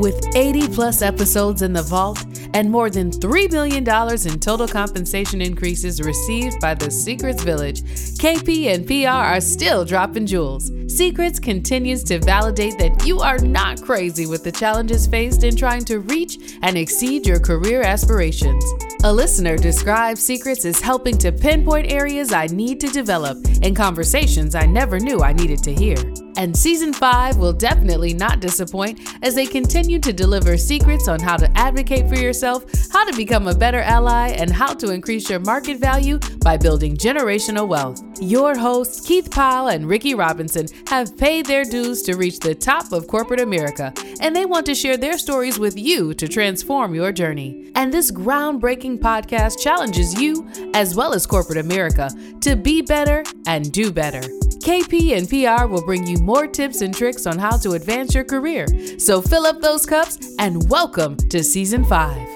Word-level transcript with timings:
With 0.00 0.34
80 0.34 0.68
plus 0.68 1.02
episodes 1.02 1.60
in 1.60 1.74
the 1.74 1.82
vault 1.82 2.24
and 2.54 2.70
more 2.70 2.88
than 2.88 3.10
$3 3.10 3.52
million 3.52 3.86
in 3.86 4.40
total 4.40 4.66
compensation 4.66 5.42
increases 5.42 6.00
received 6.00 6.58
by 6.58 6.72
the 6.72 6.90
Secrets 6.90 7.42
Village, 7.42 7.82
KP 7.82 8.68
and 8.68 8.86
PR 8.86 9.34
are 9.34 9.42
still 9.42 9.84
dropping 9.84 10.24
jewels. 10.24 10.72
Secrets 10.86 11.38
continues 11.38 12.02
to 12.04 12.18
validate 12.18 12.78
that 12.78 13.06
you 13.06 13.20
are 13.20 13.40
not 13.40 13.82
crazy 13.82 14.24
with 14.24 14.42
the 14.42 14.50
challenges 14.50 15.06
faced 15.06 15.44
in 15.44 15.54
trying 15.54 15.84
to 15.84 15.98
reach 15.98 16.56
and 16.62 16.78
exceed 16.78 17.26
your 17.26 17.38
career 17.38 17.82
aspirations. 17.82 18.64
A 19.04 19.12
listener 19.12 19.58
describes 19.58 20.22
Secrets 20.22 20.64
as 20.64 20.80
helping 20.80 21.18
to 21.18 21.30
pinpoint 21.30 21.92
areas 21.92 22.32
I 22.32 22.46
need 22.46 22.80
to 22.80 22.88
develop 22.88 23.36
and 23.62 23.76
conversations 23.76 24.54
I 24.54 24.64
never 24.64 24.98
knew 24.98 25.20
I 25.20 25.34
needed 25.34 25.62
to 25.64 25.74
hear. 25.74 25.98
And 26.36 26.56
season 26.56 26.92
5 26.92 27.36
will 27.36 27.52
definitely 27.52 28.14
not 28.14 28.40
disappoint 28.40 29.00
as 29.22 29.34
they 29.34 29.46
continue 29.46 29.98
to 29.98 30.12
deliver 30.12 30.56
secrets 30.56 31.08
on 31.08 31.20
how 31.20 31.36
to 31.36 31.50
advocate 31.58 32.08
for 32.08 32.16
yourself, 32.16 32.64
how 32.92 33.04
to 33.04 33.16
become 33.16 33.48
a 33.48 33.54
better 33.54 33.80
ally, 33.80 34.28
and 34.28 34.50
how 34.50 34.74
to 34.74 34.90
increase 34.90 35.28
your 35.28 35.40
market 35.40 35.78
value 35.78 36.18
by 36.42 36.56
building 36.56 36.96
generational 36.96 37.68
wealth. 37.68 38.02
Your 38.20 38.56
hosts, 38.56 39.06
Keith 39.06 39.30
Powell 39.30 39.68
and 39.68 39.88
Ricky 39.88 40.14
Robinson, 40.14 40.66
have 40.86 41.16
paid 41.16 41.46
their 41.46 41.64
dues 41.64 42.02
to 42.02 42.16
reach 42.16 42.38
the 42.38 42.54
top 42.54 42.92
of 42.92 43.06
corporate 43.06 43.40
America, 43.40 43.92
and 44.20 44.34
they 44.34 44.46
want 44.46 44.66
to 44.66 44.74
share 44.74 44.96
their 44.96 45.18
stories 45.18 45.58
with 45.58 45.78
you 45.78 46.14
to 46.14 46.28
transform 46.28 46.94
your 46.94 47.12
journey. 47.12 47.70
And 47.74 47.92
this 47.92 48.10
groundbreaking 48.10 48.98
podcast 48.98 49.60
challenges 49.60 50.20
you, 50.20 50.48
as 50.74 50.94
well 50.94 51.14
as 51.14 51.26
corporate 51.26 51.58
America, 51.58 52.10
to 52.42 52.56
be 52.56 52.82
better 52.82 53.24
and 53.46 53.70
do 53.72 53.92
better. 53.92 54.20
KP 54.60 55.16
and 55.16 55.26
PR 55.26 55.66
will 55.66 55.84
bring 55.84 56.06
you 56.06 56.18
more 56.20 56.46
tips 56.46 56.80
and 56.82 56.94
tricks 56.94 57.26
on 57.26 57.38
how 57.38 57.56
to 57.56 57.72
advance 57.72 58.14
your 58.14 58.24
career. 58.24 58.66
So 58.98 59.20
fill 59.22 59.46
up 59.46 59.60
those 59.60 59.86
cups 59.86 60.18
and 60.38 60.68
welcome 60.70 61.16
to 61.16 61.42
season 61.42 61.84
five. 61.84 62.28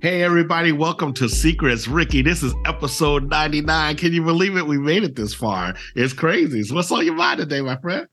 Hey, 0.00 0.24
everybody, 0.24 0.72
welcome 0.72 1.12
to 1.14 1.28
Secrets. 1.28 1.86
Ricky, 1.86 2.22
this 2.22 2.42
is 2.42 2.52
episode 2.66 3.30
99. 3.30 3.96
Can 3.96 4.12
you 4.12 4.24
believe 4.24 4.56
it? 4.56 4.66
We 4.66 4.76
made 4.76 5.04
it 5.04 5.14
this 5.14 5.32
far. 5.32 5.76
It's 5.94 6.12
crazy. 6.12 6.64
So 6.64 6.74
what's 6.74 6.90
on 6.90 7.04
your 7.04 7.14
mind 7.14 7.38
today, 7.38 7.60
my 7.60 7.76
friend? 7.76 8.08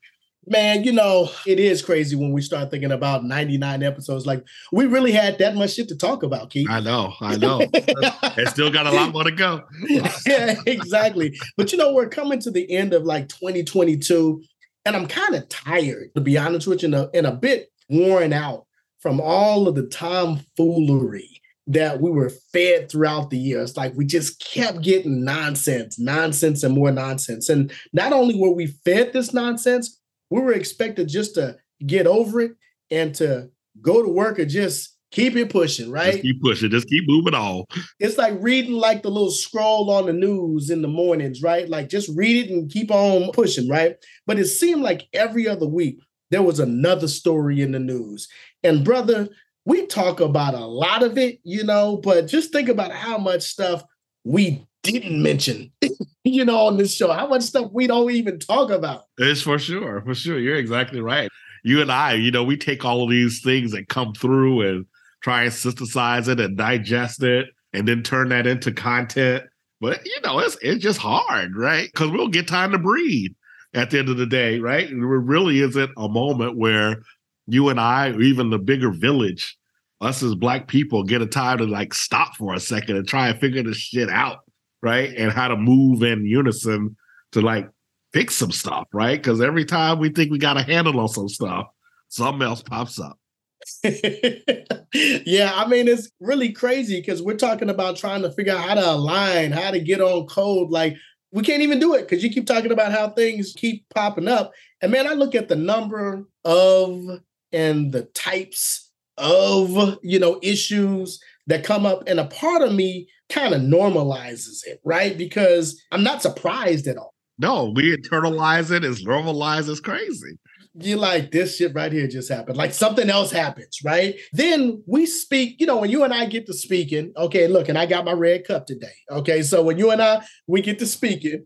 Man, 0.47 0.83
you 0.83 0.91
know, 0.91 1.29
it 1.45 1.59
is 1.59 1.81
crazy 1.81 2.15
when 2.15 2.31
we 2.31 2.41
start 2.41 2.71
thinking 2.71 2.91
about 2.91 3.23
99 3.23 3.83
episodes. 3.83 4.25
Like, 4.25 4.43
we 4.71 4.85
really 4.85 5.11
had 5.11 5.37
that 5.39 5.55
much 5.55 5.73
shit 5.73 5.89
to 5.89 5.97
talk 5.97 6.23
about, 6.23 6.49
Keith. 6.49 6.69
I 6.69 6.79
know, 6.79 7.13
I 7.19 7.35
know. 7.35 7.59
it 7.61 8.47
still 8.49 8.71
got 8.71 8.87
a 8.87 8.91
lot 8.91 9.11
more 9.11 9.25
to 9.25 9.31
go. 9.31 9.63
yeah, 10.25 10.55
exactly. 10.65 11.37
But 11.57 11.71
you 11.71 11.77
know, 11.77 11.93
we're 11.93 12.09
coming 12.09 12.39
to 12.39 12.51
the 12.51 12.71
end 12.71 12.93
of 12.93 13.03
like 13.03 13.27
2022, 13.27 14.41
and 14.85 14.95
I'm 14.95 15.07
kind 15.07 15.35
of 15.35 15.47
tired, 15.49 16.11
to 16.15 16.21
be 16.21 16.37
honest 16.37 16.67
with 16.67 16.83
you, 16.83 16.87
and 16.87 16.95
a, 16.95 17.09
and 17.13 17.27
a 17.27 17.31
bit 17.31 17.71
worn 17.89 18.33
out 18.33 18.65
from 18.99 19.19
all 19.21 19.67
of 19.67 19.75
the 19.75 19.87
tomfoolery 19.87 21.39
that 21.69 22.01
we 22.01 22.09
were 22.09 22.31
fed 22.51 22.89
throughout 22.89 23.29
the 23.29 23.37
year. 23.37 23.61
It's 23.61 23.77
like 23.77 23.93
we 23.95 24.05
just 24.05 24.43
kept 24.43 24.81
getting 24.81 25.23
nonsense, 25.23 25.99
nonsense, 25.99 26.63
and 26.63 26.73
more 26.73 26.91
nonsense. 26.91 27.47
And 27.47 27.71
not 27.93 28.11
only 28.11 28.35
were 28.35 28.51
we 28.51 28.67
fed 28.67 29.13
this 29.13 29.33
nonsense, 29.33 29.98
we 30.29 30.41
were 30.41 30.53
expected 30.53 31.07
just 31.07 31.35
to 31.35 31.57
get 31.85 32.07
over 32.07 32.41
it 32.41 32.51
and 32.91 33.13
to 33.15 33.49
go 33.81 34.03
to 34.03 34.09
work 34.09 34.39
and 34.39 34.49
just 34.49 34.95
keep 35.11 35.35
it 35.35 35.49
pushing, 35.49 35.91
right? 35.91 36.13
Just 36.13 36.23
keep 36.23 36.41
pushing, 36.41 36.69
just 36.69 36.87
keep 36.87 37.03
moving 37.07 37.33
on. 37.33 37.65
It's 37.99 38.17
like 38.17 38.35
reading 38.39 38.73
like 38.73 39.01
the 39.01 39.09
little 39.09 39.31
scroll 39.31 39.89
on 39.89 40.05
the 40.05 40.13
news 40.13 40.69
in 40.69 40.81
the 40.81 40.87
mornings, 40.87 41.41
right? 41.41 41.67
Like 41.67 41.89
just 41.89 42.09
read 42.15 42.45
it 42.45 42.51
and 42.51 42.69
keep 42.69 42.91
on 42.91 43.31
pushing, 43.31 43.67
right? 43.67 43.95
But 44.27 44.39
it 44.39 44.45
seemed 44.45 44.81
like 44.81 45.07
every 45.13 45.47
other 45.47 45.67
week 45.67 45.99
there 46.31 46.43
was 46.43 46.59
another 46.59 47.07
story 47.07 47.61
in 47.61 47.71
the 47.71 47.79
news. 47.79 48.27
And 48.63 48.85
brother, 48.85 49.29
we 49.65 49.87
talk 49.87 50.19
about 50.19 50.53
a 50.53 50.65
lot 50.65 51.03
of 51.03 51.17
it, 51.17 51.39
you 51.43 51.63
know, 51.63 51.97
but 51.97 52.27
just 52.27 52.51
think 52.51 52.69
about 52.69 52.91
how 52.91 53.17
much 53.17 53.41
stuff 53.41 53.83
we 54.23 54.65
didn't 54.83 55.21
mention, 55.21 55.71
you 56.23 56.45
know, 56.45 56.67
on 56.67 56.77
this 56.77 56.93
show. 56.93 57.11
How 57.11 57.27
much 57.27 57.43
stuff 57.43 57.71
we 57.71 57.87
don't 57.87 58.11
even 58.11 58.39
talk 58.39 58.71
about. 58.71 59.03
It's 59.17 59.41
for 59.41 59.59
sure, 59.59 60.01
for 60.01 60.15
sure. 60.15 60.39
You're 60.39 60.57
exactly 60.57 61.01
right. 61.01 61.29
You 61.63 61.81
and 61.81 61.91
I, 61.91 62.13
you 62.13 62.31
know, 62.31 62.43
we 62.43 62.57
take 62.57 62.85
all 62.85 63.03
of 63.03 63.09
these 63.09 63.41
things 63.41 63.71
that 63.71 63.89
come 63.89 64.13
through 64.13 64.61
and 64.61 64.85
try 65.21 65.43
and 65.43 65.53
synthesize 65.53 66.27
it 66.27 66.39
and 66.39 66.57
digest 66.57 67.21
it 67.23 67.47
and 67.73 67.87
then 67.87 68.03
turn 68.03 68.29
that 68.29 68.47
into 68.47 68.71
content. 68.71 69.43
But 69.81 70.05
you 70.05 70.15
know, 70.23 70.39
it's 70.39 70.57
it's 70.61 70.81
just 70.81 70.99
hard, 70.99 71.55
right? 71.55 71.89
Because 71.91 72.11
we'll 72.11 72.27
get 72.27 72.47
time 72.47 72.71
to 72.71 72.77
breathe 72.77 73.31
at 73.73 73.91
the 73.91 73.99
end 73.99 74.09
of 74.09 74.17
the 74.17 74.25
day, 74.25 74.59
right? 74.59 74.87
There 74.87 74.97
really 74.97 75.59
isn't 75.59 75.91
a 75.97 76.09
moment 76.09 76.57
where 76.57 77.01
you 77.47 77.69
and 77.69 77.79
I, 77.79 78.09
or 78.09 78.21
even 78.21 78.49
the 78.49 78.59
bigger 78.59 78.91
village, 78.91 79.57
us 80.01 80.23
as 80.23 80.35
black 80.35 80.67
people, 80.67 81.03
get 81.03 81.21
a 81.21 81.27
time 81.27 81.59
to 81.59 81.65
like 81.65 81.93
stop 81.93 82.35
for 82.35 82.53
a 82.53 82.59
second 82.59 82.97
and 82.97 83.07
try 83.07 83.29
and 83.29 83.39
figure 83.39 83.63
this 83.63 83.77
shit 83.77 84.09
out 84.09 84.39
right? 84.81 85.13
And 85.15 85.31
how 85.31 85.47
to 85.47 85.55
move 85.55 86.03
in 86.03 86.25
unison 86.25 86.95
to 87.31 87.41
like 87.41 87.69
fix 88.13 88.35
some 88.35 88.51
stuff, 88.51 88.87
right? 88.93 89.21
Because 89.21 89.41
every 89.41 89.65
time 89.65 89.99
we 89.99 90.09
think 90.09 90.31
we 90.31 90.37
got 90.37 90.57
a 90.57 90.63
handle 90.63 90.99
on 90.99 91.07
some 91.07 91.29
stuff, 91.29 91.67
something 92.07 92.41
else 92.41 92.61
pops 92.61 92.99
up. 92.99 93.17
yeah, 93.83 95.51
I 95.53 95.67
mean, 95.67 95.87
it's 95.87 96.09
really 96.19 96.51
crazy 96.51 96.99
because 96.99 97.21
we're 97.21 97.35
talking 97.35 97.69
about 97.69 97.97
trying 97.97 98.21
to 98.23 98.31
figure 98.31 98.53
out 98.53 98.67
how 98.67 98.73
to 98.75 98.91
align, 98.91 99.51
how 99.51 99.71
to 99.71 99.79
get 99.79 100.01
on 100.01 100.25
code. 100.27 100.71
Like, 100.71 100.95
we 101.31 101.43
can't 101.43 101.61
even 101.61 101.79
do 101.79 101.93
it 101.93 102.01
because 102.01 102.23
you 102.23 102.29
keep 102.29 102.47
talking 102.47 102.71
about 102.71 102.91
how 102.91 103.09
things 103.09 103.53
keep 103.55 103.87
popping 103.93 104.27
up. 104.27 104.51
And 104.81 104.91
man, 104.91 105.07
I 105.07 105.13
look 105.13 105.35
at 105.35 105.47
the 105.47 105.55
number 105.55 106.25
of 106.45 107.21
and 107.51 107.91
the 107.91 108.03
types 108.13 108.91
of, 109.17 109.99
you 110.01 110.19
know, 110.19 110.39
issues 110.41 111.19
that 111.47 111.63
come 111.63 111.85
up. 111.85 112.03
And 112.07 112.19
a 112.19 112.25
part 112.25 112.61
of 112.61 112.73
me 112.73 113.07
kind 113.29 113.53
of 113.53 113.61
normalizes 113.61 114.65
it, 114.65 114.79
right? 114.83 115.17
Because 115.17 115.81
I'm 115.91 116.03
not 116.03 116.21
surprised 116.21 116.87
at 116.87 116.97
all. 116.97 117.13
No, 117.37 117.71
we 117.73 117.95
internalize 117.95 118.69
it 118.71 118.83
as 118.83 119.01
normalized 119.03 119.69
as 119.69 119.79
crazy. 119.79 120.37
You're 120.75 120.97
like 120.97 121.31
this 121.31 121.55
shit 121.55 121.73
right 121.73 121.91
here 121.91 122.07
just 122.07 122.29
happened. 122.29 122.57
Like 122.57 122.73
something 122.73 123.09
else 123.09 123.31
happens, 123.31 123.79
right? 123.83 124.15
Then 124.33 124.83
we 124.85 125.05
speak, 125.05 125.59
you 125.59 125.65
know, 125.65 125.77
when 125.77 125.89
you 125.89 126.03
and 126.03 126.13
I 126.13 126.25
get 126.25 126.45
to 126.47 126.53
speaking, 126.53 127.13
okay, 127.17 127.47
look, 127.47 127.69
and 127.69 127.77
I 127.77 127.85
got 127.85 128.05
my 128.05 128.11
red 128.11 128.45
cup 128.45 128.65
today. 128.65 128.93
Okay. 129.09 129.41
So 129.41 129.63
when 129.63 129.77
you 129.77 129.89
and 129.91 130.01
I 130.01 130.25
we 130.47 130.61
get 130.61 130.79
to 130.79 130.85
speaking, 130.85 131.45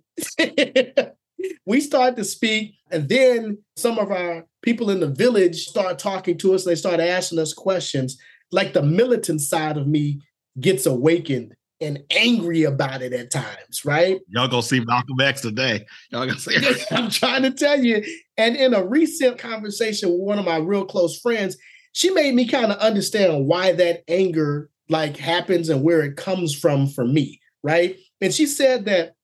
we 1.65 1.79
start 1.79 2.15
to 2.17 2.23
speak, 2.23 2.75
and 2.91 3.07
then 3.07 3.59
some 3.75 3.97
of 3.99 4.11
our 4.11 4.45
people 4.61 4.89
in 4.89 4.99
the 4.99 5.09
village 5.09 5.67
start 5.67 5.99
talking 5.99 6.37
to 6.39 6.53
us, 6.53 6.65
they 6.65 6.75
start 6.75 6.99
asking 6.99 7.39
us 7.39 7.53
questions. 7.53 8.17
Like 8.51 8.73
the 8.73 8.83
militant 8.83 9.41
side 9.41 9.77
of 9.77 9.87
me 9.87 10.21
gets 10.59 10.85
awakened 10.85 11.55
and 11.83 12.03
angry 12.11 12.63
about 12.63 13.01
it 13.01 13.13
at 13.13 13.31
times, 13.31 13.83
right? 13.85 14.19
Y'all 14.29 14.47
gonna 14.47 14.63
see 14.63 14.79
Malcolm 14.79 15.19
X 15.19 15.41
today. 15.41 15.85
Y'all 16.11 16.25
gonna 16.25 16.39
see. 16.39 16.57
I'm 16.91 17.09
trying 17.09 17.43
to 17.43 17.51
tell 17.51 17.83
you. 17.83 18.03
And 18.37 18.55
in 18.55 18.73
a 18.73 18.85
recent 18.85 19.37
conversation 19.37 20.09
with 20.09 20.21
one 20.21 20.39
of 20.39 20.45
my 20.45 20.57
real 20.57 20.85
close 20.85 21.19
friends, 21.19 21.57
she 21.91 22.09
made 22.09 22.33
me 22.33 22.47
kind 22.47 22.71
of 22.71 22.77
understand 22.79 23.47
why 23.47 23.73
that 23.73 24.03
anger 24.07 24.69
like 24.89 25.17
happens 25.17 25.69
and 25.69 25.83
where 25.83 26.01
it 26.01 26.17
comes 26.17 26.55
from 26.55 26.87
for 26.87 27.05
me, 27.05 27.39
right? 27.63 27.97
And 28.21 28.33
she 28.33 28.45
said 28.45 28.85
that 28.85 29.15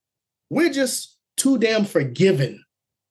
we're 0.49 0.71
just 0.71 1.17
too 1.37 1.57
damn 1.57 1.85
forgiven 1.85 2.63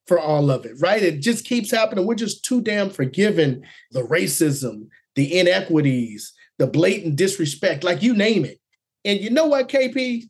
for 0.07 0.19
all 0.19 0.51
of 0.51 0.65
it, 0.65 0.73
right? 0.81 1.03
It 1.03 1.21
just 1.21 1.45
keeps 1.45 1.71
happening. 1.71 2.07
We're 2.07 2.15
just 2.15 2.45
too 2.45 2.63
damn 2.63 2.91
forgiven. 2.91 3.63
The 3.93 4.03
racism, 4.03 4.89
the 5.15 5.39
inequities, 5.39 6.33
the 6.59 6.67
blatant 6.67 7.17
disrespect, 7.17 7.85
like 7.85 8.03
you 8.03 8.15
name 8.15 8.45
it. 8.45 8.59
And 9.09 9.21
you 9.21 9.31
know 9.31 9.47
what, 9.47 9.71
KP? 9.71 10.25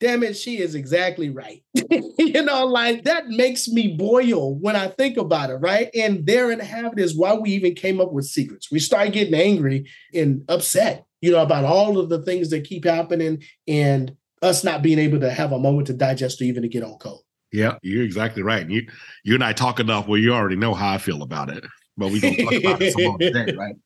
Damn 0.00 0.22
it, 0.22 0.38
she 0.38 0.58
is 0.58 0.74
exactly 0.74 1.28
right. 1.28 1.62
you 2.18 2.42
know, 2.42 2.64
like 2.64 3.04
that 3.04 3.28
makes 3.28 3.68
me 3.68 3.94
boil 3.94 4.54
when 4.54 4.74
I 4.74 4.88
think 4.88 5.18
about 5.18 5.50
it, 5.50 5.56
right? 5.56 5.90
And 5.94 6.24
there 6.24 6.50
and 6.50 6.62
have 6.62 6.94
it 6.94 6.98
is 6.98 7.14
why 7.14 7.34
we 7.34 7.50
even 7.50 7.74
came 7.74 8.00
up 8.00 8.12
with 8.12 8.24
secrets. 8.24 8.70
We 8.70 8.78
start 8.78 9.12
getting 9.12 9.34
angry 9.34 9.90
and 10.14 10.42
upset, 10.48 11.04
you 11.20 11.30
know, 11.30 11.42
about 11.42 11.64
all 11.64 11.98
of 11.98 12.08
the 12.08 12.22
things 12.22 12.48
that 12.50 12.64
keep 12.64 12.86
happening 12.86 13.42
and 13.68 14.16
us 14.40 14.64
not 14.64 14.80
being 14.80 14.98
able 14.98 15.20
to 15.20 15.30
have 15.30 15.52
a 15.52 15.58
moment 15.58 15.86
to 15.88 15.92
digest 15.92 16.40
or 16.40 16.44
even 16.44 16.62
to 16.62 16.68
get 16.68 16.82
on 16.82 16.96
code. 16.96 17.20
Yeah, 17.52 17.76
you're 17.82 18.02
exactly 18.02 18.42
right. 18.42 18.68
You 18.68 18.86
you 19.24 19.34
and 19.34 19.44
I 19.44 19.52
talk 19.52 19.78
enough 19.78 20.08
well, 20.08 20.18
you 20.18 20.32
already 20.32 20.56
know 20.56 20.72
how 20.72 20.94
I 20.94 20.98
feel 20.98 21.22
about 21.22 21.50
it. 21.50 21.64
But 21.98 22.10
we 22.10 22.20
gonna 22.20 22.36
talk 22.36 22.54
about 22.54 22.82
it 22.82 22.92
some 22.92 23.04
more 23.04 23.18
today, 23.20 23.54
right? 23.54 23.76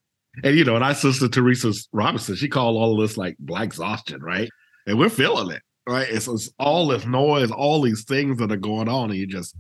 And 0.45 0.57
you 0.57 0.65
know, 0.65 0.77
and 0.77 0.85
our 0.85 0.95
sister 0.95 1.29
Teresa 1.29 1.73
Robinson, 1.93 2.37
she 2.37 2.49
called 2.49 2.77
all 2.77 2.95
of 2.95 3.09
this 3.09 3.17
like 3.17 3.37
black 3.39 3.65
exhaustion, 3.65 4.23
right? 4.23 4.49
And 4.87 4.99
we're 4.99 5.09
feeling 5.09 5.51
it, 5.55 5.63
right? 5.89 6.09
It's, 6.09 6.29
it's 6.29 6.51
all 6.59 6.89
this 6.89 7.05
noise, 7.05 7.51
all 7.51 7.83
these 7.83 8.05
things 8.05 8.39
that 8.39 8.53
are 8.53 8.57
going 8.57 8.89
on, 8.89 9.11
and 9.11 9.19
you're 9.19 9.27
just 9.27 9.57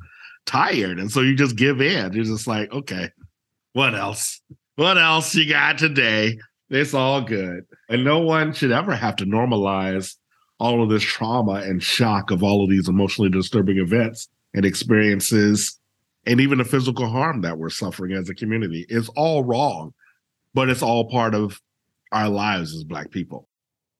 tired. 0.46 0.98
And 0.98 1.10
so 1.10 1.20
you 1.20 1.34
just 1.34 1.56
give 1.56 1.80
in. 1.80 2.12
You're 2.12 2.24
just 2.24 2.46
like, 2.46 2.72
okay, 2.72 3.10
what 3.72 3.94
else? 3.94 4.40
What 4.76 4.96
else 4.96 5.34
you 5.34 5.48
got 5.48 5.78
today? 5.78 6.38
It's 6.70 6.94
all 6.94 7.20
good. 7.20 7.66
And 7.88 8.04
no 8.04 8.20
one 8.20 8.52
should 8.52 8.70
ever 8.70 8.94
have 8.94 9.16
to 9.16 9.26
normalize 9.26 10.14
all 10.58 10.82
of 10.82 10.88
this 10.88 11.02
trauma 11.02 11.54
and 11.54 11.82
shock 11.82 12.30
of 12.30 12.42
all 12.42 12.62
of 12.62 12.70
these 12.70 12.88
emotionally 12.88 13.30
disturbing 13.30 13.78
events 13.78 14.28
and 14.54 14.64
experiences 14.64 15.80
and 16.26 16.40
even 16.40 16.58
the 16.58 16.64
physical 16.64 17.08
harm 17.08 17.40
that 17.42 17.58
we're 17.58 17.70
suffering 17.70 18.12
as 18.12 18.28
a 18.28 18.34
community 18.34 18.84
is 18.88 19.08
all 19.10 19.42
wrong, 19.42 19.94
but 20.54 20.68
it's 20.68 20.82
all 20.82 21.08
part 21.10 21.34
of 21.34 21.60
our 22.12 22.28
lives 22.28 22.74
as 22.74 22.84
Black 22.84 23.10
people. 23.10 23.48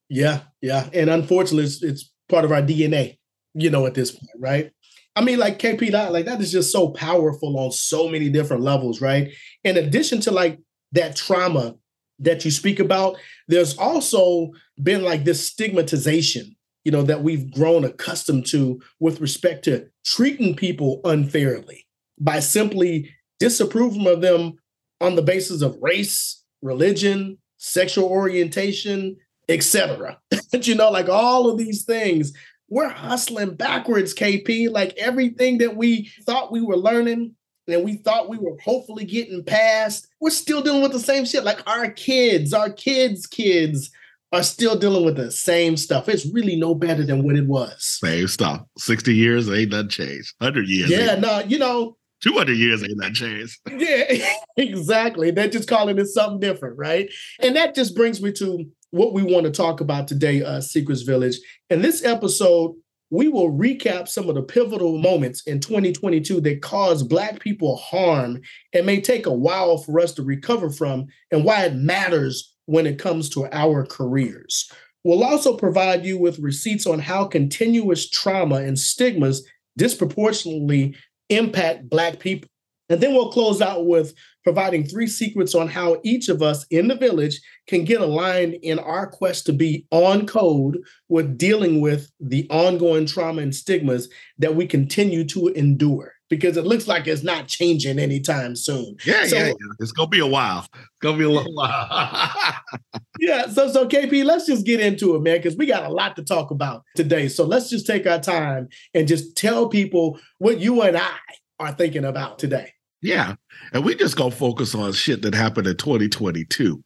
Yeah, 0.09 0.41
yeah. 0.61 0.89
And 0.93 1.09
unfortunately, 1.09 1.65
it's, 1.65 1.83
it's 1.83 2.13
part 2.29 2.45
of 2.45 2.53
our 2.53 2.63
DNA, 2.63 3.19
you 3.55 3.71
know, 3.71 3.87
at 3.87 3.95
this 3.95 4.11
point, 4.11 4.31
right? 4.39 4.73
I 5.17 5.23
mean, 5.23 5.39
like 5.39 5.59
KP, 5.59 5.93
like 6.11 6.25
that 6.27 6.41
is 6.41 6.53
just 6.53 6.73
so 6.73 6.89
powerful 6.89 7.59
on 7.59 7.73
so 7.73 8.09
many 8.09 8.29
different 8.29 8.63
levels, 8.63 9.01
right? 9.01 9.33
In 9.65 9.77
addition 9.77 10.21
to 10.23 10.31
like 10.31 10.59
that 10.93 11.17
trauma 11.17 11.77
that 12.21 12.45
you 12.45 12.51
speak 12.51 12.79
about, 12.79 13.17
there's 13.49 13.77
also 13.77 14.51
been 14.83 15.03
like 15.03 15.25
this 15.25 15.47
stigmatization, 15.47 16.57
you 16.85 16.93
know, 16.93 17.03
that 17.03 17.23
we've 17.23 17.53
grown 17.53 17.85
accustomed 17.85 18.47
to 18.47 18.81
with 19.01 19.21
respect 19.21 19.65
to 19.65 19.87
treating 20.05 20.55
people 20.55 21.01
unfairly 21.05 21.87
by 22.19 22.41
simply 22.41 23.11
disapproving 23.39 24.07
of 24.07 24.21
them 24.21 24.55
on 25.01 25.17
the 25.17 25.23
basis 25.23 25.63
of 25.63 25.77
race, 25.81 26.40
religion, 26.63 27.39
sexual 27.59 28.07
orientation, 28.07 29.17
etc. 29.49 30.19
you 30.63 30.75
know, 30.75 30.91
like 30.91 31.09
all 31.09 31.51
of 31.51 31.59
these 31.59 31.85
things, 31.85 32.33
we're 32.69 32.89
hustling 32.89 33.55
backwards, 33.55 34.15
KP. 34.15 34.71
Like 34.71 34.97
everything 34.97 35.59
that 35.59 35.77
we 35.77 36.11
thought 36.25 36.53
we 36.53 36.63
were 36.63 36.77
learning 36.77 37.35
and 37.69 37.85
we 37.85 37.97
thought 37.97 38.29
we 38.29 38.39
were 38.39 38.57
hopefully 38.63 39.05
getting 39.05 39.45
past, 39.45 40.09
we're 40.21 40.31
still 40.31 40.63
dealing 40.63 40.83
with 40.83 40.93
the 40.93 41.01
same 41.01 41.25
shit. 41.25 41.45
Like 41.45 41.67
our 41.69 41.91
kids, 41.91 42.55
our 42.55 42.71
kids' 42.71 43.27
kids 43.27 43.91
are 44.33 44.43
still 44.43 44.79
dealing 44.79 45.05
with 45.05 45.17
the 45.17 45.31
same 45.31 45.77
stuff. 45.77 46.09
It's 46.09 46.27
really 46.33 46.57
no 46.57 46.75
better 46.75 47.05
than 47.05 47.25
what 47.25 47.37
it 47.37 47.47
was. 47.47 47.75
Same 48.01 48.29
stuff. 48.29 48.63
60 48.79 49.15
years 49.15 49.51
ain't 49.51 49.73
nothing 49.73 49.89
changed. 49.89 50.35
100 50.39 50.69
years. 50.69 50.91
Yeah, 50.91 51.17
no, 51.17 51.41
you 51.41 51.59
know, 51.59 51.97
200 52.21 52.53
years 52.53 52.83
ain't 52.83 53.01
that 53.01 53.15
changed. 53.15 53.59
Yeah, 53.81 54.35
exactly. 54.57 55.31
They're 55.31 55.49
just 55.49 55.69
calling 55.69 55.99
it 55.99 56.07
something 56.07 56.41
different, 56.41 56.77
right? 56.77 57.11
And 57.41 57.57
that 57.57 57.75
just 57.75 57.97
brings 57.97 58.21
me 58.21 58.33
to 58.33 58.67
what 58.91 59.15
we 59.15 59.23
want 59.23 59.45
to 59.47 59.53
talk 59.53 59.81
about 59.81 60.09
today, 60.09 60.43
uh, 60.43 60.61
Secrets 60.61 61.03
Village. 61.03 61.39
In 61.71 61.81
this 61.81 62.05
episode, 62.05 62.75
we 63.11 63.29
will 63.29 63.51
recap 63.51 64.07
some 64.07 64.29
of 64.29 64.35
the 64.35 64.43
pivotal 64.43 64.99
moments 64.99 65.43
in 65.47 65.61
2022 65.61 66.41
that 66.43 66.63
caused 66.63 67.09
Black 67.09 67.41
people 67.41 67.77
harm 67.77 68.41
and 68.73 68.87
may 68.87 69.01
take 69.01 69.27
a 69.27 69.33
while 69.33 69.79
for 69.79 69.99
us 69.99 70.13
to 70.15 70.23
recover 70.23 70.71
from, 70.71 71.07
and 71.31 71.45
why 71.45 71.65
it 71.65 71.75
matters 71.75 72.55
when 72.67 72.87
it 72.87 72.99
comes 72.99 73.29
to 73.31 73.49
our 73.53 73.85
careers. 73.85 74.71
We'll 75.03 75.25
also 75.25 75.57
provide 75.57 76.05
you 76.05 76.19
with 76.19 76.39
receipts 76.39 76.87
on 76.87 76.99
how 76.99 77.25
continuous 77.25 78.09
trauma 78.09 78.57
and 78.57 78.79
stigmas 78.79 79.45
disproportionately 79.77 80.95
impact 81.31 81.89
Black 81.89 82.19
people. 82.19 82.49
And 82.89 83.01
then 83.01 83.15
we'll 83.15 83.31
close 83.31 83.63
out 83.63 83.87
with 83.87 84.15
providing 84.43 84.85
three 84.85 85.07
secrets 85.07 85.55
on 85.55 85.69
how 85.69 86.01
each 86.03 86.29
of 86.29 86.43
us 86.43 86.67
in 86.71 86.89
the 86.89 86.97
village 86.97 87.41
can 87.69 87.85
get 87.85 88.01
aligned 88.01 88.55
in 88.63 88.81
our 88.81 89.07
quest 89.07 89.47
to 89.47 89.53
be 89.53 89.87
on 89.93 90.27
code 90.27 90.79
with 91.09 91.39
dealing 91.39 91.81
with 91.81 92.11
the 92.19 92.49
ongoing 92.51 93.07
trauma 93.07 93.43
and 93.43 93.55
stigmas 93.55 94.09
that 94.39 94.57
we 94.57 94.67
continue 94.67 95.25
to 95.25 95.49
endure 95.49 96.15
because 96.31 96.57
it 96.57 96.65
looks 96.65 96.89
like 96.89 97.07
it's 97.07 97.25
not 97.25 97.49
changing 97.49 97.99
anytime 97.99 98.57
soon. 98.57 98.97
Yeah, 99.05 99.27
so, 99.27 99.37
yeah, 99.37 99.47
yeah. 99.49 99.55
It's 99.81 99.93
gonna 99.93 100.09
be 100.09 100.21
a 100.21 100.27
while. 100.27 100.67
It's 100.73 100.99
gonna 101.03 101.19
be 101.19 101.25
a 101.25 101.31
little 101.31 101.55
while. 101.55 102.33
yeah. 103.21 103.49
So, 103.49 103.71
so 103.71 103.87
KP, 103.87 104.25
let's 104.25 104.47
just 104.47 104.65
get 104.65 104.81
into 104.81 105.17
it, 105.17 105.23
man, 105.23 105.39
because 105.39 105.57
we 105.57 105.67
got 105.67 105.85
a 105.85 105.91
lot 105.91 106.17
to 106.17 106.25
talk 106.25 106.53
about 106.53 106.85
today. 106.95 107.29
So 107.29 107.45
let's 107.45 107.69
just 107.69 107.87
take 107.87 108.07
our 108.07 108.21
time 108.21 108.69
and 108.95 109.07
just 109.07 109.37
tell 109.37 109.69
people 109.69 110.19
what 110.39 110.61
you 110.61 110.81
and 110.83 110.97
I 110.97 111.19
are 111.59 111.73
thinking 111.73 112.05
about 112.05 112.39
today. 112.39 112.73
Yeah. 113.03 113.35
And 113.73 113.85
we 113.85 113.95
just 113.97 114.17
gonna 114.17 114.31
focus 114.31 114.75
on 114.75 114.93
shit 114.93 115.23
that 115.23 115.35
happened 115.35 115.67
in 115.67 115.77
2022 115.77 116.83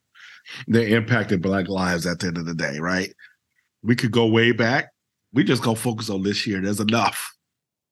that 0.68 0.88
impacted 0.88 1.42
Black 1.42 1.68
lives 1.68 2.06
at 2.06 2.18
the 2.18 2.28
end 2.28 2.38
of 2.38 2.46
the 2.46 2.54
day, 2.54 2.78
right? 2.78 3.12
We 3.82 3.94
could 3.94 4.10
go 4.10 4.26
way 4.26 4.52
back. 4.52 4.90
We 5.34 5.44
just 5.44 5.62
gonna 5.62 5.76
focus 5.76 6.08
on 6.08 6.22
this 6.22 6.46
year. 6.46 6.60
There's 6.60 6.80
enough. 6.80 7.33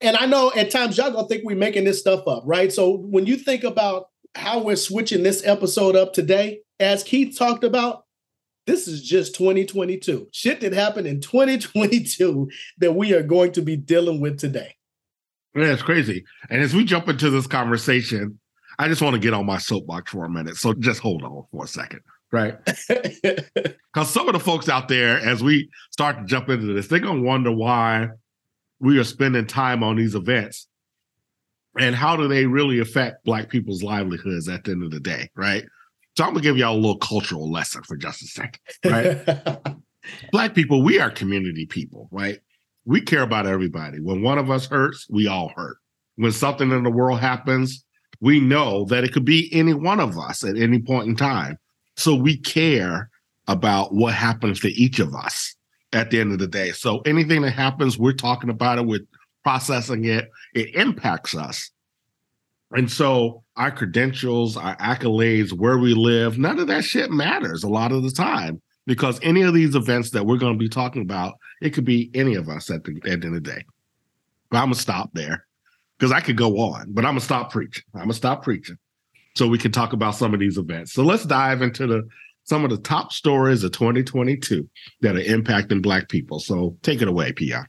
And 0.02 0.16
I 0.16 0.26
know 0.26 0.52
at 0.56 0.70
times 0.70 0.96
y'all 0.98 1.10
gonna 1.10 1.28
think 1.28 1.44
we're 1.44 1.56
making 1.56 1.84
this 1.84 2.00
stuff 2.00 2.26
up, 2.26 2.42
right? 2.44 2.72
So 2.72 2.96
when 2.96 3.26
you 3.26 3.36
think 3.36 3.64
about 3.64 4.06
how 4.34 4.62
we're 4.62 4.76
switching 4.76 5.22
this 5.22 5.46
episode 5.46 5.96
up 5.96 6.12
today, 6.12 6.60
as 6.80 7.04
Keith 7.04 7.38
talked 7.38 7.64
about, 7.64 8.04
this 8.66 8.86
is 8.88 9.02
just 9.02 9.34
2022. 9.34 10.28
Shit 10.32 10.60
that 10.60 10.72
happened 10.72 11.06
in 11.06 11.20
2022 11.20 12.50
that 12.78 12.92
we 12.92 13.12
are 13.14 13.22
going 13.22 13.52
to 13.52 13.62
be 13.62 13.76
dealing 13.76 14.20
with 14.20 14.38
today. 14.38 14.76
Yeah, 15.54 15.72
it's 15.72 15.82
crazy. 15.82 16.24
And 16.48 16.62
as 16.62 16.74
we 16.74 16.84
jump 16.84 17.08
into 17.08 17.30
this 17.30 17.46
conversation, 17.46 18.38
I 18.78 18.88
just 18.88 19.02
want 19.02 19.14
to 19.14 19.20
get 19.20 19.34
on 19.34 19.46
my 19.46 19.58
soapbox 19.58 20.10
for 20.10 20.24
a 20.24 20.30
minute. 20.30 20.56
So 20.56 20.72
just 20.72 21.00
hold 21.00 21.22
on 21.22 21.44
for 21.50 21.64
a 21.64 21.68
second, 21.68 22.00
right? 22.30 22.56
Because 23.94 24.08
some 24.08 24.26
of 24.26 24.32
the 24.32 24.40
folks 24.40 24.70
out 24.70 24.88
there, 24.88 25.18
as 25.18 25.42
we 25.42 25.68
start 25.90 26.16
to 26.16 26.24
jump 26.24 26.48
into 26.48 26.72
this, 26.72 26.86
they're 26.86 26.98
going 26.98 27.20
to 27.20 27.28
wonder 27.28 27.52
why 27.52 28.08
we 28.82 28.98
are 28.98 29.04
spending 29.04 29.46
time 29.46 29.82
on 29.82 29.96
these 29.96 30.14
events 30.14 30.68
and 31.78 31.94
how 31.94 32.16
do 32.16 32.28
they 32.28 32.44
really 32.44 32.80
affect 32.80 33.24
Black 33.24 33.48
people's 33.48 33.82
livelihoods 33.82 34.48
at 34.48 34.64
the 34.64 34.72
end 34.72 34.84
of 34.84 34.90
the 34.90 35.00
day, 35.00 35.30
right? 35.34 35.64
So 36.18 36.24
I'm 36.24 36.34
to 36.34 36.40
give 36.42 36.58
y'all 36.58 36.74
a 36.74 36.76
little 36.76 36.98
cultural 36.98 37.50
lesson 37.50 37.82
for 37.84 37.96
just 37.96 38.22
a 38.22 38.26
second, 38.26 38.60
right? 38.84 39.76
Black 40.32 40.54
people, 40.54 40.82
we 40.82 41.00
are 41.00 41.10
community 41.10 41.64
people, 41.64 42.08
right? 42.10 42.38
we 42.84 43.00
care 43.00 43.22
about 43.22 43.46
everybody. 43.46 44.00
When 44.00 44.22
one 44.22 44.38
of 44.38 44.50
us 44.50 44.66
hurts, 44.66 45.06
we 45.08 45.28
all 45.28 45.52
hurt. 45.54 45.78
When 46.16 46.32
something 46.32 46.70
in 46.70 46.82
the 46.82 46.90
world 46.90 47.20
happens, 47.20 47.84
we 48.20 48.40
know 48.40 48.84
that 48.86 49.04
it 49.04 49.12
could 49.12 49.24
be 49.24 49.48
any 49.52 49.74
one 49.74 50.00
of 50.00 50.18
us 50.18 50.44
at 50.44 50.56
any 50.56 50.80
point 50.80 51.08
in 51.08 51.16
time. 51.16 51.58
So 51.96 52.14
we 52.14 52.36
care 52.36 53.10
about 53.48 53.94
what 53.94 54.14
happens 54.14 54.60
to 54.60 54.68
each 54.70 54.98
of 54.98 55.14
us 55.14 55.54
at 55.92 56.10
the 56.10 56.20
end 56.20 56.32
of 56.32 56.38
the 56.38 56.46
day. 56.46 56.72
So 56.72 57.00
anything 57.00 57.42
that 57.42 57.50
happens, 57.50 57.98
we're 57.98 58.12
talking 58.12 58.50
about 58.50 58.78
it, 58.78 58.86
we're 58.86 59.06
processing 59.42 60.04
it, 60.04 60.30
it 60.54 60.74
impacts 60.74 61.34
us. 61.34 61.70
And 62.74 62.90
so 62.90 63.42
our 63.56 63.70
credentials, 63.70 64.56
our 64.56 64.76
accolades, 64.76 65.52
where 65.52 65.78
we 65.78 65.94
live, 65.94 66.38
none 66.38 66.58
of 66.58 66.68
that 66.68 66.84
shit 66.84 67.10
matters 67.10 67.64
a 67.64 67.68
lot 67.68 67.92
of 67.92 68.02
the 68.02 68.10
time 68.10 68.62
because 68.86 69.20
any 69.22 69.42
of 69.42 69.52
these 69.52 69.74
events 69.74 70.10
that 70.10 70.24
we're 70.24 70.38
going 70.38 70.54
to 70.54 70.58
be 70.58 70.68
talking 70.68 71.02
about, 71.02 71.34
it 71.60 71.70
could 71.70 71.84
be 71.84 72.10
any 72.14 72.34
of 72.34 72.48
us 72.48 72.70
at 72.70 72.84
the, 72.84 72.96
at 72.96 73.02
the 73.02 73.10
end 73.10 73.24
of 73.24 73.32
the 73.32 73.40
day. 73.40 73.64
But 74.52 74.58
I'm 74.58 74.64
gonna 74.66 74.74
stop 74.74 75.10
there 75.14 75.46
because 75.98 76.12
I 76.12 76.20
could 76.20 76.36
go 76.36 76.58
on, 76.58 76.92
but 76.92 77.06
I'm 77.06 77.12
gonna 77.12 77.20
stop 77.20 77.50
preaching. 77.50 77.84
I'm 77.94 78.02
gonna 78.02 78.12
stop 78.12 78.42
preaching 78.42 78.76
so 79.34 79.48
we 79.48 79.56
can 79.56 79.72
talk 79.72 79.94
about 79.94 80.14
some 80.14 80.34
of 80.34 80.40
these 80.40 80.58
events. 80.58 80.92
So 80.92 81.02
let's 81.02 81.24
dive 81.24 81.62
into 81.62 81.86
the 81.86 82.06
some 82.44 82.64
of 82.64 82.70
the 82.70 82.78
top 82.78 83.12
stories 83.12 83.64
of 83.64 83.72
2022 83.72 84.68
that 85.00 85.16
are 85.16 85.20
impacting 85.20 85.82
Black 85.82 86.08
people. 86.08 86.40
So 86.40 86.76
take 86.82 87.02
it 87.02 87.08
away, 87.08 87.32
Pi. 87.32 87.64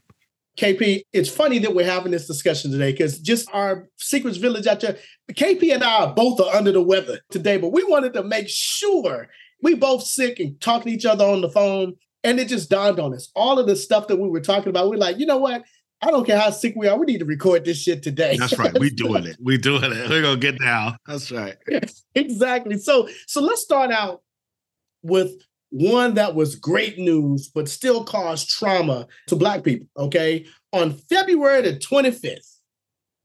KP, 0.58 1.02
it's 1.12 1.28
funny 1.28 1.58
that 1.60 1.74
we're 1.74 1.84
having 1.84 2.12
this 2.12 2.26
discussion 2.26 2.70
today 2.70 2.92
because 2.92 3.18
just 3.18 3.48
our 3.52 3.88
Secrets 3.96 4.36
Village 4.36 4.66
out 4.66 4.80
there, 4.80 4.96
KP 5.32 5.74
and 5.74 5.82
I 5.82 6.06
both 6.12 6.40
are 6.40 6.54
under 6.54 6.70
the 6.70 6.82
weather 6.82 7.18
today, 7.30 7.56
but 7.56 7.72
we 7.72 7.82
wanted 7.82 8.14
to 8.14 8.22
make 8.22 8.48
sure 8.48 9.28
we 9.62 9.74
both 9.74 10.04
sick 10.04 10.38
and 10.38 10.60
talking 10.60 10.92
to 10.92 10.96
each 10.96 11.06
other 11.06 11.24
on 11.24 11.40
the 11.40 11.50
phone. 11.50 11.94
And 12.22 12.40
it 12.40 12.48
just 12.48 12.70
dawned 12.70 13.00
on 13.00 13.12
us. 13.12 13.30
All 13.34 13.58
of 13.58 13.66
the 13.66 13.76
stuff 13.76 14.06
that 14.08 14.16
we 14.16 14.28
were 14.28 14.40
talking 14.40 14.70
about, 14.70 14.88
we're 14.88 14.96
like, 14.96 15.18
you 15.18 15.26
know 15.26 15.36
what? 15.36 15.62
I 16.00 16.10
don't 16.10 16.26
care 16.26 16.38
how 16.38 16.50
sick 16.50 16.74
we 16.76 16.86
are. 16.86 16.98
We 16.98 17.06
need 17.06 17.18
to 17.18 17.24
record 17.24 17.64
this 17.64 17.78
shit 17.78 18.02
today. 18.02 18.36
That's 18.38 18.58
right. 18.58 18.78
We 18.78 18.90
doing 18.90 19.24
it. 19.24 19.36
We 19.42 19.58
doing 19.58 19.84
it. 19.84 20.08
We're 20.08 20.22
gonna 20.22 20.36
get 20.38 20.58
down. 20.58 20.96
That's 21.06 21.32
right. 21.32 21.56
exactly. 22.14 22.78
So 22.78 23.08
so 23.26 23.40
let's 23.40 23.62
start 23.62 23.90
out 23.90 24.22
with 25.04 25.32
one 25.70 26.14
that 26.14 26.34
was 26.34 26.56
great 26.56 26.98
news, 26.98 27.48
but 27.48 27.68
still 27.68 28.04
caused 28.04 28.48
trauma 28.48 29.06
to 29.28 29.36
black 29.36 29.62
people. 29.62 29.86
Okay. 29.96 30.46
On 30.72 30.92
February 30.92 31.62
the 31.62 31.76
25th, 31.76 32.58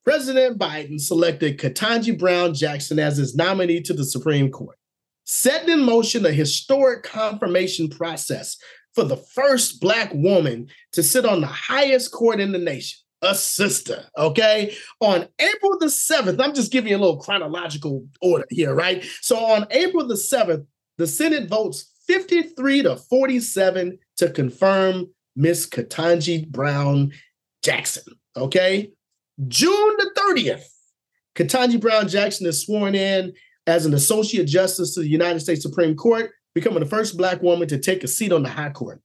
President 0.04 0.60
Biden 0.60 1.00
selected 1.00 1.60
Ketanji 1.60 2.18
Brown 2.18 2.54
Jackson 2.54 3.00
as 3.00 3.18
his 3.18 3.36
nominee 3.36 3.82
to 3.82 3.94
the 3.94 4.06
Supreme 4.06 4.52
Court 4.52 4.80
setting 5.30 5.70
in 5.70 5.84
motion 5.84 6.26
a 6.26 6.32
historic 6.32 7.04
confirmation 7.04 7.88
process 7.88 8.58
for 8.96 9.04
the 9.04 9.16
first 9.16 9.80
Black 9.80 10.12
woman 10.12 10.68
to 10.92 11.04
sit 11.04 11.24
on 11.24 11.40
the 11.40 11.48
highest 11.48 12.12
court 12.12 12.40
in 12.40 12.52
the 12.52 12.58
nation, 12.58 12.98
a 13.22 13.36
sister. 13.36 14.06
Okay. 14.18 14.76
On 15.02 15.28
April 15.38 15.78
the 15.78 15.86
7th, 15.86 16.44
I'm 16.44 16.56
just 16.56 16.72
giving 16.72 16.90
you 16.90 16.98
a 16.98 17.00
little 17.00 17.22
chronological 17.22 18.08
order 18.22 18.46
here, 18.50 18.74
right? 18.74 19.06
So 19.22 19.38
on 19.38 19.68
April 19.70 20.08
the 20.08 20.16
7th, 20.16 20.66
the 21.00 21.08
Senate 21.08 21.50
votes 21.50 21.92
53 22.08 22.84
to 22.84 22.98
47 22.98 23.98
to 24.18 24.30
confirm 24.30 25.08
Miss 25.36 25.66
Ketanji 25.68 26.48
Brown 26.48 27.14
Jackson. 27.64 28.04
Okay. 28.36 28.92
June 29.48 29.96
the 29.98 30.12
30th, 30.18 30.66
Ketanji 31.36 31.80
Brown 31.80 32.10
Jackson 32.10 32.46
is 32.46 32.66
sworn 32.66 32.94
in 32.94 33.34
as 33.66 33.86
an 33.86 33.94
associate 33.94 34.46
justice 34.46 34.94
to 34.94 35.00
the 35.00 35.08
United 35.08 35.40
States 35.40 35.62
Supreme 35.62 35.96
Court, 35.96 36.32
becoming 36.54 36.82
the 36.82 36.86
first 36.86 37.16
Black 37.16 37.42
woman 37.42 37.70
to 37.70 37.80
take 37.80 38.04
a 38.04 38.08
seat 38.08 38.34
on 38.34 38.44
the 38.44 38.50
High 38.50 38.72
Court. 38.72 39.02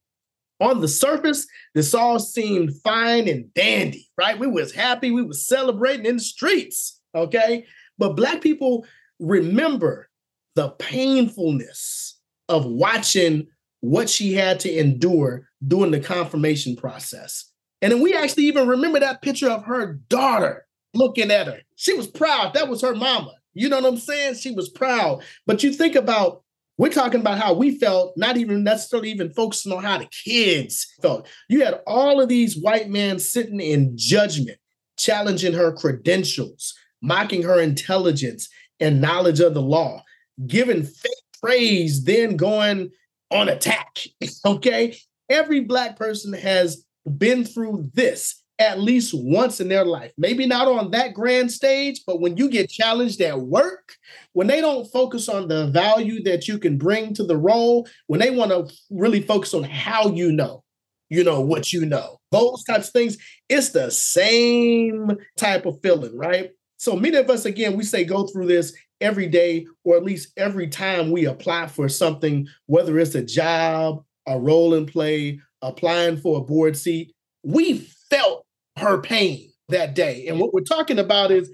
On 0.59 0.81
the 0.81 0.89
surface, 0.89 1.47
this 1.73 1.93
all 1.93 2.19
seemed 2.19 2.73
fine 2.83 3.29
and 3.29 3.53
dandy, 3.53 4.09
right? 4.17 4.37
We 4.37 4.47
was 4.47 4.73
happy, 4.73 5.11
we 5.11 5.23
was 5.23 5.47
celebrating 5.47 6.05
in 6.05 6.17
the 6.17 6.21
streets, 6.21 6.99
Okay. 7.15 7.65
But 7.97 8.17
black 8.17 8.41
people 8.41 8.85
remember 9.19 10.09
the 10.55 10.69
painfulness 10.71 12.17
of 12.49 12.65
watching 12.65 13.47
what 13.81 14.09
she 14.09 14.33
had 14.33 14.59
to 14.61 14.79
endure 14.79 15.47
during 15.65 15.91
the 15.91 15.99
confirmation 15.99 16.75
process. 16.75 17.51
And 17.81 17.91
then 17.91 18.01
we 18.01 18.13
actually 18.15 18.45
even 18.45 18.67
remember 18.67 18.99
that 18.99 19.21
picture 19.21 19.49
of 19.49 19.65
her 19.65 19.99
daughter 20.09 20.65
looking 20.93 21.29
at 21.29 21.47
her. 21.47 21.59
She 21.75 21.93
was 21.93 22.07
proud. 22.07 22.53
That 22.53 22.69
was 22.69 22.81
her 22.81 22.95
mama. 22.95 23.33
You 23.53 23.69
know 23.69 23.79
what 23.79 23.85
I'm 23.93 23.97
saying? 23.97 24.35
She 24.35 24.51
was 24.51 24.69
proud. 24.69 25.23
But 25.45 25.61
you 25.61 25.71
think 25.71 25.95
about, 25.95 26.43
we're 26.77 26.89
talking 26.89 27.19
about 27.19 27.37
how 27.37 27.53
we 27.53 27.77
felt, 27.77 28.13
not 28.17 28.37
even 28.37 28.63
necessarily 28.63 29.11
even 29.11 29.31
focusing 29.31 29.71
on 29.71 29.83
how 29.83 29.97
the 29.97 30.07
kids 30.07 30.87
felt. 31.01 31.27
You 31.47 31.63
had 31.63 31.81
all 31.85 32.21
of 32.21 32.27
these 32.27 32.57
white 32.57 32.89
men 32.89 33.19
sitting 33.19 33.59
in 33.59 33.93
judgment, 33.97 34.57
challenging 34.97 35.53
her 35.53 35.71
credentials, 35.71 36.73
mocking 37.01 37.43
her 37.43 37.59
intelligence 37.61 38.49
and 38.79 38.99
knowledge 38.99 39.39
of 39.39 39.53
the 39.53 39.61
law, 39.61 40.03
giving 40.45 40.83
fake 40.83 41.11
praise, 41.41 42.03
then 42.03 42.35
going 42.35 42.91
on 43.31 43.49
attack. 43.49 43.99
okay. 44.45 44.97
Every 45.29 45.61
black 45.61 45.97
person 45.97 46.33
has 46.33 46.85
been 47.17 47.45
through 47.45 47.89
this 47.93 48.41
at 48.57 48.79
least 48.79 49.13
once 49.13 49.59
in 49.59 49.67
their 49.67 49.83
life. 49.83 50.11
Maybe 50.17 50.45
not 50.45 50.67
on 50.67 50.91
that 50.91 51.13
grand 51.13 51.51
stage, 51.51 52.01
but 52.07 52.21
when 52.21 52.37
you 52.37 52.49
get 52.49 52.69
challenged 52.69 53.19
at 53.21 53.39
work, 53.39 53.95
when 54.33 54.47
they 54.47 54.61
don't 54.61 54.89
focus 54.91 55.27
on 55.27 55.47
the 55.47 55.67
value 55.67 56.23
that 56.23 56.47
you 56.47 56.57
can 56.57 56.77
bring 56.77 57.13
to 57.15 57.23
the 57.23 57.37
role, 57.37 57.87
when 58.07 58.19
they 58.19 58.31
want 58.31 58.51
to 58.51 58.73
really 58.89 59.21
focus 59.21 59.53
on 59.53 59.63
how 59.63 60.09
you 60.09 60.31
know, 60.31 60.63
you 61.09 61.23
know 61.23 61.41
what 61.41 61.73
you 61.73 61.85
know, 61.85 62.19
those 62.31 62.63
types 62.63 62.87
of 62.87 62.93
things, 62.93 63.17
it's 63.49 63.69
the 63.69 63.91
same 63.91 65.17
type 65.37 65.65
of 65.65 65.79
feeling, 65.81 66.17
right? 66.17 66.51
So 66.77 66.95
many 66.95 67.17
of 67.17 67.29
us, 67.29 67.45
again, 67.45 67.75
we 67.75 67.83
say 67.83 68.03
go 68.03 68.27
through 68.27 68.47
this 68.47 68.73
every 69.01 69.27
day, 69.27 69.67
or 69.83 69.97
at 69.97 70.03
least 70.03 70.31
every 70.37 70.67
time 70.67 71.11
we 71.11 71.25
apply 71.25 71.67
for 71.67 71.89
something, 71.89 72.47
whether 72.65 72.97
it's 72.99 73.15
a 73.15 73.23
job, 73.23 74.03
a 74.27 74.39
role 74.39 74.73
in 74.73 74.85
play, 74.85 75.39
applying 75.61 76.17
for 76.17 76.39
a 76.39 76.43
board 76.43 76.77
seat. 76.77 77.13
We 77.43 77.79
felt 78.09 78.45
her 78.77 79.01
pain 79.01 79.51
that 79.69 79.95
day. 79.95 80.27
And 80.27 80.39
what 80.39 80.53
we're 80.53 80.61
talking 80.61 80.99
about 80.99 81.31
is 81.31 81.49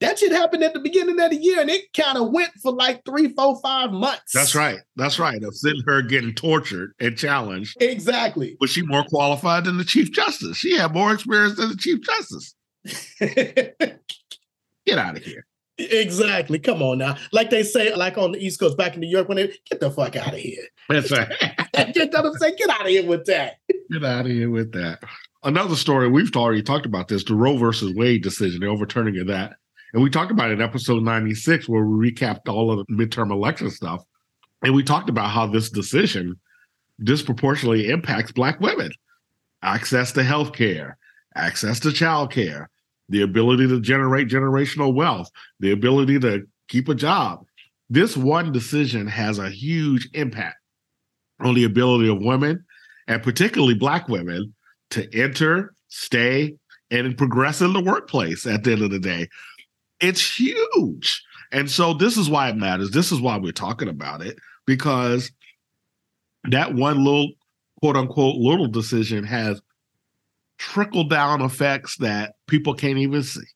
that 0.00 0.18
shit 0.18 0.32
happened 0.32 0.62
at 0.62 0.72
the 0.72 0.80
beginning 0.80 1.20
of 1.20 1.30
the 1.30 1.36
year 1.36 1.60
and 1.60 1.68
it 1.68 1.92
kind 1.92 2.16
of 2.16 2.30
went 2.30 2.52
for 2.62 2.72
like 2.72 3.02
three, 3.04 3.28
four, 3.34 3.60
five 3.60 3.92
months. 3.92 4.32
That's 4.32 4.54
right. 4.54 4.78
That's 4.96 5.18
right. 5.18 5.42
Of 5.42 5.54
sitting 5.54 5.82
her 5.86 6.00
getting 6.00 6.34
tortured 6.34 6.92
and 6.98 7.16
challenged. 7.16 7.76
Exactly. 7.82 8.56
Was 8.60 8.70
she 8.70 8.82
more 8.82 9.04
qualified 9.04 9.64
than 9.64 9.76
the 9.76 9.84
Chief 9.84 10.10
Justice? 10.10 10.56
She 10.56 10.76
had 10.76 10.94
more 10.94 11.12
experience 11.12 11.56
than 11.56 11.68
the 11.68 11.76
Chief 11.76 12.00
Justice. 12.00 12.54
Get 14.86 14.98
out 14.98 15.16
of 15.16 15.22
here. 15.22 15.46
Exactly. 15.80 16.58
Come 16.58 16.82
on 16.82 16.98
now. 16.98 17.16
Like 17.32 17.50
they 17.50 17.62
say, 17.62 17.94
like 17.94 18.18
on 18.18 18.32
the 18.32 18.44
East 18.44 18.60
Coast 18.60 18.76
back 18.76 18.94
in 18.94 19.00
New 19.00 19.08
York, 19.08 19.28
when 19.28 19.36
they 19.36 19.54
get 19.68 19.80
the 19.80 19.90
fuck 19.90 20.16
out 20.16 20.34
of 20.34 20.40
here. 20.40 20.62
That's 20.88 21.10
right. 21.10 21.28
you 21.94 22.06
know 22.06 22.22
what 22.22 22.26
I'm 22.26 22.34
saying? 22.34 22.54
Get 22.58 22.70
out 22.70 22.82
of 22.82 22.88
here 22.88 23.06
with 23.06 23.26
that. 23.26 23.58
Get 23.90 24.04
out 24.04 24.26
of 24.26 24.32
here 24.32 24.50
with 24.50 24.72
that. 24.72 25.02
Another 25.42 25.76
story, 25.76 26.08
we've 26.08 26.34
already 26.36 26.62
talked 26.62 26.84
about 26.84 27.08
this, 27.08 27.24
the 27.24 27.34
Roe 27.34 27.56
versus 27.56 27.94
Wade 27.94 28.22
decision, 28.22 28.60
the 28.60 28.66
overturning 28.66 29.18
of 29.18 29.26
that. 29.28 29.54
And 29.92 30.02
we 30.02 30.10
talked 30.10 30.30
about 30.30 30.50
it 30.50 30.54
in 30.54 30.62
episode 30.62 31.02
96, 31.02 31.68
where 31.68 31.84
we 31.84 32.10
recapped 32.10 32.48
all 32.48 32.70
of 32.70 32.86
the 32.86 32.92
midterm 32.92 33.30
election 33.30 33.70
stuff. 33.70 34.04
And 34.62 34.74
we 34.74 34.82
talked 34.82 35.08
about 35.08 35.30
how 35.30 35.46
this 35.46 35.70
decision 35.70 36.38
disproportionately 37.02 37.88
impacts 37.88 38.32
Black 38.32 38.60
women. 38.60 38.92
Access 39.62 40.12
to 40.12 40.22
health 40.22 40.52
care, 40.52 40.96
access 41.34 41.80
to 41.80 41.92
child 41.92 42.30
care, 42.32 42.69
the 43.10 43.22
ability 43.22 43.68
to 43.68 43.80
generate 43.80 44.28
generational 44.28 44.94
wealth, 44.94 45.30
the 45.58 45.72
ability 45.72 46.18
to 46.20 46.46
keep 46.68 46.88
a 46.88 46.94
job. 46.94 47.44
This 47.90 48.16
one 48.16 48.52
decision 48.52 49.06
has 49.08 49.38
a 49.38 49.50
huge 49.50 50.08
impact 50.14 50.56
on 51.40 51.54
the 51.54 51.64
ability 51.64 52.08
of 52.08 52.22
women, 52.22 52.64
and 53.08 53.22
particularly 53.22 53.74
Black 53.74 54.08
women, 54.08 54.54
to 54.90 55.12
enter, 55.14 55.74
stay, 55.88 56.54
and 56.90 57.16
progress 57.18 57.60
in 57.60 57.72
the 57.72 57.82
workplace 57.82 58.46
at 58.46 58.64
the 58.64 58.72
end 58.72 58.82
of 58.82 58.90
the 58.90 58.98
day. 58.98 59.28
It's 60.00 60.38
huge. 60.38 61.22
And 61.52 61.70
so 61.70 61.94
this 61.94 62.16
is 62.16 62.30
why 62.30 62.48
it 62.48 62.56
matters. 62.56 62.90
This 62.90 63.12
is 63.12 63.20
why 63.20 63.36
we're 63.36 63.52
talking 63.52 63.88
about 63.88 64.22
it, 64.22 64.38
because 64.66 65.32
that 66.44 66.74
one 66.74 67.04
little 67.04 67.32
quote 67.80 67.96
unquote 67.96 68.36
little 68.36 68.68
decision 68.68 69.24
has 69.24 69.60
trickle 70.58 71.04
down 71.04 71.42
effects 71.42 71.96
that 71.96 72.34
people 72.50 72.74
can't 72.74 72.98
even 72.98 73.22
see. 73.22 73.46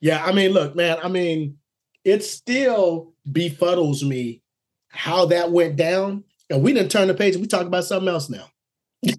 Yeah, 0.00 0.22
I 0.24 0.32
mean, 0.32 0.52
look, 0.52 0.74
man, 0.74 0.98
I 1.02 1.08
mean, 1.08 1.58
it 2.04 2.24
still 2.24 3.14
befuddles 3.30 4.02
me 4.06 4.42
how 4.88 5.26
that 5.26 5.52
went 5.52 5.76
down. 5.76 6.24
And 6.48 6.62
we 6.62 6.72
didn't 6.72 6.90
turn 6.90 7.08
the 7.08 7.14
page 7.14 7.34
and 7.34 7.42
we 7.42 7.48
talk 7.48 7.66
about 7.66 7.84
something 7.84 8.08
else 8.08 8.28
now. 8.28 8.46
you 9.02 9.14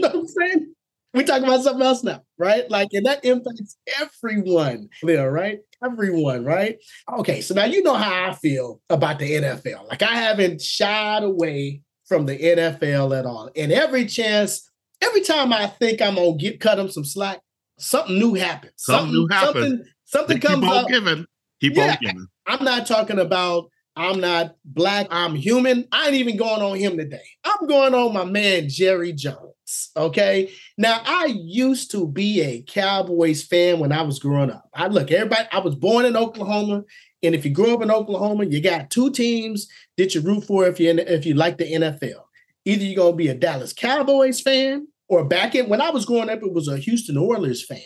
know 0.00 0.08
what 0.08 0.14
I'm 0.14 0.26
saying? 0.26 0.74
We 1.12 1.24
talk 1.24 1.42
about 1.42 1.62
something 1.62 1.86
else 1.86 2.02
now, 2.02 2.22
right? 2.38 2.70
Like, 2.70 2.88
and 2.92 3.06
that 3.06 3.24
impacts 3.24 3.76
everyone 4.00 4.88
there, 5.02 5.30
right? 5.30 5.60
Everyone, 5.84 6.44
right? 6.44 6.78
Okay, 7.18 7.40
so 7.40 7.54
now 7.54 7.64
you 7.64 7.82
know 7.82 7.94
how 7.94 8.30
I 8.30 8.34
feel 8.34 8.80
about 8.90 9.18
the 9.18 9.30
NFL. 9.30 9.88
Like, 9.88 10.02
I 10.02 10.14
haven't 10.14 10.60
shied 10.60 11.22
away 11.22 11.82
from 12.06 12.26
the 12.26 12.38
NFL 12.38 13.18
at 13.18 13.26
all. 13.26 13.50
And 13.56 13.72
every 13.72 14.06
chance, 14.06 14.70
every 15.00 15.22
time 15.22 15.52
I 15.52 15.66
think 15.66 16.00
I'm 16.02 16.16
gonna 16.16 16.36
get 16.36 16.60
cut 16.60 16.76
them 16.76 16.90
some 16.90 17.04
slack, 17.04 17.40
something 17.78 18.18
new 18.18 18.34
happens. 18.34 18.72
Something, 18.76 19.06
something 19.06 19.20
new 19.20 19.28
happens. 19.28 19.54
Something, 19.54 19.84
something 20.04 20.40
keep 20.40 20.50
comes 20.50 20.64
on 20.64 20.76
up. 20.76 20.88
Giving. 20.88 21.26
Keep 21.60 21.76
Yeah. 21.76 21.90
on 21.90 21.98
giving. 22.00 22.26
I'm 22.46 22.64
not 22.64 22.86
talking 22.86 23.18
about 23.18 23.70
I'm 23.98 24.20
not 24.20 24.56
black, 24.62 25.06
I'm 25.10 25.34
human. 25.34 25.88
I 25.90 26.06
ain't 26.06 26.16
even 26.16 26.36
going 26.36 26.60
on 26.60 26.76
him 26.76 26.98
today. 26.98 27.24
I'm 27.44 27.66
going 27.66 27.94
on 27.94 28.12
my 28.12 28.24
man 28.24 28.68
Jerry 28.68 29.14
Jones. 29.14 29.90
Okay. 29.96 30.50
Now 30.76 31.00
I 31.04 31.26
used 31.34 31.90
to 31.92 32.06
be 32.06 32.42
a 32.42 32.62
Cowboys 32.62 33.42
fan 33.42 33.78
when 33.78 33.92
I 33.92 34.02
was 34.02 34.18
growing 34.18 34.50
up. 34.50 34.68
I 34.74 34.88
look, 34.88 35.10
everybody, 35.10 35.48
I 35.50 35.60
was 35.60 35.74
born 35.74 36.04
in 36.04 36.14
Oklahoma. 36.14 36.84
And 37.22 37.34
if 37.34 37.46
you 37.46 37.50
grew 37.50 37.74
up 37.74 37.82
in 37.82 37.90
Oklahoma, 37.90 38.44
you 38.44 38.60
got 38.60 38.90
two 38.90 39.10
teams 39.10 39.66
that 39.96 40.14
you 40.14 40.20
root 40.20 40.44
for 40.44 40.66
if 40.66 40.78
you 40.78 40.90
if 40.90 41.24
you 41.24 41.32
like 41.34 41.56
the 41.56 41.64
NFL. 41.72 42.22
Either 42.66 42.84
you're 42.84 42.96
gonna 43.02 43.16
be 43.16 43.28
a 43.28 43.34
Dallas 43.34 43.72
Cowboys 43.72 44.40
fan, 44.42 44.88
or 45.08 45.24
back 45.24 45.54
in 45.54 45.68
when 45.68 45.80
I 45.80 45.90
was 45.90 46.04
growing 46.04 46.30
up, 46.30 46.42
it 46.42 46.52
was 46.52 46.68
a 46.68 46.78
Houston 46.78 47.16
Oilers 47.16 47.64
fan. 47.64 47.80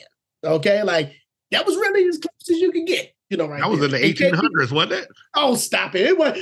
Okay, 0.45 0.83
like 0.83 1.12
that 1.50 1.67
was 1.67 1.77
really 1.77 2.09
as 2.09 2.19
close 2.19 2.50
as 2.50 2.61
you 2.61 2.73
could 2.73 2.87
get. 2.87 3.12
You 3.29 3.37
know, 3.37 3.47
right? 3.47 3.61
That 3.61 3.71
was 3.71 3.79
there. 3.79 3.95
in 3.95 4.03
the 4.03 4.15
1800s, 4.15 4.73
wasn't 4.73 4.93
it? 4.93 5.09
Oh, 5.37 5.55
stop 5.55 5.95
it. 5.95 6.00
It 6.03 6.19
was, 6.19 6.37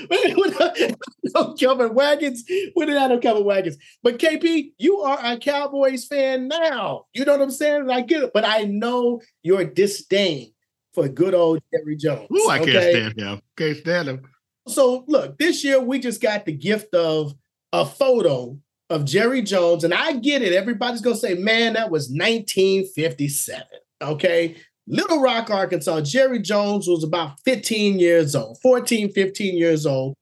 no 1.35 1.55
covered 1.55 1.95
wagons. 1.95 2.45
We 2.49 2.87
didn't 2.87 2.99
have 2.99 3.11
no 3.11 3.19
covered 3.19 3.45
wagons. 3.45 3.77
But 4.03 4.19
KP, 4.19 4.73
you 4.79 5.01
are 5.01 5.19
a 5.23 5.37
Cowboys 5.37 6.07
fan 6.07 6.49
now. 6.49 7.05
You 7.13 7.27
know 7.27 7.33
what 7.33 7.43
I'm 7.43 7.51
saying? 7.51 7.83
And 7.83 7.93
I 7.93 8.01
get 8.01 8.23
it. 8.23 8.31
But 8.33 8.47
I 8.47 8.65
know 8.65 9.21
your 9.43 9.65
disdain 9.65 10.53
for 10.95 11.09
good 11.09 11.35
old 11.35 11.61
Jerry 11.75 11.97
Jones. 11.97 12.27
Ooh, 12.33 12.49
I 12.49 12.61
okay? 12.61 12.73
can't 12.73 12.91
stand 12.91 13.19
him. 13.19 13.43
Can't 13.57 13.77
stand 13.77 14.09
him. 14.09 14.23
So 14.67 15.05
look, 15.09 15.37
this 15.39 15.63
year 15.65 15.81
we 15.81 15.99
just 15.99 16.23
got 16.23 16.47
the 16.47 16.53
gift 16.53 16.95
of 16.95 17.35
a 17.73 17.85
photo 17.85 18.59
of 18.91 19.05
Jerry 19.05 19.43
Jones. 19.43 19.85
And 19.85 19.95
I 19.95 20.15
get 20.15 20.43
it. 20.43 20.53
Everybody's 20.53 21.01
gonna 21.01 21.17
say, 21.17 21.35
man, 21.35 21.75
that 21.75 21.91
was 21.91 22.09
1957. 22.09 23.65
Okay. 24.03 24.57
Little 24.87 25.21
Rock, 25.21 25.51
Arkansas, 25.51 26.01
Jerry 26.01 26.39
Jones 26.39 26.89
was 26.89 27.05
about 27.05 27.39
15 27.45 27.99
years 27.99 28.35
old, 28.35 28.59
14, 28.63 29.13
15 29.13 29.59
years 29.59 29.85
old. 29.85 30.15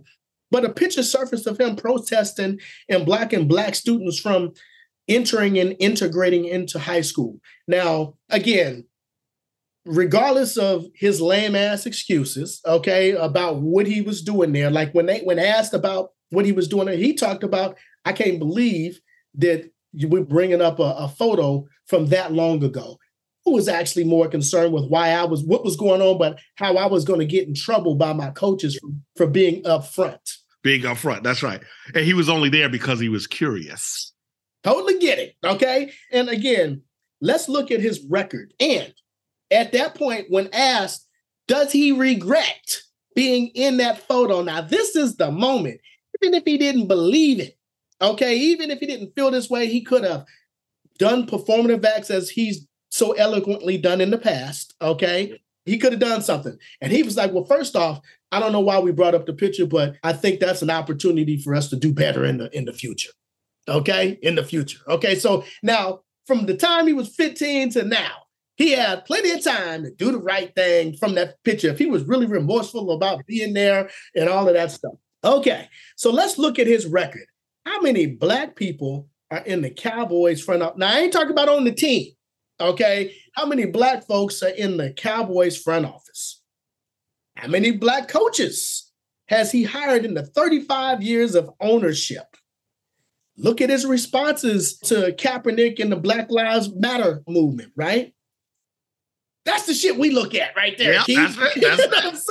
But 0.51 0.65
a 0.65 0.73
picture 0.73 1.03
surfaced 1.03 1.47
of 1.47 1.61
him 1.61 1.77
protesting 1.77 2.59
and 2.89 3.07
black 3.07 3.33
and 3.33 3.49
black 3.49 3.75
students 3.75 4.19
from 4.19 4.53
entering 5.09 5.59
and 5.59 5.77
integrating 5.79 6.45
into 6.45 6.79
high 6.79 7.01
school. 7.01 7.39
Now, 7.69 8.15
again, 8.29 8.85
regardless 9.85 10.57
of 10.57 10.87
his 10.95 11.21
lame 11.21 11.55
ass 11.55 11.87
excuses, 11.87 12.61
okay, 12.67 13.13
about 13.13 13.61
what 13.61 13.87
he 13.87 14.01
was 14.01 14.23
doing 14.23 14.53
there, 14.53 14.71
like 14.71 14.93
when 14.93 15.07
they 15.07 15.21
when 15.21 15.39
asked 15.39 15.75
about 15.75 16.11
what 16.31 16.45
he 16.45 16.53
was 16.53 16.69
doing 16.69 16.89
he 16.99 17.15
talked 17.15 17.45
about, 17.45 17.77
I 18.07 18.13
can't 18.13 18.39
believe 18.39 19.01
that 19.35 19.71
you 19.93 20.09
were 20.09 20.25
bringing 20.25 20.63
up 20.63 20.79
a, 20.79 20.95
a 20.99 21.09
photo 21.09 21.67
from 21.87 22.07
that 22.07 22.33
long 22.33 22.65
ago. 22.65 22.99
Who 23.45 23.53
was 23.53 23.69
actually 23.69 24.05
more 24.05 24.29
concerned 24.29 24.73
with 24.73 24.89
why 24.89 25.11
I 25.11 25.25
was 25.25 25.45
what 25.45 25.65
was 25.65 25.77
going 25.77 26.01
on, 26.01 26.19
but 26.19 26.39
how 26.57 26.77
I 26.77 26.87
was 26.87 27.05
going 27.05 27.21
to 27.21 27.27
get 27.27 27.47
in 27.47 27.55
trouble 27.55 27.95
by 27.95 28.13
my 28.13 28.31
coaches 28.31 28.79
for, 28.79 28.89
for 29.17 29.27
being 29.27 29.63
upfront. 29.63 30.19
Being 30.63 30.85
up 30.85 30.97
front. 30.97 31.23
That's 31.23 31.43
right. 31.43 31.61
And 31.95 32.05
he 32.05 32.13
was 32.15 32.29
only 32.29 32.49
there 32.49 32.69
because 32.69 32.99
he 32.99 33.09
was 33.09 33.27
curious. 33.27 34.13
Totally 34.65 34.99
get 34.99 35.19
it. 35.21 35.37
Okay. 35.45 35.93
And 36.11 36.29
again, 36.29 36.83
let's 37.21 37.49
look 37.49 37.71
at 37.71 37.81
his 37.81 38.05
record. 38.09 38.53
And 38.59 38.93
at 39.53 39.73
that 39.73 39.95
point, 39.95 40.27
when 40.29 40.49
asked, 40.53 41.07
does 41.47 41.71
he 41.71 41.93
regret 41.93 42.79
being 43.15 43.49
in 43.55 43.77
that 43.77 43.99
photo? 43.99 44.43
Now, 44.43 44.61
this 44.61 44.97
is 44.97 45.17
the 45.17 45.31
moment. 45.31 45.81
Even 46.21 46.35
if 46.35 46.43
he 46.45 46.59
didn't 46.59 46.89
believe 46.89 47.39
it, 47.39 47.56
okay, 48.01 48.37
even 48.37 48.71
if 48.71 48.79
he 48.79 48.87
didn't 48.87 49.15
feel 49.15 49.31
this 49.31 49.51
way, 49.51 49.67
he 49.67 49.83
could 49.83 50.05
have 50.05 50.25
done 50.99 51.27
performative 51.27 51.85
acts 51.85 52.11
as 52.11 52.31
he's 52.31 52.67
so 52.91 53.13
eloquently 53.13 53.77
done 53.79 54.01
in 54.01 54.11
the 54.11 54.19
past, 54.19 54.75
okay? 54.81 55.39
He 55.65 55.79
could 55.79 55.93
have 55.93 56.01
done 56.01 56.23
something. 56.23 56.57
And 56.81 56.93
he 56.93 57.03
was 57.03 57.17
like, 57.17 57.33
Well, 57.33 57.45
first 57.45 57.77
off, 57.77 58.01
I 58.33 58.41
don't 58.41 58.53
know 58.53 58.61
why 58.61 58.79
we 58.79 58.93
brought 58.93 59.15
up 59.15 59.27
the 59.27 59.33
picture, 59.33 59.67
but 59.67 59.97
I 60.03 60.13
think 60.13 60.41
that's 60.41 60.63
an 60.63 60.71
opportunity 60.71 61.37
for 61.39 61.55
us 61.55 61.69
to 61.71 61.77
do 61.77 61.93
better 61.93 62.25
in 62.25 62.39
the 62.39 62.57
in 62.57 62.65
the 62.65 62.73
future. 62.73 63.11
Okay. 63.69 64.19
In 64.23 64.37
the 64.37 64.45
future. 64.45 64.79
Okay. 64.89 65.17
So 65.17 65.45
now 65.63 66.01
from 66.27 66.47
the 66.47 66.57
time 66.57 66.87
he 66.87 66.93
was 66.93 67.15
15 67.15 67.71
to 67.71 67.85
now, 67.85 68.13
he 68.57 68.73
had 68.73 69.05
plenty 69.05 69.33
of 69.33 69.43
time 69.43 69.83
to 69.85 69.91
do 69.91 70.13
the 70.13 70.19
right 70.19 70.55
thing 70.55 70.97
from 70.97 71.15
that 71.17 71.43
picture. 71.45 71.69
If 71.69 71.79
he 71.79 71.87
was 71.87 72.05
really 72.05 72.27
remorseful 72.27 72.93
about 72.93 73.27
being 73.27 73.55
there 73.55 73.91
and 74.15 74.29
all 74.29 74.49
of 74.49 74.55
that 74.55 74.71
stuff. 74.71 74.95
Okay. 75.25 75.69
So 75.97 76.11
let's 76.11 76.39
look 76.39 76.59
at 76.59 76.67
his 76.67 76.87
record. 76.87 77.27
How 77.67 77.81
many 77.81 78.07
black 78.07 78.55
people 78.55 79.09
are 79.31 79.43
in 79.43 79.61
the 79.61 79.71
Cowboys 79.71 80.41
front 80.41 80.63
office? 80.63 80.79
Now, 80.79 80.95
I 80.95 81.01
ain't 81.01 81.13
talking 81.13 81.33
about 81.33 81.49
on 81.49 81.65
the 81.65 81.73
team. 81.73 82.13
Okay. 82.61 83.13
How 83.35 83.45
many 83.45 83.67
black 83.67 84.07
folks 84.07 84.41
are 84.43 84.51
in 84.51 84.77
the 84.77 84.93
Cowboys 84.93 85.61
front 85.61 85.85
office? 85.85 86.43
How 87.37 87.49
many 87.49 87.73
black 87.73 88.07
coaches 88.09 88.91
has 89.29 89.51
he 89.51 89.65
hired 89.65 90.05
in 90.05 90.15
the 90.15 90.25
35 90.25 91.03
years 91.03 91.35
of 91.35 91.51
ownership? 91.61 92.37
Look 93.37 93.61
at 93.61 93.69
his 93.69 93.85
responses 93.85 94.79
to 94.85 95.13
Kaepernick 95.13 95.81
and 95.81 95.91
the 95.91 95.97
Black 95.97 96.31
Lives 96.31 96.73
Matter 96.73 97.23
movement, 97.29 97.73
right? 97.77 98.15
That's 99.45 99.67
the 99.67 99.75
shit 99.75 99.99
we 99.99 100.11
look 100.11 100.35
at 100.35 100.57
right 100.57 100.79
there. 100.79 100.95
Yeah, 100.95 101.05
that's 101.07 101.57
it. 101.57 102.31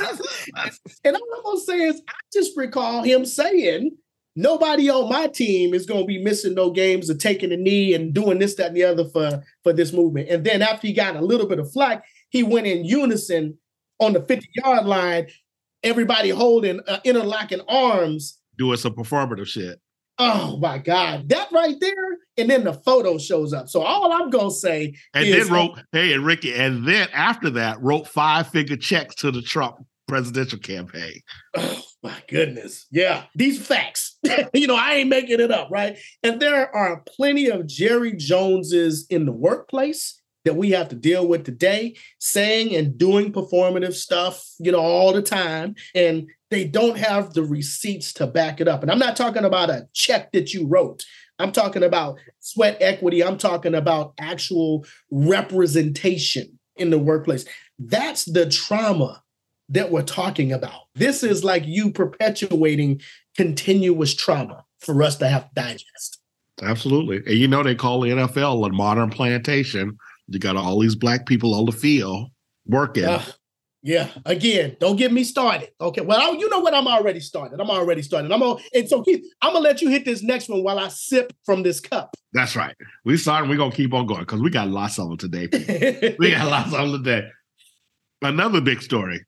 That's 0.54 0.80
and 1.04 1.16
all 1.16 1.28
I'm 1.38 1.44
gonna 1.44 1.60
say 1.60 1.82
is 1.82 2.02
I 2.08 2.14
just 2.34 2.58
recall 2.58 3.04
him 3.04 3.26
saying 3.26 3.96
nobody 4.36 4.90
on 4.90 5.10
my 5.10 5.28
team 5.28 5.74
is 5.74 5.86
going 5.86 6.02
to 6.02 6.08
be 6.08 6.24
missing 6.24 6.54
no 6.54 6.72
games 6.72 7.10
or 7.10 7.16
taking 7.16 7.52
a 7.52 7.58
knee 7.58 7.94
and 7.94 8.14
doing 8.14 8.40
this, 8.40 8.56
that, 8.56 8.68
and 8.68 8.78
the 8.78 8.84
other 8.84 9.06
for, 9.06 9.44
for 9.64 9.74
this 9.74 9.94
movement. 9.94 10.30
And 10.30 10.46
then 10.46 10.62
after 10.62 10.88
he 10.88 10.94
got 10.94 11.16
a 11.16 11.22
little 11.22 11.48
bit 11.48 11.60
of 11.60 11.72
flack, 11.72 12.06
he 12.30 12.44
went 12.44 12.68
in 12.68 12.86
unison 12.86 13.58
on 14.00 14.14
the 14.14 14.22
50 14.22 14.50
yard 14.56 14.86
line, 14.86 15.28
everybody 15.84 16.30
holding 16.30 16.82
uh, 16.88 17.00
interlocking 17.04 17.62
arms. 17.68 18.40
Doing 18.58 18.78
some 18.78 18.94
performative 18.94 19.48
shit. 19.48 19.80
Oh 20.18 20.58
my 20.58 20.78
God. 20.78 21.30
That 21.30 21.50
right 21.52 21.76
there. 21.80 22.18
And 22.38 22.50
then 22.50 22.64
the 22.64 22.74
photo 22.74 23.18
shows 23.18 23.54
up. 23.54 23.68
So 23.68 23.82
all 23.82 24.14
I'm 24.14 24.30
gonna 24.30 24.52
say 24.52 24.96
and 25.14 25.26
is, 25.26 25.48
then 25.48 25.54
wrote, 25.54 25.80
hey, 25.92 26.14
and 26.14 26.26
Ricky, 26.26 26.54
and 26.54 26.88
then 26.88 27.08
after 27.14 27.50
that, 27.52 27.82
wrote 27.82 28.08
five 28.08 28.48
figure 28.48 28.78
checks 28.78 29.16
to 29.16 29.32
the 29.32 29.42
Trump 29.42 29.78
presidential 30.08 30.60
campaign. 30.60 31.22
Oh 31.56 31.82
my 32.04 32.22
goodness. 32.28 32.86
Yeah. 32.92 33.24
These 33.36 33.66
facts. 33.66 34.05
you 34.54 34.68
know, 34.68 34.76
I 34.76 34.94
ain't 34.96 35.10
making 35.10 35.40
it 35.40 35.52
up, 35.52 35.70
right? 35.72 35.98
And 36.24 36.40
there 36.40 36.74
are 36.76 37.04
plenty 37.08 37.48
of 37.48 37.68
Jerry 37.68 38.14
Joneses 38.14 39.06
in 39.10 39.26
the 39.26 39.32
workplace 39.32 40.22
that 40.46 40.56
we 40.56 40.72
have 40.72 40.90
to 40.90 40.96
deal 40.96 41.28
with 41.28 41.44
today, 41.44 41.96
saying 42.20 42.76
and 42.76 42.98
doing 42.98 43.34
performative 43.34 43.94
stuff, 43.94 44.48
you 44.60 44.72
know, 44.72 44.80
all 44.80 45.12
the 45.12 45.22
time. 45.22 45.76
And 45.96 46.30
they 46.52 46.66
don't 46.66 46.98
have 46.98 47.34
the 47.34 47.44
receipts 47.44 48.14
to 48.14 48.28
back 48.28 48.62
it 48.62 48.68
up. 48.68 48.84
And 48.84 48.92
I'm 48.92 49.00
not 49.00 49.16
talking 49.16 49.44
about 49.44 49.72
a 49.72 49.88
check 49.94 50.32
that 50.34 50.54
you 50.54 50.68
wrote. 50.68 51.04
I'm 51.40 51.52
talking 51.52 51.84
about 51.84 52.20
sweat 52.40 52.78
equity. 52.80 53.24
I'm 53.24 53.38
talking 53.38 53.76
about 53.76 54.14
actual 54.20 54.86
representation 55.12 56.60
in 56.78 56.92
the 56.92 57.00
workplace. 57.00 57.46
That's 57.80 58.26
the 58.26 58.50
trauma 58.50 59.22
that 59.70 59.92
we're 59.92 60.04
talking 60.04 60.54
about. 60.54 60.82
This 60.94 61.24
is 61.24 61.44
like 61.44 61.66
you 61.66 61.92
perpetuating 61.92 63.02
continuous 63.36 64.14
trauma 64.14 64.64
for 64.80 65.02
us 65.04 65.18
to 65.18 65.28
have 65.28 65.50
to 65.50 65.56
digest. 65.56 66.20
Absolutely. 66.62 67.18
And 67.18 67.36
you 67.36 67.48
know, 67.48 67.64
they 67.64 67.76
call 67.76 68.02
the 68.02 68.10
NFL 68.10 68.66
a 68.66 68.72
modern 68.72 69.10
plantation. 69.10 69.98
You 70.28 70.40
got 70.40 70.56
all 70.56 70.80
these 70.80 70.96
black 70.96 71.26
people 71.26 71.54
on 71.54 71.66
the 71.66 71.72
field 71.72 72.30
working. 72.66 73.06
Uh, 73.06 73.24
yeah. 73.84 74.10
Again, 74.26 74.78
don't 74.80 74.96
get 74.96 75.12
me 75.12 75.24
started. 75.24 75.70
Okay. 75.80 76.02
Well, 76.02 76.20
I, 76.20 76.36
you 76.36 76.50
know 76.50 76.60
what? 76.60 76.74
I'm 76.74 76.88
already 76.88 77.20
started. 77.20 77.60
I'm 77.60 77.70
already 77.70 78.02
started. 78.02 78.32
I'm 78.32 78.42
on. 78.42 78.60
And 78.74 78.90
so, 78.90 79.04
Keith, 79.04 79.24
I'm 79.42 79.54
gonna 79.54 79.64
let 79.64 79.82
you 79.82 79.90
hit 79.90 80.06
this 80.06 80.24
next 80.24 80.50
one 80.50 80.64
while 80.64 80.80
I 80.80 80.88
sip 80.88 81.34
from 81.46 81.62
this 81.62 81.80
cup. 81.80 82.16
That's 82.34 82.56
right. 82.56 82.76
We 83.04 83.18
started. 83.18 83.48
We're 83.48 83.58
gonna 83.58 83.76
keep 83.76 83.94
on 83.94 84.08
going 84.08 84.22
because 84.22 84.42
we 84.42 84.50
got 84.50 84.70
lots 84.70 84.98
of 84.98 85.10
them 85.10 85.18
today. 85.18 86.16
we 86.20 86.32
got 86.32 86.48
lots 86.48 86.74
of 86.74 86.92
them 86.92 87.04
today. 87.04 87.28
Another 88.24 88.60
big 88.60 88.82
story 88.82 89.24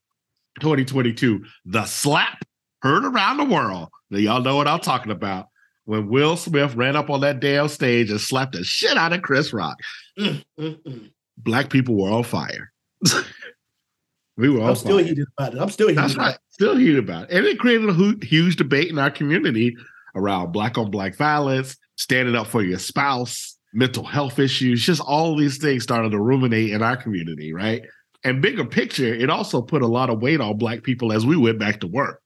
2022, 0.60 1.46
the 1.66 1.86
slap 1.86 2.44
heard 2.82 3.06
around 3.06 3.38
the 3.38 3.46
world. 3.46 3.90
Now, 4.10 4.20
y'all 4.20 4.42
know 4.42 4.56
what 4.56 4.68
I'm 4.68 4.80
talking 4.80 5.12
about. 5.12 5.48
When 5.86 6.10
Will 6.10 6.36
Smith 6.36 6.76
ran 6.76 6.96
up 6.98 7.10
on 7.10 7.22
that 7.22 7.40
damn 7.40 7.70
stage 7.70 8.12
and 8.12 8.20
slapped 8.20 8.54
the 8.54 8.64
shit 8.64 8.98
out 8.98 9.14
of 9.14 9.22
Chris 9.22 9.54
Rock. 9.54 9.78
Mm, 10.20 10.44
mm, 10.60 10.84
mm. 10.84 11.12
Black 11.38 11.70
people 11.70 11.96
were 11.96 12.10
on 12.10 12.24
fire. 12.24 12.74
we 14.38 14.50
were 14.50 14.64
I'm 14.64 14.76
still 14.76 14.98
heated 14.98 15.28
about 15.38 15.54
it. 15.54 15.62
I'm 15.62 15.70
still 15.70 15.88
heated 15.88 16.04
That's 16.04 16.16
about 16.16 16.26
right. 16.26 16.36
it. 16.36 16.42
Still 16.50 16.76
heated 16.76 17.00
about 17.00 17.30
it. 17.30 17.38
And 17.38 17.46
it 17.46 17.60
created 17.60 17.90
a 17.90 18.26
huge 18.26 18.58
debate 18.58 18.90
in 18.90 19.00
our 19.00 19.12
community 19.12 19.78
around 20.14 20.52
black 20.52 20.78
on 20.78 20.92
black 20.92 21.16
violence, 21.16 21.78
standing 21.96 22.36
up 22.36 22.48
for 22.48 22.64
your 22.64 22.80
spouse, 22.80 23.58
mental 23.74 24.04
health 24.04 24.40
issues, 24.40 24.84
just 24.84 25.00
all 25.02 25.38
these 25.38 25.58
things 25.58 25.84
started 25.84 26.10
to 26.12 26.20
ruminate 26.20 26.72
in 26.72 26.82
our 26.82 26.98
community, 26.98 27.54
right? 27.54 27.84
And 28.26 28.42
bigger 28.42 28.66
picture, 28.66 29.14
it 29.14 29.30
also 29.30 29.62
put 29.62 29.84
a 29.84 29.88
lot 29.88 30.10
of 30.10 30.22
weight 30.22 30.42
on 30.42 30.58
Black 30.58 30.84
people 30.84 31.14
as 31.14 31.26
we 31.26 31.38
went 31.38 31.60
back 31.60 31.80
to 31.80 31.88
work 31.88 32.22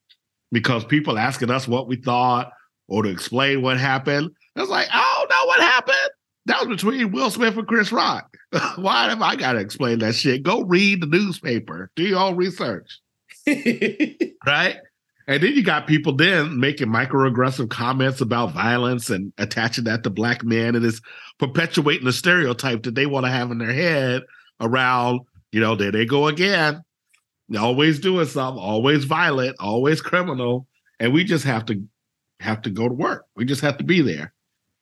because 0.52 0.84
people 0.86 1.18
asking 1.18 1.52
us 1.52 1.68
what 1.68 1.88
we 1.88 1.96
thought 1.96 2.52
or 2.88 3.04
to 3.04 3.10
explain 3.10 3.62
what 3.62 3.78
happened. 3.78 4.32
I 4.56 4.62
was 4.62 4.70
like, 4.70 4.88
I 4.92 5.16
don't 5.18 5.30
know 5.30 5.46
what 5.48 5.62
happened. 5.62 6.10
That 6.48 6.68
was 6.68 6.78
between 6.78 7.12
Will 7.12 7.30
Smith 7.30 7.58
and 7.58 7.68
Chris 7.68 7.92
Rock. 7.92 8.36
Why 8.76 9.10
have 9.10 9.22
I 9.22 9.36
got 9.36 9.54
to 9.54 9.60
explain 9.60 10.00
that 10.00 10.16
shit? 10.16 10.44
Go 10.44 10.64
read 10.64 11.02
the 11.02 11.08
newspaper, 11.08 11.90
do 11.96 12.04
your 12.04 12.20
own 12.20 12.36
research. 12.36 13.00
right? 13.48 14.78
And 15.28 15.42
then 15.42 15.54
you 15.54 15.64
got 15.64 15.88
people 15.88 16.16
then 16.16 16.60
making 16.60 16.88
microaggressive 16.88 17.70
comments 17.70 18.20
about 18.22 18.54
violence 18.54 19.10
and 19.10 19.32
attaching 19.38 19.86
that 19.86 20.04
to 20.04 20.10
black 20.10 20.44
men 20.44 20.76
and 20.76 20.84
is 20.84 21.02
perpetuating 21.38 22.06
the 22.06 22.12
stereotype 22.12 22.84
that 22.84 22.96
they 22.96 23.06
want 23.06 23.26
to 23.26 23.32
have 23.32 23.52
in 23.52 23.60
their 23.60 23.72
head 23.72 24.24
around 24.60 25.22
you 25.52 25.60
know, 25.60 25.76
there 25.76 25.92
they 25.92 26.06
go 26.06 26.28
again. 26.28 26.84
Always 27.58 28.00
doing 28.00 28.28
something, 28.28 28.62
always 28.62 29.04
violent, 29.04 29.56
always 29.60 30.02
criminal. 30.02 30.68
And 31.00 31.14
we 31.14 31.24
just 31.24 31.46
have 31.46 31.66
to 31.66 31.84
have 32.40 32.62
to 32.64 32.70
go 32.70 32.88
to 32.88 32.94
work. 32.94 33.26
We 33.36 33.46
just 33.46 33.62
have 33.62 33.78
to 33.78 33.84
be 33.84 34.02
there. 34.02 34.34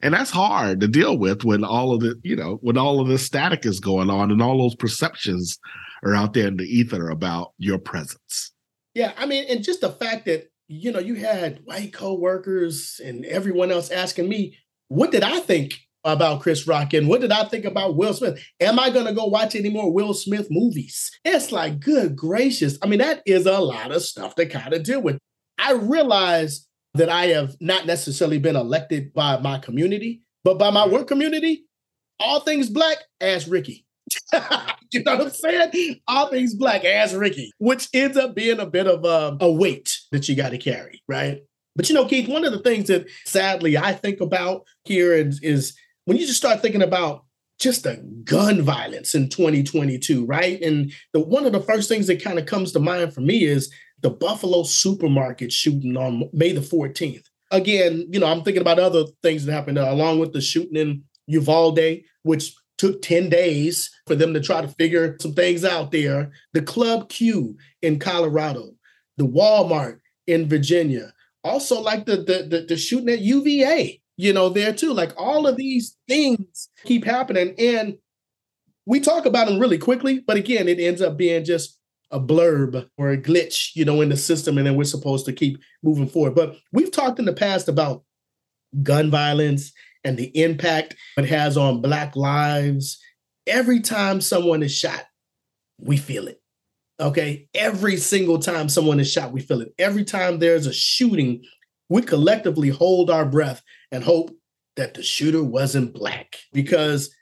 And 0.01 0.13
that's 0.13 0.31
hard 0.31 0.79
to 0.79 0.87
deal 0.87 1.17
with 1.17 1.43
when 1.43 1.63
all 1.63 1.93
of 1.93 1.99
the, 1.99 2.19
you 2.23 2.35
know, 2.35 2.57
when 2.61 2.77
all 2.77 3.01
of 3.01 3.07
this 3.07 3.25
static 3.25 3.65
is 3.65 3.79
going 3.79 4.09
on 4.09 4.31
and 4.31 4.41
all 4.41 4.57
those 4.57 4.75
perceptions 4.75 5.59
are 6.03 6.15
out 6.15 6.33
there 6.33 6.47
in 6.47 6.57
the 6.57 6.63
ether 6.63 7.09
about 7.09 7.53
your 7.57 7.77
presence. 7.77 8.53
Yeah. 8.93 9.11
I 9.17 9.25
mean, 9.25 9.45
and 9.49 9.63
just 9.63 9.81
the 9.81 9.89
fact 9.89 10.25
that, 10.25 10.49
you 10.67 10.91
know, 10.91 10.99
you 10.99 11.15
had 11.15 11.61
white 11.65 11.91
co-workers 11.91 13.01
and 13.03 13.25
everyone 13.25 13.71
else 13.71 13.91
asking 13.91 14.29
me, 14.29 14.57
what 14.87 15.11
did 15.11 15.23
I 15.23 15.39
think 15.41 15.73
about 16.13 16.41
Chris 16.41 16.67
Rock 16.67 16.93
and 16.93 17.07
what 17.07 17.21
did 17.21 17.31
I 17.31 17.45
think 17.45 17.65
about 17.65 17.95
Will 17.95 18.13
Smith? 18.13 18.43
Am 18.59 18.79
I 18.79 18.89
going 18.89 19.05
to 19.05 19.13
go 19.13 19.25
watch 19.25 19.55
any 19.55 19.69
more 19.69 19.91
Will 19.91 20.13
Smith 20.13 20.47
movies? 20.49 21.11
It's 21.23 21.51
like, 21.51 21.79
good 21.79 22.15
gracious. 22.15 22.77
I 22.81 22.87
mean, 22.87 22.99
that 22.99 23.21
is 23.25 23.45
a 23.45 23.59
lot 23.59 23.91
of 23.91 24.01
stuff 24.01 24.35
to 24.35 24.45
kind 24.45 24.73
of 24.73 24.83
deal 24.83 25.01
with. 25.01 25.17
I 25.57 25.73
realize 25.73 26.67
that 26.93 27.09
I 27.09 27.27
have 27.27 27.55
not 27.59 27.85
necessarily 27.85 28.39
been 28.39 28.55
elected 28.55 29.13
by 29.13 29.39
my 29.39 29.59
community, 29.59 30.21
but 30.43 30.57
by 30.57 30.69
my 30.69 30.87
work 30.87 31.07
community, 31.07 31.65
all 32.19 32.41
things 32.41 32.69
black, 32.69 32.97
ask 33.21 33.47
Ricky. 33.49 33.85
you 34.91 35.03
know 35.03 35.17
what 35.17 35.27
I'm 35.27 35.29
saying? 35.29 35.99
All 36.07 36.29
things 36.29 36.55
black, 36.55 36.83
ask 36.83 37.15
Ricky, 37.15 37.51
which 37.59 37.87
ends 37.93 38.17
up 38.17 38.35
being 38.35 38.59
a 38.59 38.65
bit 38.65 38.87
of 38.87 39.05
a, 39.05 39.37
a 39.39 39.51
weight 39.51 39.97
that 40.11 40.27
you 40.27 40.35
got 40.35 40.49
to 40.49 40.57
carry, 40.57 41.01
right? 41.07 41.41
But 41.75 41.87
you 41.87 41.95
know, 41.95 42.05
Keith, 42.05 42.27
one 42.27 42.43
of 42.43 42.51
the 42.51 42.59
things 42.59 42.87
that 42.87 43.07
sadly 43.25 43.77
I 43.77 43.93
think 43.93 44.19
about 44.19 44.63
here 44.83 45.13
is, 45.13 45.39
is 45.41 45.75
when 46.09 46.17
you 46.17 46.25
just 46.25 46.39
start 46.39 46.59
thinking 46.59 46.81
about 46.81 47.23
just 47.59 47.83
the 47.83 47.97
gun 48.23 48.63
violence 48.63 49.13
in 49.13 49.29
2022, 49.29 50.25
right? 50.25 50.59
And 50.59 50.91
the 51.13 51.19
one 51.19 51.45
of 51.45 51.51
the 51.51 51.59
first 51.59 51.87
things 51.87 52.07
that 52.07 52.23
kind 52.23 52.39
of 52.39 52.47
comes 52.47 52.71
to 52.71 52.79
mind 52.79 53.13
for 53.13 53.21
me 53.21 53.43
is 53.43 53.71
the 54.01 54.09
Buffalo 54.09 54.63
supermarket 54.63 55.51
shooting 55.51 55.95
on 55.95 56.27
May 56.33 56.51
the 56.51 56.61
14th. 56.61 57.25
Again, 57.51 58.07
you 58.09 58.19
know, 58.19 58.25
I'm 58.25 58.41
thinking 58.41 58.61
about 58.61 58.79
other 58.79 59.03
things 59.21 59.45
that 59.45 59.53
happened 59.53 59.77
uh, 59.77 59.91
along 59.91 60.17
with 60.17 60.33
the 60.33 60.41
shooting 60.41 60.77
in 60.77 61.03
Uvalde, 61.27 61.99
which 62.23 62.55
took 62.79 63.03
10 63.03 63.29
days 63.29 63.91
for 64.07 64.15
them 64.15 64.33
to 64.33 64.41
try 64.41 64.61
to 64.61 64.67
figure 64.67 65.15
some 65.21 65.33
things 65.33 65.63
out 65.63 65.91
there. 65.91 66.31
The 66.53 66.63
Club 66.63 67.09
Q 67.09 67.55
in 67.83 67.99
Colorado, 67.99 68.71
the 69.17 69.27
Walmart 69.27 69.99
in 70.25 70.49
Virginia, 70.49 71.13
also 71.43 71.79
like 71.79 72.07
the 72.07 72.15
the, 72.15 72.47
the, 72.49 72.65
the 72.67 72.77
shooting 72.77 73.09
at 73.09 73.19
UVA 73.19 74.01
you 74.19 74.33
know, 74.33 74.49
there 74.49 74.73
too. 74.73 74.93
Like 74.93 75.13
all 75.15 75.47
of 75.47 75.55
these 75.55 75.95
things 76.09 76.67
keep 76.83 77.05
happening. 77.05 77.55
And 77.57 77.97
we 78.85 78.99
talk 78.99 79.25
about 79.25 79.47
them 79.47 79.59
really 79.59 79.77
quickly, 79.77 80.19
but 80.19 80.35
again, 80.35 80.67
it 80.67 80.77
ends 80.77 81.01
up 81.01 81.15
being 81.15 81.45
just 81.45 81.79
a 82.11 82.19
blurb 82.19 82.85
or 82.97 83.11
a 83.11 83.17
glitch, 83.17 83.69
you 83.75 83.85
know, 83.85 84.01
in 84.01 84.09
the 84.09 84.17
system. 84.17 84.57
And 84.57 84.67
then 84.67 84.75
we're 84.75 84.83
supposed 84.83 85.25
to 85.27 85.31
keep 85.31 85.57
moving 85.83 86.09
forward. 86.09 86.35
But 86.35 86.57
we've 86.73 86.91
talked 86.91 87.19
in 87.19 87.23
the 87.23 87.33
past 87.33 87.69
about 87.69 88.03
gun 88.83 89.09
violence 89.09 89.71
and 90.03 90.17
the 90.17 90.37
impact 90.37 90.97
it 91.15 91.23
has 91.23 91.55
on 91.55 91.81
Black 91.81 92.17
lives. 92.17 92.99
Every 93.47 93.79
time 93.79 94.19
someone 94.19 94.63
is 94.63 94.75
shot, 94.75 95.05
we 95.79 95.95
feel 95.95 96.27
it. 96.27 96.41
Okay. 96.99 97.47
Every 97.53 97.95
single 97.95 98.39
time 98.39 98.67
someone 98.67 98.99
is 98.99 99.09
shot, 99.09 99.31
we 99.31 99.39
feel 99.39 99.61
it. 99.61 99.73
Every 99.79 100.03
time 100.03 100.39
there's 100.39 100.67
a 100.67 100.73
shooting, 100.73 101.41
we 101.87 102.01
collectively 102.01 102.67
hold 102.67 103.09
our 103.09 103.25
breath 103.25 103.63
and 103.91 104.03
hope 104.03 104.31
that 104.75 104.93
the 104.93 105.03
shooter 105.03 105.43
wasn't 105.43 105.93
black 105.93 106.37
because 106.53 107.13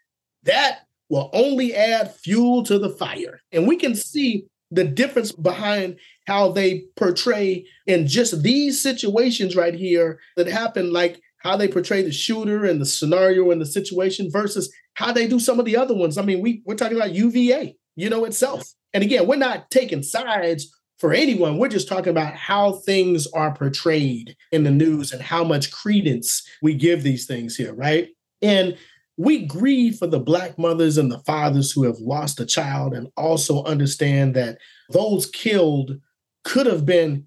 that 0.44 0.82
will 1.10 1.30
only 1.34 1.76
add 1.76 2.14
fuel 2.16 2.64
to 2.64 2.78
the 2.78 2.90
fire. 2.90 3.42
And 3.52 3.68
we 3.68 3.78
can 3.78 3.96
see 3.96 4.46
the 4.72 4.84
difference 4.84 5.32
behind 5.32 5.98
how 6.28 6.52
they 6.52 6.84
portray 6.98 7.66
in 7.86 8.06
just 8.06 8.44
these 8.44 8.82
situations 8.82 9.56
right 9.56 9.74
here 9.74 10.20
that 10.36 10.48
happen, 10.48 10.92
like 10.92 11.22
how 11.40 11.56
they 11.56 11.68
portray 11.68 12.02
the 12.02 12.12
shooter 12.12 12.66
and 12.66 12.82
the 12.82 12.86
scenario 12.86 13.52
and 13.52 13.62
the 13.62 13.66
situation 13.66 14.30
versus 14.30 14.72
how 14.96 15.14
they 15.14 15.28
do 15.28 15.40
some 15.40 15.60
of 15.60 15.66
the 15.66 15.78
other 15.78 15.94
ones. 15.94 16.18
I 16.18 16.24
mean, 16.24 16.42
we, 16.42 16.62
we're 16.66 16.76
talking 16.76 16.98
about 16.98 17.14
UVA, 17.14 17.78
you 17.96 18.10
know, 18.10 18.26
itself. 18.26 18.68
And 18.94 19.04
again, 19.04 19.28
we're 19.28 19.38
not 19.38 19.70
taking 19.70 20.04
sides 20.04 20.77
for 20.98 21.14
anyone. 21.14 21.58
We're 21.58 21.68
just 21.68 21.88
talking 21.88 22.10
about 22.10 22.34
how 22.34 22.74
things 22.74 23.28
are 23.28 23.54
portrayed 23.54 24.36
in 24.52 24.64
the 24.64 24.72
news 24.72 25.12
and 25.12 25.22
how 25.22 25.44
much 25.44 25.72
credence 25.72 26.48
we 26.62 26.74
give 26.74 27.04
these 27.04 27.26
things 27.26 27.56
here, 27.56 27.74
right? 27.74 28.10
And 28.42 28.78
we 29.18 29.46
grieve 29.46 29.98
for 29.98 30.08
the 30.08 30.20
Black 30.20 30.60
mothers 30.60 30.98
and 30.98 31.12
the 31.12 31.20
fathers 31.20 31.72
who 31.72 31.84
have 31.84 32.00
lost 32.00 32.40
a 32.40 32.46
child 32.46 32.94
and 32.94 33.10
also 33.18 33.64
understand 33.64 34.36
that 34.36 34.60
those 34.92 35.26
killed 35.28 36.00
could 36.44 36.68
have 36.68 36.86
been 36.86 37.26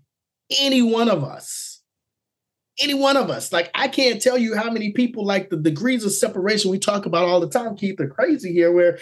any 0.61 0.83
one 0.83 1.09
of 1.09 1.25
us. 1.25 1.83
Any 2.81 2.95
one 2.95 3.17
of 3.17 3.29
us. 3.29 3.53
Like, 3.53 3.71
I 3.75 3.89
can't 3.89 4.23
tell 4.23 4.39
you 4.39 4.57
how 4.57 4.71
many 4.71 4.93
people, 4.93 5.27
like 5.27 5.51
the 5.51 5.57
degrees 5.57 6.05
of 6.05 6.13
separation 6.13 6.71
we 6.71 6.79
talk 6.79 7.07
about 7.07 7.25
all 7.25 7.41
the 7.41 7.49
time, 7.49 7.77
Keith, 7.77 7.97
they're 7.99 8.09
crazy 8.09 8.53
here, 8.53 8.73
where 8.73 8.99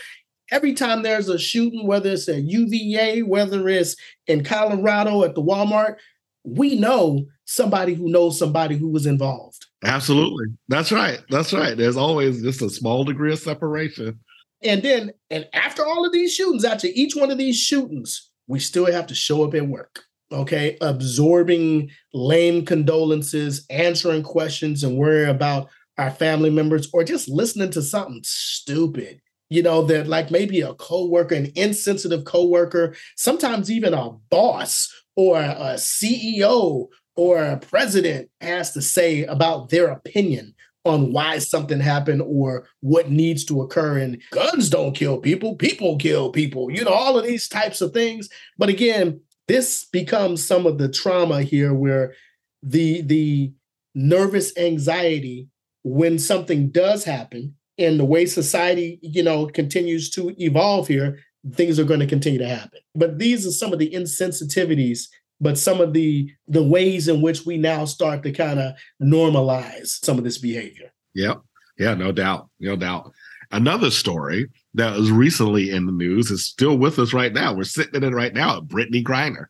every 0.51 0.75
time 0.75 1.03
there's 1.03 1.29
a 1.29 1.39
shooting, 1.39 1.87
whether 1.87 2.11
it's 2.11 2.29
at 2.29 2.43
UVA, 2.43 3.23
whether 3.23 3.69
it's 3.69 3.97
in 4.27 4.45
Colorado 4.45 5.25
at 5.25 5.35
the 5.35 5.43
Walmart, 5.43 5.97
we 6.45 6.79
know 6.79 7.27
somebody 7.45 7.95
who 7.95 8.09
knows 8.09 8.39
somebody 8.39 8.77
who 8.77 8.89
was 8.89 9.07
involved. 9.07 9.67
Absolutely. 9.85 10.47
That's 10.69 10.91
right. 10.93 11.21
That's 11.31 11.53
right. 11.53 11.77
There's 11.77 11.97
always 11.97 12.43
just 12.43 12.63
a 12.63 12.71
small 12.71 13.05
degree 13.05 13.33
of 13.33 13.39
separation. 13.39 14.19
And 14.63 14.83
then, 14.83 15.13
and 15.31 15.47
after 15.53 15.85
all 15.85 16.05
of 16.05 16.13
these 16.13 16.35
shootings, 16.35 16.65
after 16.65 16.89
each 16.93 17.15
one 17.15 17.31
of 17.31 17.39
these 17.39 17.57
shootings, 17.57 18.31
we 18.49 18.59
still 18.59 18.91
have 18.91 19.07
to 19.09 19.15
show 19.15 19.45
up 19.45 19.55
at 19.55 19.69
work. 19.69 20.03
Okay. 20.33 20.77
Absorbing 20.81 21.91
lame 22.13 22.65
condolences, 22.65 23.65
answering 23.71 24.23
questions, 24.23 24.83
and 24.83 24.97
worrying 24.97 25.31
about 25.31 25.69
our 25.97 26.11
family 26.11 26.51
members, 26.51 26.89
or 26.93 27.05
just 27.05 27.29
listening 27.29 27.71
to 27.71 27.83
something 27.83 28.21
stupid 28.25 29.21
you 29.51 29.63
know, 29.63 29.83
that 29.85 30.07
like 30.07 30.31
maybe 30.31 30.61
a 30.61 30.75
coworker, 30.75 31.35
an 31.35 31.53
insensitive 31.55 32.25
coworker, 32.25 32.95
sometimes 33.17 33.71
even 33.71 33.95
a 33.95 34.11
boss 34.31 34.93
or 35.17 35.39
a 35.41 35.75
CEO 35.77 36.89
or 37.17 37.43
a 37.43 37.59
president 37.59 38.31
has 38.41 38.73
to 38.73 38.83
say 38.83 39.25
about 39.25 39.71
their 39.71 39.89
opinion 39.89 40.55
on 40.85 41.13
why 41.13 41.39
something 41.39 41.81
happened 41.81 42.23
or 42.25 42.67
what 42.81 43.11
needs 43.11 43.45
to 43.45 43.61
occur. 43.63 43.99
And 43.99 44.23
guns 44.31 44.71
don't 44.71 44.95
kill 44.95 45.19
people, 45.19 45.57
people 45.57 45.99
kill 45.99 46.31
people, 46.31 46.71
you 46.71 46.85
know, 46.85 46.93
all 46.93 47.19
of 47.19 47.27
these 47.27 47.49
types 47.49 47.81
of 47.81 47.93
things. 47.93 48.29
But 48.57 48.69
again, 48.69 49.21
this 49.49 49.87
becomes 49.87 50.45
some 50.45 50.67
of 50.67 50.79
the 50.79 50.89
trauma 50.89 51.43
here 51.43 51.75
where 51.75 52.15
the 52.63 53.03
the 53.03 53.53
nervous 53.95 54.57
anxiety 54.57 55.49
when 55.83 56.19
something 56.19 56.71
does 56.71 57.05
happen 57.05 57.55
and 57.79 57.99
the 57.99 58.05
way 58.05 58.27
society, 58.27 58.99
you 59.03 59.23
know, 59.23 59.47
continues 59.47 60.11
to 60.11 60.35
evolve 60.43 60.89
here, 60.89 61.19
things 61.53 61.79
are 61.79 61.85
going 61.85 62.01
to 62.01 62.07
continue 62.07 62.39
to 62.39 62.49
happen. 62.49 62.81
But 62.95 63.19
these 63.19 63.47
are 63.47 63.53
some 63.53 63.73
of 63.73 63.79
the 63.79 63.91
insensitivities, 63.91 65.09
but 65.41 65.57
some 65.57 65.81
of 65.81 65.93
the 65.93 66.31
the 66.49 66.63
ways 66.63 67.09
in 67.09 67.23
which 67.23 67.47
we 67.47 67.57
now 67.57 67.85
start 67.85 68.23
to 68.25 68.33
kind 68.33 68.59
of 68.59 68.75
normalize 69.03 70.05
some 70.05 70.19
of 70.19 70.25
this 70.25 70.39
behavior. 70.39 70.93
Yep. 71.15 71.41
Yeah, 71.79 71.95
no 71.95 72.13
doubt. 72.13 72.49
No 72.59 72.77
doubt. 72.77 73.13
Another 73.51 73.91
story 73.91 74.49
that 74.75 74.97
was 74.97 75.11
recently 75.11 75.71
in 75.71 75.87
the 75.87 75.93
news 75.93 76.31
is 76.31 76.45
still 76.45 76.77
with 76.77 76.99
us 76.99 77.15
right 77.15 77.33
now. 77.33 77.55
We're 77.55 77.65
sitting 77.65 77.95
in 77.95 78.05
it 78.05 78.15
right 78.15 78.35
now. 78.35 78.61
Brittney 78.61 79.03
Griner. 79.03 79.47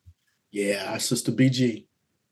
Yeah, 0.50 0.98
sister 0.98 1.32
BG. 1.32 1.86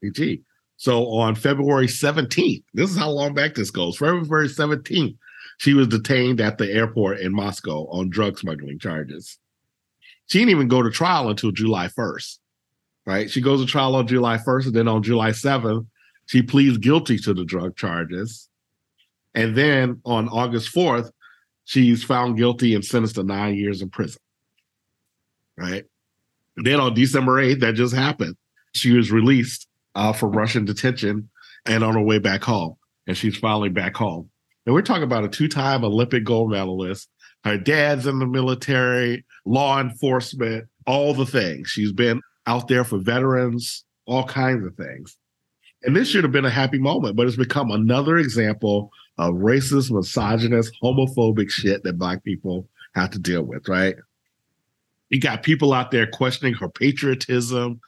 BG. 0.04 0.42
So 0.76 1.09
on 1.09 1.35
February 1.35 1.87
17th, 1.87 2.62
this 2.74 2.90
is 2.90 2.96
how 2.96 3.11
long 3.11 3.35
back 3.35 3.54
this 3.54 3.70
goes. 3.70 3.96
February 3.96 4.48
17th, 4.48 5.16
she 5.59 5.75
was 5.75 5.88
detained 5.88 6.40
at 6.40 6.59
the 6.59 6.71
airport 6.71 7.21
in 7.21 7.33
Moscow 7.33 7.87
on 7.90 8.11
drug 8.11 8.38
smuggling 8.38 8.79
charges. 8.79 9.38
She 10.27 10.38
didn't 10.38 10.51
even 10.51 10.69
go 10.69 10.83
to 10.83 10.90
trial 10.90 11.29
until 11.31 11.53
July 11.53 11.88
1st, 11.88 12.38
right? 13.07 13.31
She 13.31 13.40
goes 13.40 13.61
to 13.61 13.66
trial 13.66 13.95
on 13.97 14.07
July 14.07 14.38
1st, 14.38 14.66
and 14.66 14.75
then 14.75 14.88
on 14.88 15.03
July 15.03 15.31
7th, 15.31 15.87
she 16.27 16.42
pleads 16.42 16.79
guilty 16.79 17.19
to 17.19 17.33
the 17.33 17.45
drug 17.45 17.77
charges. 17.77 18.49
And 19.35 19.57
then 19.57 20.01
on 20.05 20.29
August 20.29 20.75
4th, 20.75 21.11
she's 21.64 22.03
found 22.03 22.37
guilty 22.37 22.75
and 22.75 22.85
sentenced 22.85 23.14
to 23.14 23.23
nine 23.23 23.55
years 23.55 23.83
in 23.83 23.90
prison, 23.90 24.21
right? 25.57 25.85
And 26.57 26.66
then 26.66 26.81
on 26.81 26.95
December 26.95 27.42
8th, 27.42 27.61
that 27.61 27.75
just 27.75 27.95
happened. 27.95 28.37
She 28.73 28.92
was 28.92 29.12
released 29.12 29.69
uh, 29.95 30.12
from 30.12 30.33
Russian 30.33 30.64
detention 30.64 31.29
and 31.66 31.85
on 31.85 31.95
her 31.95 32.03
way 32.03 32.19
back 32.19 32.42
home. 32.42 32.77
And 33.07 33.16
she's 33.16 33.37
finally 33.37 33.69
back 33.69 33.97
home. 33.97 34.31
And 34.66 34.74
we're 34.74 34.83
talking 34.83 35.05
about 35.05 35.24
a 35.24 35.29
two 35.29 35.48
time 35.48 35.85
Olympic 35.85 36.24
gold 36.24 36.50
medalist. 36.50 37.09
Her 37.44 37.57
dad's 37.57 38.07
in 38.07 38.18
the 38.18 38.26
military, 38.26 39.24
law 39.44 39.81
enforcement, 39.81 40.66
all 40.87 41.14
the 41.14 41.26
things. 41.26 41.68
She's 41.68 41.92
been 41.92 42.20
out 42.46 42.66
there 42.66 42.85
for 42.85 42.98
veterans, 42.98 43.85
all 44.07 44.24
kinds 44.24 44.66
of 44.66 44.74
things. 44.74 45.16
And 45.85 45.94
this 45.94 46.09
should 46.09 46.24
have 46.24 46.33
been 46.33 46.44
a 46.44 46.50
happy 46.50 46.79
moment, 46.79 47.16
but 47.16 47.26
it's 47.26 47.37
become 47.37 47.70
another 47.70 48.16
example 48.16 48.90
of 49.18 49.35
racist, 49.35 49.92
misogynist, 49.92 50.72
homophobic 50.83 51.50
shit 51.50 51.85
that 51.85 51.98
Black 51.98 52.24
people 52.24 52.68
have 52.94 53.11
to 53.11 53.18
deal 53.18 53.42
with, 53.42 53.68
right? 53.68 53.94
You 55.11 55.20
got 55.20 55.44
people 55.44 55.72
out 55.72 55.92
there 55.92 56.09
questioning 56.09 56.55
her 56.55 56.68
patriotism, 56.68 57.81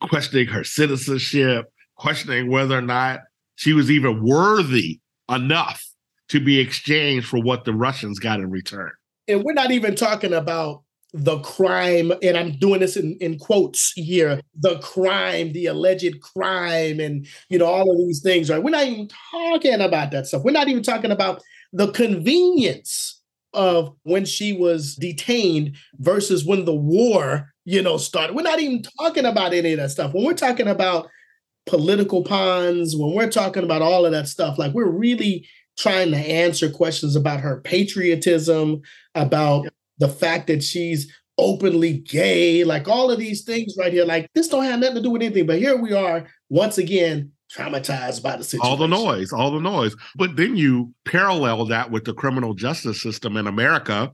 questioning 0.00 0.46
her 0.46 0.62
citizenship, 0.62 1.72
questioning 1.96 2.48
whether 2.48 2.78
or 2.78 2.82
not 2.82 3.20
she 3.56 3.72
was 3.72 3.90
even 3.90 4.22
worthy 4.22 5.00
enough 5.30 5.84
to 6.28 6.40
be 6.40 6.58
exchanged 6.58 7.26
for 7.26 7.40
what 7.40 7.64
the 7.64 7.72
Russians 7.72 8.18
got 8.18 8.40
in 8.40 8.50
return. 8.50 8.90
And 9.26 9.42
we're 9.44 9.54
not 9.54 9.70
even 9.70 9.94
talking 9.94 10.32
about 10.32 10.82
the 11.14 11.38
crime, 11.38 12.12
and 12.22 12.36
I'm 12.36 12.52
doing 12.58 12.80
this 12.80 12.96
in, 12.96 13.16
in 13.20 13.38
quotes 13.38 13.92
here, 13.92 14.40
the 14.54 14.78
crime, 14.80 15.52
the 15.52 15.66
alleged 15.66 16.20
crime, 16.20 17.00
and 17.00 17.26
you 17.48 17.58
know, 17.58 17.66
all 17.66 17.90
of 17.90 17.98
these 17.98 18.20
things, 18.20 18.50
right? 18.50 18.62
We're 18.62 18.70
not 18.70 18.86
even 18.86 19.08
talking 19.32 19.80
about 19.80 20.10
that 20.10 20.26
stuff. 20.26 20.42
We're 20.44 20.50
not 20.50 20.68
even 20.68 20.82
talking 20.82 21.10
about 21.10 21.42
the 21.72 21.90
convenience 21.92 23.22
of 23.54 23.94
when 24.02 24.26
she 24.26 24.52
was 24.52 24.96
detained 24.96 25.76
versus 25.98 26.44
when 26.44 26.66
the 26.66 26.74
war, 26.74 27.54
you 27.64 27.80
know, 27.80 27.96
started. 27.96 28.36
We're 28.36 28.42
not 28.42 28.60
even 28.60 28.82
talking 28.98 29.24
about 29.24 29.54
any 29.54 29.72
of 29.72 29.78
that 29.78 29.90
stuff. 29.90 30.12
When 30.12 30.24
we're 30.24 30.34
talking 30.34 30.68
about 30.68 31.08
political 31.68 32.24
pawns, 32.24 32.96
when 32.96 33.14
we're 33.14 33.30
talking 33.30 33.62
about 33.62 33.82
all 33.82 34.04
of 34.04 34.12
that 34.12 34.26
stuff, 34.26 34.58
like 34.58 34.72
we're 34.72 34.90
really 34.90 35.46
trying 35.78 36.10
to 36.10 36.16
answer 36.16 36.68
questions 36.68 37.14
about 37.14 37.40
her 37.40 37.60
patriotism, 37.60 38.80
about 39.14 39.68
the 39.98 40.08
fact 40.08 40.48
that 40.48 40.62
she's 40.62 41.12
openly 41.36 41.98
gay, 41.98 42.64
like 42.64 42.88
all 42.88 43.10
of 43.10 43.18
these 43.18 43.44
things 43.44 43.76
right 43.78 43.92
here. 43.92 44.04
Like 44.04 44.28
this 44.34 44.48
don't 44.48 44.64
have 44.64 44.80
nothing 44.80 44.96
to 44.96 45.02
do 45.02 45.10
with 45.10 45.22
anything. 45.22 45.46
But 45.46 45.58
here 45.58 45.76
we 45.76 45.92
are 45.92 46.26
once 46.48 46.78
again 46.78 47.30
traumatized 47.56 48.22
by 48.22 48.36
the 48.36 48.44
situation. 48.44 48.68
All 48.68 48.76
the 48.76 48.88
noise, 48.88 49.32
all 49.32 49.52
the 49.52 49.60
noise. 49.60 49.94
But 50.16 50.36
then 50.36 50.56
you 50.56 50.92
parallel 51.04 51.64
that 51.66 51.90
with 51.90 52.04
the 52.04 52.14
criminal 52.14 52.54
justice 52.54 53.00
system 53.00 53.36
in 53.36 53.46
America, 53.46 54.12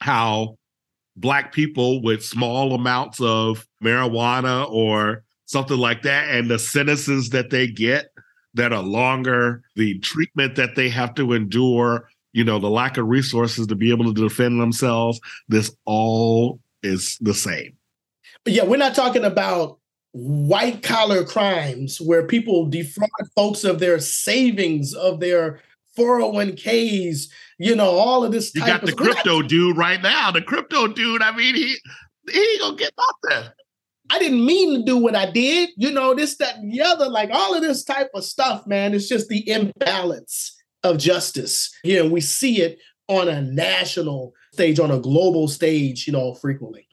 how 0.00 0.58
black 1.16 1.52
people 1.52 2.02
with 2.02 2.24
small 2.24 2.74
amounts 2.74 3.20
of 3.20 3.66
marijuana 3.82 4.70
or 4.70 5.24
something 5.52 5.78
like 5.78 6.02
that, 6.02 6.30
and 6.30 6.50
the 6.50 6.58
sentences 6.58 7.28
that 7.30 7.50
they 7.50 7.66
get 7.66 8.10
that 8.54 8.72
are 8.72 8.82
longer, 8.82 9.62
the 9.76 9.98
treatment 10.00 10.56
that 10.56 10.74
they 10.74 10.88
have 10.88 11.14
to 11.14 11.32
endure, 11.32 12.08
you 12.32 12.42
know, 12.42 12.58
the 12.58 12.70
lack 12.70 12.96
of 12.96 13.06
resources 13.06 13.66
to 13.66 13.74
be 13.74 13.90
able 13.90 14.12
to 14.12 14.20
defend 14.20 14.60
themselves, 14.60 15.20
this 15.48 15.74
all 15.84 16.58
is 16.82 17.18
the 17.20 17.34
same. 17.34 17.76
But 18.44 18.54
yeah, 18.54 18.64
we're 18.64 18.78
not 18.78 18.94
talking 18.94 19.24
about 19.24 19.78
white 20.12 20.82
collar 20.82 21.24
crimes 21.24 22.00
where 22.00 22.26
people 22.26 22.66
defraud 22.66 23.08
folks 23.36 23.64
of 23.64 23.78
their 23.78 23.98
savings, 23.98 24.94
of 24.94 25.20
their 25.20 25.60
401ks, 25.96 27.28
you 27.58 27.76
know, 27.76 27.90
all 27.90 28.24
of 28.24 28.32
this. 28.32 28.48
Stuff. 28.48 28.66
You 28.66 28.72
got 28.72 28.84
the 28.84 28.92
crypto 28.92 29.40
not, 29.40 29.48
dude 29.48 29.76
right 29.76 30.02
now. 30.02 30.30
The 30.30 30.42
crypto 30.42 30.88
dude, 30.88 31.22
I 31.22 31.36
mean, 31.36 31.54
he 31.54 31.76
he 32.30 32.58
gonna 32.58 32.76
get 32.76 32.92
nothing. 32.98 33.52
I 34.12 34.18
didn't 34.18 34.44
mean 34.44 34.74
to 34.74 34.84
do 34.84 34.98
what 34.98 35.16
I 35.16 35.30
did. 35.30 35.70
You 35.78 35.90
know, 35.90 36.14
this, 36.14 36.36
that, 36.36 36.56
and 36.56 36.70
the 36.70 36.82
other, 36.82 37.08
like 37.08 37.30
all 37.32 37.54
of 37.54 37.62
this 37.62 37.82
type 37.82 38.10
of 38.14 38.24
stuff, 38.24 38.66
man. 38.66 38.92
It's 38.92 39.08
just 39.08 39.28
the 39.28 39.48
imbalance 39.48 40.54
of 40.82 40.98
justice 40.98 41.74
here. 41.82 42.02
And 42.02 42.12
we 42.12 42.20
see 42.20 42.60
it 42.60 42.78
on 43.08 43.28
a 43.28 43.40
national 43.40 44.34
stage, 44.52 44.78
on 44.78 44.90
a 44.90 44.98
global 44.98 45.48
stage, 45.48 46.06
you 46.06 46.12
know, 46.12 46.34
frequently. 46.34 46.86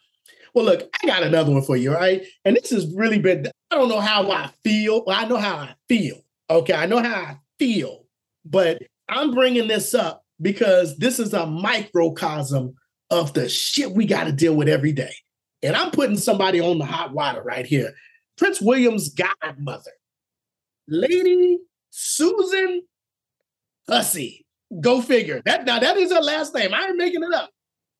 Well, 0.53 0.63
look, 0.63 0.89
I 1.03 1.07
got 1.07 1.23
another 1.23 1.51
one 1.51 1.61
for 1.61 1.75
you, 1.75 1.93
right? 1.93 2.25
And 2.45 2.55
this 2.55 2.69
has 2.69 2.89
really 2.95 3.19
been, 3.19 3.47
I 3.69 3.75
don't 3.75 3.89
know 3.89 3.99
how 3.99 4.31
I 4.31 4.49
feel. 4.63 5.03
Well, 5.05 5.17
I 5.19 5.27
know 5.27 5.37
how 5.37 5.57
I 5.57 5.75
feel. 5.89 6.21
Okay. 6.49 6.73
I 6.73 6.85
know 6.85 7.03
how 7.03 7.15
I 7.15 7.37
feel, 7.59 8.05
but 8.45 8.81
I'm 9.09 9.33
bringing 9.33 9.67
this 9.67 9.93
up 9.93 10.23
because 10.41 10.97
this 10.97 11.19
is 11.19 11.33
a 11.33 11.45
microcosm 11.45 12.75
of 13.09 13.33
the 13.33 13.49
shit 13.49 13.91
we 13.91 14.05
got 14.05 14.23
to 14.23 14.31
deal 14.31 14.55
with 14.55 14.69
every 14.69 14.93
day. 14.93 15.13
And 15.61 15.75
I'm 15.75 15.91
putting 15.91 16.17
somebody 16.17 16.59
on 16.59 16.77
the 16.77 16.85
hot 16.85 17.13
water 17.13 17.41
right 17.41 17.65
here. 17.65 17.93
Prince 18.37 18.61
William's 18.61 19.09
godmother, 19.09 19.91
Lady 20.87 21.59
Susan 21.89 22.83
Hussey. 23.87 24.45
Go 24.81 25.01
figure. 25.01 25.41
That 25.45 25.65
now 25.65 25.79
that 25.79 25.97
is 25.97 26.11
her 26.11 26.21
last 26.21 26.53
name. 26.53 26.73
I 26.73 26.87
ain't 26.87 26.97
making 26.97 27.23
it 27.23 27.33
up. 27.33 27.49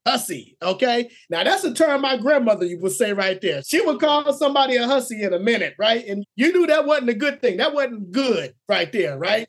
Hussey. 0.07 0.55
Okay. 0.61 1.09
Now 1.29 1.43
that's 1.43 1.63
a 1.63 1.73
term 1.73 2.01
my 2.01 2.17
grandmother 2.17 2.67
would 2.79 2.91
say 2.91 3.13
right 3.13 3.39
there. 3.41 3.61
She 3.63 3.81
would 3.81 3.99
call 3.99 4.31
somebody 4.33 4.75
a 4.75 4.87
hussy 4.87 5.23
in 5.23 5.33
a 5.33 5.39
minute, 5.39 5.75
right? 5.77 6.05
And 6.07 6.25
you 6.35 6.53
knew 6.53 6.67
that 6.67 6.85
wasn't 6.85 7.09
a 7.09 7.13
good 7.13 7.41
thing. 7.41 7.57
That 7.57 7.73
wasn't 7.73 8.11
good 8.11 8.53
right 8.67 8.91
there, 8.91 9.17
right? 9.17 9.47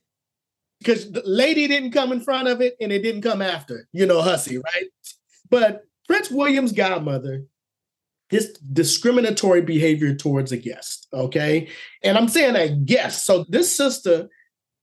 Because 0.79 1.11
the 1.13 1.23
lady 1.25 1.67
didn't 1.69 1.93
come 1.93 2.11
in 2.11 2.21
front 2.21 2.49
of 2.49 2.61
it 2.61 2.75
and 2.81 2.91
it 2.91 3.03
didn't 3.03 3.23
come 3.23 3.43
after, 3.43 3.87
you 3.93 4.07
know, 4.07 4.23
hussy, 4.23 4.59
right? 4.59 4.87
But 5.51 5.83
Prince 6.09 6.31
William's 6.31 6.73
godmother, 6.73 7.45
his 8.31 8.57
discriminatory 8.73 9.61
behavior 9.61 10.15
towards 10.15 10.53
a 10.53 10.57
guest, 10.57 11.09
okay? 11.13 11.69
And 12.03 12.17
I'm 12.17 12.29
saying 12.29 12.57
a 12.57 12.75
guest. 12.75 13.27
So 13.27 13.45
this 13.49 13.75
sister, 13.77 14.29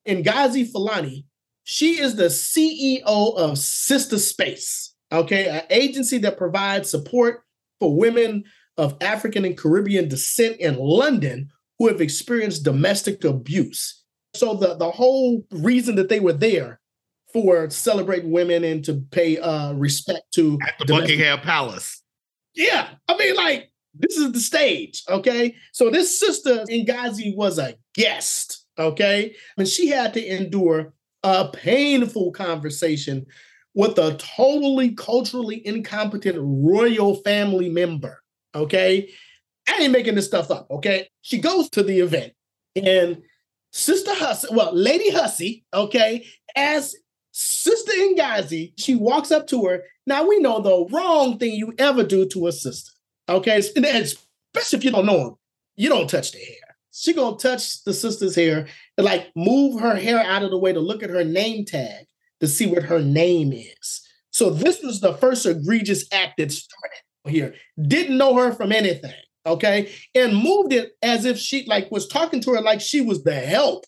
Ngozi 0.07 0.69
Fulani, 0.69 1.25
she 1.63 1.99
is 1.99 2.15
the 2.15 2.25
CEO 2.25 3.01
of 3.05 3.53
Sistah 3.53 4.19
Space, 4.19 4.93
okay, 5.11 5.47
an 5.47 5.63
agency 5.69 6.17
that 6.19 6.37
provides 6.37 6.89
support 6.89 7.43
for 7.79 7.95
women 7.95 8.43
of 8.77 8.95
African 9.01 9.45
and 9.45 9.57
Caribbean 9.57 10.07
descent 10.07 10.57
in 10.57 10.77
London 10.77 11.49
who 11.79 11.87
have 11.87 12.01
experienced 12.01 12.63
domestic 12.63 13.23
abuse. 13.23 14.03
So 14.35 14.55
the, 14.55 14.75
the 14.75 14.91
whole 14.91 15.45
reason 15.51 15.95
that 15.95 16.09
they 16.09 16.19
were 16.19 16.33
there 16.33 16.79
for 17.33 17.69
celebrating 17.69 18.31
women 18.31 18.63
and 18.63 18.83
to 18.85 19.03
pay 19.11 19.37
uh, 19.37 19.73
respect 19.73 20.33
to 20.33 20.57
at 20.67 20.77
the 20.79 20.85
domestic- 20.85 21.17
Buckingham 21.17 21.39
Palace. 21.39 21.96
Yeah, 22.57 22.89
I 23.07 23.15
mean, 23.15 23.35
like 23.35 23.71
this 23.93 24.17
is 24.17 24.31
the 24.31 24.39
stage, 24.39 25.03
okay? 25.07 25.55
So 25.71 25.89
this 25.89 26.19
sister 26.19 26.65
Ngozi 26.69 27.35
was 27.35 27.59
a 27.59 27.75
guest, 27.93 28.65
okay, 28.77 29.35
and 29.57 29.67
she 29.67 29.87
had 29.87 30.13
to 30.15 30.25
endure 30.25 30.93
a 31.23 31.49
painful 31.49 32.31
conversation 32.31 33.25
with 33.73 33.97
a 33.99 34.15
totally 34.15 34.91
culturally 34.95 35.65
incompetent 35.65 36.37
royal 36.39 37.15
family 37.17 37.69
member. 37.69 38.23
Okay. 38.55 39.09
I 39.69 39.81
ain't 39.81 39.91
making 39.91 40.15
this 40.15 40.25
stuff 40.25 40.49
up. 40.49 40.67
Okay. 40.71 41.09
She 41.21 41.37
goes 41.37 41.69
to 41.71 41.83
the 41.83 41.99
event 41.99 42.33
and 42.75 43.21
Sister 43.71 44.13
Hussey, 44.15 44.47
well, 44.51 44.73
Lady 44.73 45.11
Hussey, 45.11 45.65
okay, 45.73 46.25
as 46.55 46.95
Sister 47.39 47.91
Ngozi, 47.91 48.73
she 48.77 48.95
walks 48.95 49.31
up 49.31 49.47
to 49.47 49.65
her. 49.65 49.83
Now 50.05 50.27
we 50.27 50.39
know 50.39 50.61
the 50.61 50.87
wrong 50.91 51.37
thing 51.37 51.53
you 51.53 51.73
ever 51.77 52.03
do 52.03 52.27
to 52.29 52.47
a 52.47 52.51
sister. 52.51 52.91
Okay. 53.29 53.57
Especially 53.57 54.77
if 54.77 54.83
you 54.83 54.91
don't 54.91 55.05
know 55.05 55.23
them, 55.23 55.35
you 55.75 55.89
don't 55.89 56.09
touch 56.09 56.31
the 56.31 56.39
hair 56.39 56.67
she 56.97 57.13
gonna 57.13 57.37
touch 57.37 57.83
the 57.83 57.93
sister's 57.93 58.35
hair 58.35 58.67
and 58.97 59.05
like 59.05 59.31
move 59.35 59.79
her 59.79 59.95
hair 59.95 60.19
out 60.19 60.41
of 60.41 60.49
the 60.49 60.57
way 60.57 60.73
to 60.73 60.79
look 60.79 61.03
at 61.03 61.11
her 61.11 61.23
name 61.23 61.63
tag 61.63 62.05
to 62.39 62.47
see 62.47 62.65
what 62.65 62.83
her 62.83 62.99
name 62.99 63.53
is. 63.53 64.01
So 64.31 64.49
this 64.49 64.81
was 64.81 64.99
the 64.99 65.13
first 65.13 65.45
egregious 65.45 66.05
act 66.11 66.37
that 66.37 66.51
started 66.51 66.97
here. 67.27 67.53
Didn't 67.79 68.17
know 68.17 68.35
her 68.35 68.51
from 68.51 68.71
anything, 68.71 69.13
okay, 69.45 69.91
and 70.15 70.41
moved 70.41 70.73
it 70.73 70.93
as 71.03 71.25
if 71.25 71.37
she 71.37 71.65
like 71.65 71.91
was 71.91 72.07
talking 72.07 72.41
to 72.41 72.53
her 72.53 72.61
like 72.61 72.81
she 72.81 73.01
was 73.01 73.23
the 73.23 73.35
help, 73.35 73.85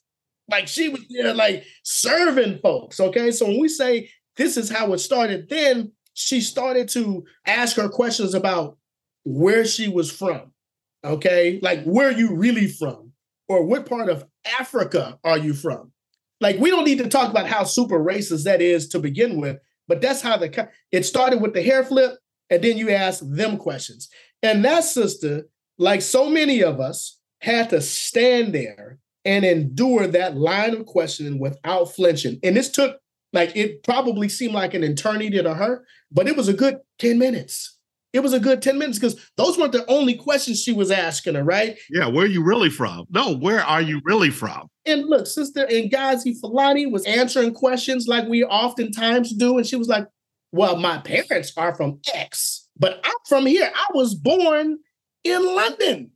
like 0.49 0.67
she 0.67 0.89
was 0.89 1.01
there 1.09 1.33
like 1.33 1.63
serving 1.83 2.59
folks. 2.59 2.99
Okay, 2.99 3.31
so 3.31 3.45
when 3.45 3.59
we 3.59 3.69
say 3.69 4.09
this 4.35 4.57
is 4.57 4.69
how 4.69 4.93
it 4.93 4.99
started, 4.99 5.49
then 5.49 5.91
she 6.13 6.41
started 6.41 6.89
to 6.89 7.23
ask 7.45 7.75
her 7.77 7.89
questions 7.89 8.33
about 8.33 8.77
where 9.23 9.65
she 9.65 9.88
was 9.88 10.12
from 10.12 10.51
Okay. 11.03 11.59
Like, 11.62 11.83
where 11.83 12.09
are 12.09 12.17
you 12.17 12.35
really 12.35 12.67
from? 12.67 13.12
Or 13.47 13.63
what 13.63 13.85
part 13.85 14.09
of 14.09 14.25
Africa 14.59 15.17
are 15.23 15.38
you 15.38 15.53
from? 15.53 15.91
Like, 16.41 16.59
we 16.59 16.69
don't 16.69 16.85
need 16.85 16.99
to 16.99 17.09
talk 17.09 17.29
about 17.29 17.47
how 17.47 17.63
super 17.63 17.99
racist 17.99 18.43
that 18.43 18.62
is 18.62 18.88
to 18.89 18.99
begin 18.99 19.41
with, 19.41 19.57
but 19.88 20.01
that's 20.01 20.21
how 20.21 20.38
the 20.38 20.69
it 20.91 21.05
started 21.05 21.41
with 21.41 21.53
the 21.53 21.62
hair 21.62 21.83
flip, 21.83 22.17
and 22.49 22.63
then 22.63 22.77
you 22.77 22.91
ask 22.91 23.21
them 23.25 23.57
questions. 23.57 24.09
And 24.41 24.63
that 24.63 24.83
sister, 24.83 25.47
like 25.77 26.01
so 26.01 26.29
many 26.29 26.62
of 26.62 26.79
us, 26.79 27.17
had 27.41 27.69
to 27.71 27.81
stand 27.81 28.53
there 28.53 28.99
and 29.29 29.45
endure 29.45 30.07
that 30.07 30.35
line 30.35 30.75
of 30.75 30.85
questioning 30.85 31.39
without 31.39 31.85
flinching. 31.85 32.39
And 32.43 32.57
this 32.57 32.69
took 32.69 32.97
like 33.31 33.55
it 33.55 33.83
probably 33.83 34.27
seemed 34.27 34.53
like 34.53 34.73
an 34.73 34.83
eternity 34.83 35.29
to 35.41 35.53
her, 35.53 35.85
but 36.11 36.27
it 36.27 36.35
was 36.35 36.47
a 36.47 36.53
good 36.53 36.79
10 36.97 37.19
minutes 37.19 37.77
it 38.11 38.21
was 38.21 38.33
a 38.33 38.39
good 38.39 38.61
10 38.61 38.77
minutes 38.77 38.97
because 38.97 39.29
those 39.37 39.57
weren't 39.57 39.71
the 39.71 39.85
only 39.87 40.15
questions 40.15 40.61
she 40.61 40.73
was 40.73 40.89
asking 40.89 41.35
her, 41.35 41.43
right? 41.43 41.77
Yeah, 41.89 42.07
where 42.07 42.25
are 42.25 42.29
you 42.29 42.43
really 42.43 42.69
from? 42.69 43.05
No, 43.09 43.35
where 43.35 43.61
are 43.61 43.81
you 43.81 44.01
really 44.03 44.31
from? 44.31 44.67
And 44.85 45.05
look, 45.05 45.27
Sister 45.27 45.67
Ngozi 45.67 46.39
Fulani 46.39 46.87
was 46.87 47.05
answering 47.05 47.53
questions 47.53 48.07
like 48.07 48.27
we 48.27 48.43
oftentimes 48.43 49.33
do. 49.35 49.57
And 49.57 49.67
she 49.67 49.75
was 49.75 49.87
like, 49.87 50.07
Well, 50.51 50.77
my 50.77 50.97
parents 50.97 51.53
are 51.55 51.75
from 51.75 51.99
X, 52.13 52.67
but 52.77 52.99
I'm 53.03 53.13
from 53.27 53.45
here. 53.45 53.71
I 53.73 53.85
was 53.93 54.15
born 54.15 54.79
in 55.23 55.55
London. 55.55 56.11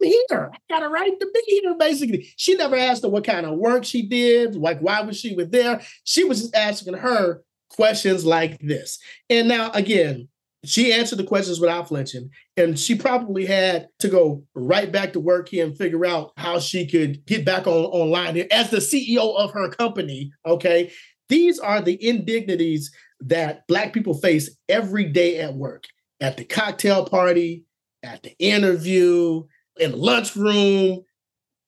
Here, 0.00 0.50
I 0.52 0.56
got 0.68 0.82
a 0.82 0.88
right 0.88 1.18
to 1.18 1.30
be 1.32 1.60
here, 1.62 1.74
basically. 1.78 2.32
She 2.36 2.54
never 2.54 2.76
asked 2.76 3.02
her 3.02 3.08
what 3.08 3.24
kind 3.24 3.46
of 3.46 3.58
work 3.58 3.84
she 3.84 4.06
did, 4.06 4.54
like 4.54 4.80
why 4.80 5.00
was 5.02 5.18
she 5.18 5.34
with 5.34 5.52
there. 5.52 5.82
She 6.04 6.24
was 6.24 6.40
just 6.40 6.56
asking 6.56 6.94
her 6.94 7.42
questions 7.70 8.24
like 8.24 8.58
this. 8.60 8.98
And 9.28 9.48
now, 9.48 9.70
again, 9.72 10.28
she 10.64 10.92
answered 10.92 11.18
the 11.18 11.24
questions 11.24 11.58
without 11.58 11.88
flinching, 11.88 12.30
and 12.56 12.78
she 12.78 12.94
probably 12.94 13.46
had 13.46 13.88
to 14.00 14.08
go 14.08 14.44
right 14.54 14.92
back 14.92 15.14
to 15.14 15.20
work 15.20 15.48
here 15.48 15.64
and 15.64 15.76
figure 15.76 16.04
out 16.04 16.32
how 16.36 16.58
she 16.58 16.86
could 16.86 17.24
get 17.24 17.46
back 17.46 17.66
on 17.66 17.72
online 17.72 18.34
here 18.34 18.46
as 18.50 18.70
the 18.70 18.76
CEO 18.76 19.36
of 19.36 19.52
her 19.52 19.70
company. 19.70 20.32
Okay, 20.44 20.92
these 21.30 21.58
are 21.58 21.80
the 21.80 22.02
indignities 22.06 22.92
that 23.20 23.66
Black 23.68 23.92
people 23.94 24.14
face 24.14 24.50
every 24.68 25.04
day 25.04 25.38
at 25.38 25.54
work, 25.54 25.84
at 26.20 26.36
the 26.36 26.44
cocktail 26.44 27.06
party, 27.06 27.64
at 28.02 28.22
the 28.22 28.36
interview, 28.38 29.42
in 29.80 29.92
the 29.92 29.96
lunchroom. 29.96 31.04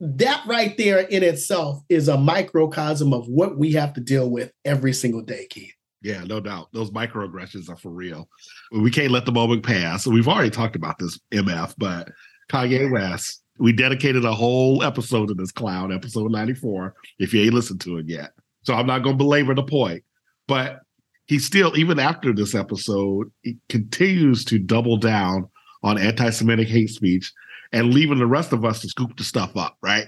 That 0.01 0.45
right 0.47 0.77
there 0.77 0.99
in 0.99 1.23
itself 1.23 1.83
is 1.89 2.09
a 2.09 2.19
microcosm 2.19 3.13
of 3.13 3.29
what 3.29 3.57
we 3.57 3.73
have 3.73 3.93
to 3.95 4.01
deal 4.01 4.29
with 4.29 4.53
every 4.65 4.93
single 4.93 5.23
day, 5.23 5.47
Keith. 5.49 5.75
Yeah, 6.03 6.25
no 6.25 6.41
doubt. 6.41 6.69
Those 6.73 6.91
microaggressions 6.91 7.71
are 7.71 7.77
for 7.77 7.91
real. 7.91 8.29
We 8.73 8.91
can't 8.91 9.13
let 9.13 9.25
the 9.25 9.33
moment 9.33 9.65
pass. 9.65 10.07
We've 10.07 10.27
already 10.27 10.51
talked 10.51 10.75
about 10.75 10.99
this, 10.99 11.21
MF, 11.33 11.75
but 11.79 12.11
Kanye 12.51 12.91
West, 12.91 13.43
we 13.59 13.73
dedicated 13.73 14.25
a 14.25 14.35
whole 14.35 14.83
episode 14.83 15.29
to 15.29 15.35
this 15.35 15.53
clown, 15.53 15.93
episode 15.93 16.33
94, 16.33 16.95
if 17.21 17.33
you 17.33 17.43
ain't 17.43 17.55
listened 17.55 17.81
to 17.83 17.99
it 17.99 18.07
yet. 18.09 18.31
So 18.65 18.75
I'm 18.75 18.87
not 18.87 19.05
going 19.05 19.17
to 19.17 19.25
belabor 19.25 19.55
the 19.55 19.63
point. 19.63 20.03
But 20.49 20.81
he 21.27 21.39
still, 21.39 21.77
even 21.79 22.01
after 22.01 22.33
this 22.33 22.55
episode, 22.55 23.31
he 23.43 23.59
continues 23.69 24.45
to 24.47 24.59
double 24.59 24.97
down 24.97 25.49
on 25.85 25.99
anti 25.99 26.31
Semitic 26.31 26.69
hate 26.69 26.91
speech 26.91 27.33
and 27.73 27.93
leaving 27.93 28.19
the 28.19 28.27
rest 28.27 28.53
of 28.53 28.65
us 28.65 28.81
to 28.81 28.89
scoop 28.89 29.17
the 29.17 29.25
stuff 29.25 29.57
up, 29.57 29.77
right? 29.83 30.07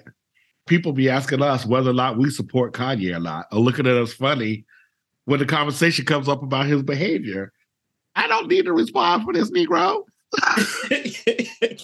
People 0.67 0.93
be 0.93 1.11
asking 1.11 1.43
us 1.43 1.67
whether 1.67 1.91
or 1.91 1.95
not 1.95 2.19
we 2.19 2.31
support 2.31 2.73
Kanye 2.73 3.15
or 3.15 3.21
not, 3.21 3.47
or 3.53 3.61
looking 3.61 3.87
at 3.87 3.97
us 3.97 4.13
funny 4.13 4.65
when 5.25 5.41
the 5.41 5.47
conversation 5.47 6.05
comes 6.05 6.29
up 6.29 6.43
about 6.43 6.67
his 6.67 6.83
behavior. 6.83 7.53
I 8.17 8.29
don't 8.29 8.49
need 8.49 8.67
to 8.67 8.73
respond 8.73 9.25
for 9.25 9.33
this 9.33 9.51
Negro. 9.51 10.03
I 10.43 11.79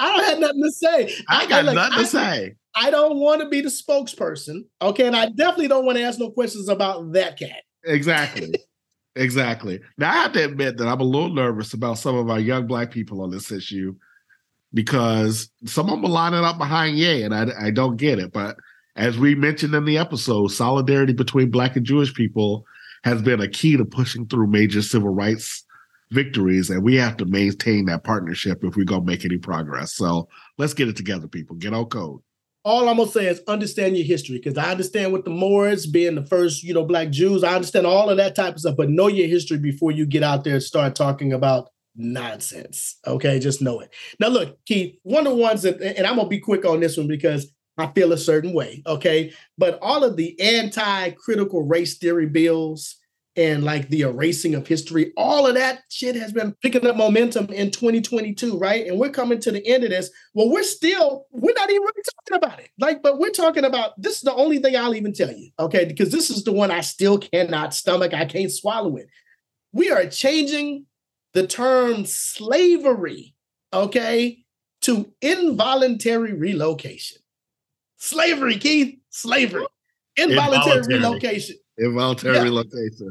don't 0.00 0.24
have 0.24 0.38
nothing 0.38 0.62
to 0.62 0.72
say. 0.72 1.14
I, 1.28 1.46
got 1.46 1.52
I, 1.52 1.62
like, 1.62 1.74
nothing 1.74 1.98
I, 1.98 2.02
to 2.02 2.06
say. 2.06 2.54
I 2.74 2.90
don't 2.90 3.18
want 3.18 3.42
to 3.42 3.48
be 3.48 3.60
the 3.60 3.68
spokesperson. 3.68 4.64
Okay. 4.80 5.06
And 5.06 5.16
I 5.16 5.26
definitely 5.26 5.68
don't 5.68 5.84
want 5.84 5.98
to 5.98 6.04
ask 6.04 6.18
no 6.18 6.30
questions 6.30 6.68
about 6.68 7.12
that 7.12 7.38
cat. 7.38 7.62
Exactly. 7.84 8.54
exactly. 9.16 9.80
Now 9.98 10.10
I 10.10 10.14
have 10.14 10.32
to 10.32 10.44
admit 10.44 10.78
that 10.78 10.88
I'm 10.88 11.00
a 11.00 11.04
little 11.04 11.34
nervous 11.34 11.74
about 11.74 11.98
some 11.98 12.16
of 12.16 12.30
our 12.30 12.40
young 12.40 12.66
black 12.66 12.90
people 12.90 13.20
on 13.20 13.30
this 13.30 13.50
issue 13.50 13.94
because 14.74 15.50
some 15.64 15.86
of 15.86 15.96
them 15.96 16.04
are 16.04 16.08
lining 16.08 16.44
up 16.44 16.58
behind 16.58 16.96
Ye, 16.96 17.22
and 17.22 17.34
I, 17.34 17.46
I 17.60 17.70
don't 17.70 17.96
get 17.96 18.18
it. 18.18 18.32
But 18.32 18.56
as 18.96 19.18
we 19.18 19.34
mentioned 19.34 19.74
in 19.74 19.84
the 19.84 19.98
episode, 19.98 20.48
solidarity 20.48 21.12
between 21.12 21.50
black 21.50 21.76
and 21.76 21.86
Jewish 21.86 22.12
people 22.14 22.64
has 23.04 23.22
been 23.22 23.40
a 23.40 23.48
key 23.48 23.76
to 23.76 23.84
pushing 23.84 24.26
through 24.26 24.46
major 24.46 24.82
civil 24.82 25.10
rights 25.10 25.64
victories. 26.10 26.70
And 26.70 26.82
we 26.82 26.96
have 26.96 27.16
to 27.16 27.24
maintain 27.24 27.86
that 27.86 28.04
partnership 28.04 28.62
if 28.62 28.76
we're 28.76 28.84
going 28.84 29.00
to 29.00 29.06
make 29.06 29.24
any 29.24 29.38
progress. 29.38 29.94
So 29.94 30.28
let's 30.58 30.74
get 30.74 30.88
it 30.88 30.96
together, 30.96 31.26
people. 31.26 31.56
Get 31.56 31.74
on 31.74 31.86
code. 31.86 32.20
All 32.64 32.88
I'm 32.88 32.98
gonna 32.98 33.10
say 33.10 33.26
is 33.26 33.42
understand 33.48 33.96
your 33.96 34.06
history 34.06 34.38
because 34.38 34.56
I 34.56 34.70
understand 34.70 35.12
with 35.12 35.24
the 35.24 35.32
Moors 35.32 35.84
being 35.84 36.14
the 36.14 36.24
first, 36.24 36.62
you 36.62 36.72
know, 36.72 36.84
black 36.84 37.10
Jews. 37.10 37.42
I 37.42 37.56
understand 37.56 37.88
all 37.88 38.08
of 38.08 38.18
that 38.18 38.36
type 38.36 38.54
of 38.54 38.60
stuff, 38.60 38.76
but 38.76 38.88
know 38.88 39.08
your 39.08 39.26
history 39.26 39.58
before 39.58 39.90
you 39.90 40.06
get 40.06 40.22
out 40.22 40.44
there 40.44 40.54
and 40.54 40.62
start 40.62 40.94
talking 40.94 41.32
about 41.32 41.70
nonsense. 41.96 42.98
Okay, 43.06 43.38
just 43.38 43.62
know 43.62 43.80
it. 43.80 43.90
Now, 44.18 44.28
look, 44.28 44.58
Keith, 44.64 44.96
one 45.02 45.26
of 45.26 45.34
the 45.34 45.42
ones 45.42 45.62
that, 45.62 45.80
and 45.80 46.06
I'm 46.06 46.16
gonna 46.16 46.28
be 46.28 46.40
quick 46.40 46.64
on 46.64 46.80
this 46.80 46.96
one 46.96 47.08
because 47.08 47.52
I 47.78 47.86
feel 47.88 48.12
a 48.12 48.18
certain 48.18 48.52
way. 48.52 48.82
Okay, 48.86 49.32
but 49.58 49.78
all 49.80 50.04
of 50.04 50.16
the 50.16 50.38
anti-critical 50.40 51.62
race 51.62 51.98
theory 51.98 52.26
bills 52.26 52.96
and 53.34 53.64
like 53.64 53.88
the 53.88 54.02
erasing 54.02 54.54
of 54.54 54.66
history, 54.66 55.12
all 55.16 55.46
of 55.46 55.54
that 55.54 55.80
shit 55.88 56.14
has 56.16 56.32
been 56.32 56.54
picking 56.62 56.86
up 56.86 56.96
momentum 56.96 57.46
in 57.46 57.70
2022, 57.70 58.58
right? 58.58 58.86
And 58.86 58.98
we're 58.98 59.08
coming 59.08 59.40
to 59.40 59.50
the 59.50 59.66
end 59.66 59.84
of 59.84 59.90
this. 59.90 60.10
Well, 60.34 60.50
we're 60.50 60.62
still, 60.62 61.26
we're 61.30 61.54
not 61.54 61.70
even 61.70 61.80
really 61.80 62.02
talking 62.28 62.44
about 62.46 62.60
it. 62.60 62.68
Like, 62.78 63.02
but 63.02 63.18
we're 63.18 63.30
talking 63.30 63.64
about 63.64 64.00
this 64.00 64.16
is 64.16 64.22
the 64.22 64.34
only 64.34 64.58
thing 64.58 64.76
I'll 64.76 64.94
even 64.94 65.14
tell 65.14 65.32
you, 65.32 65.50
okay? 65.58 65.86
Because 65.86 66.10
this 66.10 66.28
is 66.28 66.44
the 66.44 66.52
one 66.52 66.70
I 66.70 66.82
still 66.82 67.16
cannot 67.16 67.72
stomach, 67.72 68.12
I 68.12 68.26
can't 68.26 68.52
swallow 68.52 68.96
it. 68.96 69.08
We 69.72 69.90
are 69.90 70.04
changing 70.06 70.84
the 71.34 71.46
term 71.46 72.04
slavery, 72.04 73.34
okay, 73.72 74.38
to 74.82 75.12
involuntary 75.20 76.32
relocation. 76.34 77.18
Slavery, 77.96 78.56
Keith, 78.56 78.98
slavery. 79.10 79.66
Involuntary, 80.16 80.78
involuntary. 80.78 80.98
relocation. 80.98 81.56
Involuntary 81.78 82.36
yeah. 82.36 82.42
relocation. 82.42 83.10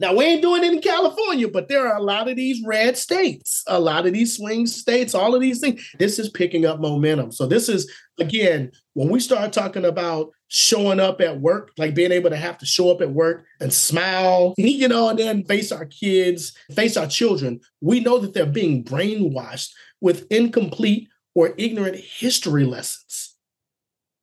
Now, 0.00 0.14
we 0.14 0.24
ain't 0.24 0.42
doing 0.42 0.64
it 0.64 0.72
in 0.72 0.80
California, 0.80 1.48
but 1.48 1.68
there 1.68 1.86
are 1.86 1.96
a 1.96 2.02
lot 2.02 2.28
of 2.28 2.34
these 2.34 2.60
red 2.66 2.96
states, 2.96 3.62
a 3.68 3.78
lot 3.78 4.06
of 4.06 4.12
these 4.12 4.36
swing 4.36 4.66
states, 4.66 5.14
all 5.14 5.36
of 5.36 5.40
these 5.40 5.60
things. 5.60 5.88
This 5.98 6.18
is 6.18 6.28
picking 6.30 6.66
up 6.66 6.80
momentum. 6.80 7.30
So, 7.30 7.46
this 7.46 7.68
is, 7.68 7.90
again, 8.18 8.72
when 8.94 9.08
we 9.08 9.20
start 9.20 9.52
talking 9.52 9.84
about 9.84 10.30
showing 10.54 11.00
up 11.00 11.20
at 11.20 11.40
work, 11.40 11.72
like 11.78 11.96
being 11.96 12.12
able 12.12 12.30
to 12.30 12.36
have 12.36 12.56
to 12.56 12.64
show 12.64 12.88
up 12.88 13.00
at 13.00 13.10
work 13.10 13.44
and 13.58 13.72
smile, 13.72 14.54
you 14.56 14.86
know, 14.86 15.08
and 15.08 15.18
then 15.18 15.42
face 15.42 15.72
our 15.72 15.84
kids, 15.84 16.56
face 16.72 16.96
our 16.96 17.08
children, 17.08 17.58
we 17.80 17.98
know 17.98 18.18
that 18.18 18.34
they're 18.34 18.46
being 18.46 18.84
brainwashed 18.84 19.70
with 20.00 20.30
incomplete 20.30 21.08
or 21.34 21.54
ignorant 21.58 21.96
history 21.96 22.64
lessons. 22.64 23.34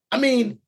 I 0.09 0.19
mean, 0.19 0.59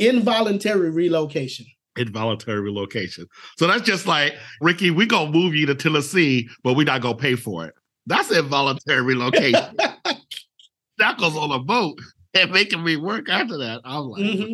involuntary 0.00 0.90
relocation 0.90 1.66
involuntary 1.98 2.58
relocation. 2.58 3.26
So 3.58 3.66
that's 3.66 3.82
just 3.82 4.06
like, 4.06 4.32
Ricky, 4.62 4.90
we 4.90 5.04
gonna 5.04 5.30
move 5.30 5.54
you 5.54 5.66
to 5.66 5.74
Tennessee, 5.74 6.48
but 6.64 6.74
we're 6.74 6.86
not 6.86 7.02
gonna 7.02 7.18
pay 7.18 7.34
for 7.36 7.66
it. 7.66 7.74
That's 8.06 8.30
involuntary 8.30 9.02
relocation. 9.02 9.76
that 10.98 11.18
goes 11.18 11.36
on 11.36 11.52
a 11.52 11.58
boat 11.58 12.00
and 12.32 12.50
making 12.50 12.82
me 12.82 12.96
work 12.96 13.28
after 13.28 13.58
that. 13.58 13.82
I'm 13.84 14.04
like, 14.04 14.22
mm-hmm. 14.22 14.52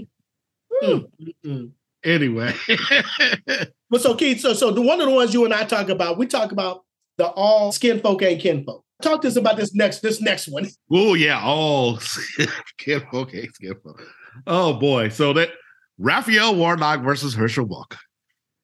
Mm-hmm. 0.82 1.66
anyway. 2.04 2.54
but 3.90 4.00
so 4.00 4.14
Keith, 4.14 4.40
so 4.40 4.52
so 4.54 4.70
the 4.70 4.80
one 4.80 5.00
of 5.00 5.08
the 5.08 5.14
ones 5.14 5.34
you 5.34 5.44
and 5.44 5.54
I 5.54 5.64
talk 5.64 5.88
about, 5.88 6.18
we 6.18 6.26
talk 6.26 6.52
about 6.52 6.84
the 7.16 7.26
all 7.26 7.72
skin 7.72 8.00
folk 8.00 8.22
ain't 8.22 8.40
kinfolk. 8.40 8.84
Talk 9.02 9.22
to 9.22 9.28
us 9.28 9.36
about 9.36 9.56
this 9.56 9.74
next 9.74 10.00
this 10.00 10.20
next 10.20 10.48
one. 10.48 10.68
Oh 10.90 11.14
yeah, 11.14 11.40
all 11.42 11.98
skin 12.00 13.02
folk 13.10 13.34
ain't 13.34 13.54
skin 13.54 13.74
folk. 13.82 14.02
Oh 14.46 14.74
boy, 14.74 15.08
so 15.08 15.32
that 15.34 15.50
Raphael 15.98 16.54
Warnock 16.54 17.02
versus 17.02 17.34
Herschel 17.34 17.66
Walker. 17.66 17.98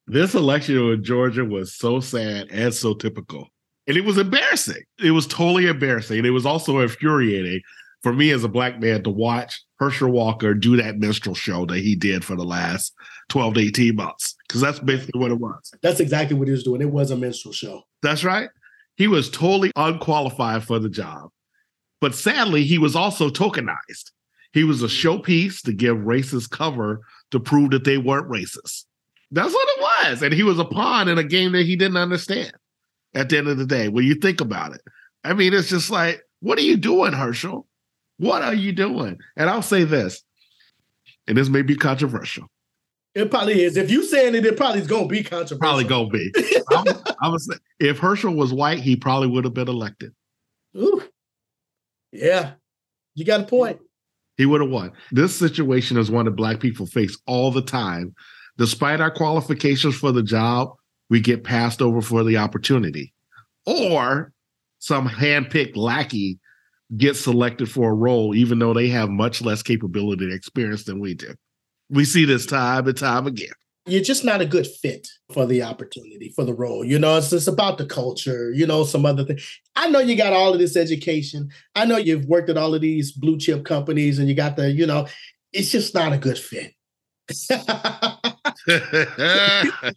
This 0.07 0.35
election 0.35 0.77
in 0.77 1.03
Georgia 1.03 1.45
was 1.45 1.75
so 1.75 1.99
sad 2.01 2.49
and 2.51 2.75
so 2.75 2.95
typical. 2.95 3.49
And 3.87 3.97
it 3.97 4.05
was 4.05 4.19
embarrassing. 4.19 4.83
It 5.03 5.11
was 5.11 5.27
totally 5.27 5.67
embarrassing. 5.67 6.19
And 6.19 6.27
it 6.27 6.31
was 6.31 6.47
also 6.47 6.79
infuriating 6.81 7.61
for 8.05 8.13
me 8.13 8.31
as 8.33 8.45
a 8.45 8.49
black 8.49 8.79
man 8.79 9.03
to 9.03 9.11
watch 9.11 9.65
Herschel 9.77 10.11
Walker 10.11 10.53
do 10.53 10.77
that 10.77 10.99
minstrel 10.99 11.35
show 11.35 11.65
that 11.65 11.79
he 11.79 11.97
did 11.97 12.23
for 12.23 12.37
the 12.37 12.45
last 12.45 12.93
12 13.31 13.55
to 13.55 13.61
18 13.61 13.97
months. 13.97 14.37
Because 14.47 14.61
that's 14.61 14.79
basically 14.79 15.19
what 15.19 15.31
it 15.31 15.41
was. 15.41 15.73
That's 15.83 16.01
exactly 16.01 16.37
what 16.37 16.47
he 16.47 16.53
was 16.53 16.65
doing. 16.65 16.83
It 16.83 16.91
was 16.91 17.11
a 17.11 17.17
minstrel 17.17 17.55
show. 17.55 17.83
That's 18.03 18.23
right. 18.23 18.51
He 18.99 19.09
was 19.09 19.31
totally 19.31 19.73
unqualified 19.75 20.65
for 20.65 20.79
the 20.79 20.91
job. 20.91 21.31
But 22.03 22.15
sadly, 22.15 22.65
he 22.65 22.77
was 22.77 22.95
also 22.95 23.31
tokenized. 23.31 24.11
He 24.53 24.65
was 24.65 24.83
a 24.83 24.87
showpiece 24.87 25.63
to 25.63 25.73
give 25.73 25.97
racist 25.97 26.51
cover 26.51 27.01
to 27.31 27.41
prove 27.41 27.71
that 27.71 27.85
they 27.85 27.97
weren't 27.97 28.31
racist. 28.31 28.85
That's 29.31 29.55
what 29.55 29.69
it 29.69 29.81
was. 29.81 30.23
And 30.23 30.35
he 30.35 30.43
was 30.43 30.59
a 30.59 30.65
pawn 30.67 31.09
in 31.09 31.17
a 31.17 31.25
game 31.25 31.53
that 31.53 31.65
he 31.65 31.75
didn't 31.75 31.97
understand 31.97 32.53
at 33.15 33.31
the 33.31 33.39
end 33.39 33.49
of 33.49 33.57
the 33.57 33.65
day 33.67 33.89
when 33.89 34.05
you 34.05 34.15
think 34.15 34.43
about 34.43 34.75
it. 34.75 34.83
I 35.25 35.33
mean, 35.33 35.55
it's 35.55 35.71
just 35.71 35.89
like, 35.89 36.23
what 36.41 36.59
are 36.59 36.63
you 36.63 36.77
doing, 36.77 37.15
Herschel? 37.15 37.67
What 38.19 38.43
are 38.43 38.55
you 38.55 38.73
doing? 38.73 39.19
And 39.37 39.51
I'll 39.51 39.63
say 39.63 39.85
this, 39.85 40.23
and 41.27 41.37
this 41.37 41.49
may 41.49 41.63
be 41.63 41.77
controversial. 41.77 42.47
It 43.15 43.31
probably 43.31 43.63
is. 43.63 43.77
If 43.77 43.91
you 43.91 44.05
saying 44.05 44.35
it, 44.35 44.45
it 44.45 44.57
probably 44.57 44.81
is 44.81 44.89
going 44.89 45.09
to 45.09 45.09
be 45.09 45.23
controversial. 45.23 45.59
Probably 45.59 45.85
going 45.85 46.11
to 46.11 46.19
be. 46.19 46.63
I'm, 46.73 46.85
I'm 47.21 47.37
if 47.79 47.99
Herschel 47.99 48.35
was 48.35 48.53
white, 48.53 48.81
he 48.81 48.97
probably 48.97 49.29
would 49.29 49.45
have 49.45 49.55
been 49.55 49.69
elected. 49.69 50.13
Ooh, 50.77 51.03
yeah, 52.11 52.53
you 53.15 53.25
got 53.25 53.43
a 53.43 53.45
point. 53.45 53.79
He 54.37 54.47
would 54.47 54.61
have 54.61 54.71
won. 54.71 54.93
This 55.13 55.37
situation 55.37 55.97
is 55.97 56.11
one 56.11 56.25
that 56.25 56.33
Black 56.33 56.59
people 56.59 56.87
face 56.87 57.17
all 57.27 57.53
the 57.53 57.63
time. 57.63 58.15
Despite 58.57 59.01
our 59.01 59.11
qualifications 59.11 59.97
for 59.97 60.11
the 60.11 60.23
job, 60.23 60.71
we 61.09 61.21
get 61.21 61.45
passed 61.45 61.81
over 61.81 62.01
for 62.01 62.25
the 62.25 62.37
opportunity. 62.37 63.13
Or 63.67 64.33
some 64.79 65.09
handpicked 65.09 65.77
lackey 65.77 66.39
gets 66.97 67.21
selected 67.21 67.71
for 67.71 67.91
a 67.91 67.95
role, 67.95 68.35
even 68.35 68.59
though 68.59 68.75
they 68.75 68.89
have 68.89 69.09
much 69.09 69.43
less 69.43 69.63
capability 69.63 70.25
and 70.25 70.35
experience 70.35 70.85
than 70.85 71.01
we 71.01 71.15
do. 71.15 71.35
We 71.91 72.05
see 72.05 72.25
this 72.25 72.47
time 72.47 72.87
and 72.87 72.97
time 72.97 73.27
again. 73.27 73.53
You're 73.87 74.03
just 74.03 74.25
not 74.25 74.41
a 74.41 74.47
good 74.47 74.67
fit 74.67 75.07
for 75.33 75.45
the 75.45 75.63
opportunity 75.63 76.33
for 76.35 76.45
the 76.45 76.55
role 76.55 76.85
you 76.85 76.99
know? 76.99 77.19
It's 77.19 77.29
just 77.31 77.49
about 77.49 77.77
the 77.77 77.85
culture 77.85 78.51
you 78.51 78.67
know 78.67 78.85
some 78.85 79.05
other 79.05 79.25
thing 79.25 79.39
i 79.77 79.89
know 79.91 79.99
you 79.99 80.17
got 80.17 80.33
all 80.33 80.55
of 80.55 80.59
this 80.59 80.77
education. 80.77 81.51
I 81.75 81.85
know 81.85 81.99
you've 81.99 82.25
worked 82.25 82.49
at 82.49 82.57
all 82.57 82.75
of 82.75 82.81
these 82.81 83.13
blue 83.13 83.39
chip 83.39 83.65
companies 83.65 84.19
and 84.19 84.29
you 84.29 84.35
got 84.35 84.57
the 84.57 84.71
you 84.71 84.87
know 84.87 85.07
it's 85.53 85.71
just 85.71 85.95
not 85.95 86.13
a 86.13 86.19
good 86.19 86.39
fit 86.39 86.73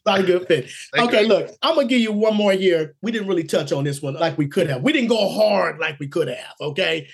not 0.06 0.20
a 0.20 0.24
good 0.24 0.48
fit. 0.48 0.70
Okay 0.98 1.26
look 1.26 1.50
i'm 1.62 1.76
gonna 1.76 1.88
give 1.88 2.02
you 2.02 2.12
one 2.12 2.36
more 2.36 2.54
year. 2.54 2.96
We 3.02 3.12
didn't 3.12 3.28
really 3.28 3.44
touch 3.44 3.72
on 3.72 3.84
this 3.84 4.02
one 4.02 4.14
like 4.14 4.38
we 4.38 4.48
could 4.48 4.70
have. 4.70 4.82
We 4.82 4.94
didn't 4.94 5.10
go 5.10 5.30
hard 5.30 5.80
like 5.80 6.00
we 6.00 6.08
could 6.08 6.28
have 6.28 6.54
okay? 6.62 7.08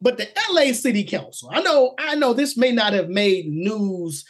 But 0.00 0.18
the 0.18 0.28
la 0.50 0.72
city 0.72 1.04
council 1.04 1.50
i 1.52 1.62
know 1.62 1.94
i 1.98 2.14
know 2.14 2.34
this 2.34 2.56
may 2.56 2.70
not 2.72 2.92
have 2.92 3.08
made 3.08 3.46
news 3.46 4.24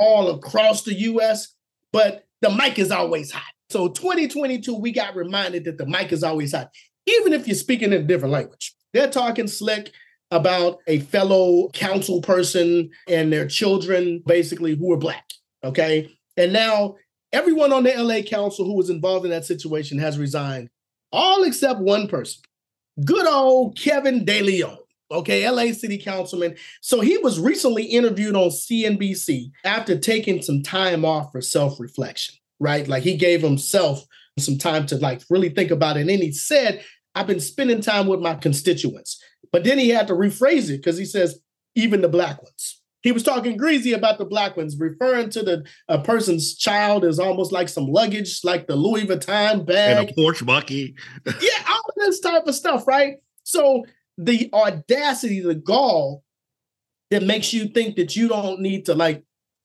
all 0.00 0.30
across 0.30 0.82
the 0.82 0.94
US, 0.94 1.54
but 1.92 2.24
the 2.40 2.50
mic 2.50 2.78
is 2.78 2.90
always 2.90 3.30
hot. 3.30 3.52
So 3.68 3.88
2022, 3.88 4.74
we 4.74 4.90
got 4.90 5.14
reminded 5.14 5.64
that 5.64 5.78
the 5.78 5.86
mic 5.86 6.10
is 6.10 6.24
always 6.24 6.52
hot, 6.52 6.70
even 7.06 7.32
if 7.32 7.46
you're 7.46 7.54
speaking 7.54 7.92
in 7.92 8.00
a 8.00 8.02
different 8.02 8.32
language. 8.32 8.74
They're 8.92 9.10
talking 9.10 9.46
slick 9.46 9.92
about 10.30 10.78
a 10.86 11.00
fellow 11.00 11.68
council 11.70 12.22
person 12.22 12.90
and 13.08 13.32
their 13.32 13.46
children, 13.46 14.22
basically, 14.26 14.76
who 14.76 14.92
are 14.92 14.98
black. 14.98 15.24
Okay. 15.64 16.16
And 16.36 16.52
now 16.52 16.96
everyone 17.32 17.72
on 17.72 17.82
the 17.82 17.94
LA 17.94 18.22
council 18.22 18.64
who 18.64 18.76
was 18.76 18.90
involved 18.90 19.24
in 19.24 19.30
that 19.30 19.44
situation 19.44 19.98
has 19.98 20.18
resigned, 20.18 20.70
all 21.12 21.42
except 21.42 21.80
one 21.80 22.08
person. 22.08 22.42
Good 23.04 23.26
old 23.26 23.78
Kevin 23.78 24.24
De 24.24 24.42
Leon 24.42 24.78
okay, 25.10 25.48
LA 25.48 25.72
City 25.72 25.98
Councilman. 25.98 26.56
So 26.80 27.00
he 27.00 27.18
was 27.18 27.40
recently 27.40 27.84
interviewed 27.84 28.36
on 28.36 28.48
CNBC 28.48 29.50
after 29.64 29.98
taking 29.98 30.42
some 30.42 30.62
time 30.62 31.04
off 31.04 31.32
for 31.32 31.40
self 31.40 31.80
reflection, 31.80 32.36
right? 32.58 32.86
Like 32.86 33.02
he 33.02 33.16
gave 33.16 33.42
himself 33.42 34.04
some 34.38 34.58
time 34.58 34.86
to 34.86 34.96
like 34.96 35.22
really 35.28 35.50
think 35.50 35.70
about 35.70 35.96
it. 35.96 36.00
And 36.02 36.10
then 36.10 36.20
he 36.20 36.32
said, 36.32 36.84
I've 37.14 37.26
been 37.26 37.40
spending 37.40 37.80
time 37.80 38.06
with 38.06 38.20
my 38.20 38.34
constituents. 38.34 39.22
But 39.52 39.64
then 39.64 39.78
he 39.78 39.90
had 39.90 40.06
to 40.08 40.14
rephrase 40.14 40.70
it 40.70 40.78
because 40.78 40.98
he 40.98 41.04
says, 41.04 41.40
even 41.74 42.00
the 42.00 42.08
black 42.08 42.42
ones. 42.42 42.80
He 43.02 43.12
was 43.12 43.22
talking 43.22 43.56
greasy 43.56 43.92
about 43.92 44.18
the 44.18 44.26
black 44.26 44.56
ones, 44.56 44.76
referring 44.78 45.30
to 45.30 45.42
the 45.42 45.64
a 45.88 45.98
person's 45.98 46.54
child 46.54 47.04
as 47.04 47.18
almost 47.18 47.50
like 47.50 47.68
some 47.68 47.86
luggage, 47.86 48.40
like 48.44 48.66
the 48.66 48.76
Louis 48.76 49.06
Vuitton 49.06 49.64
bag. 49.64 50.08
And 50.08 50.10
a 50.10 50.12
Porsche 50.12 50.44
Bucky. 50.44 50.94
yeah, 51.26 51.64
all 51.68 51.82
this 51.96 52.20
type 52.20 52.46
of 52.46 52.54
stuff, 52.54 52.86
right? 52.86 53.14
So 53.44 53.84
the 54.18 54.50
audacity, 54.52 55.40
the 55.40 55.54
gall 55.54 56.24
that 57.10 57.22
makes 57.22 57.54
you 57.54 57.68
think 57.68 57.96
that 57.96 58.16
you 58.16 58.28
don't 58.28 58.60
need 58.60 58.84
to 58.86 58.94
like 58.94 59.24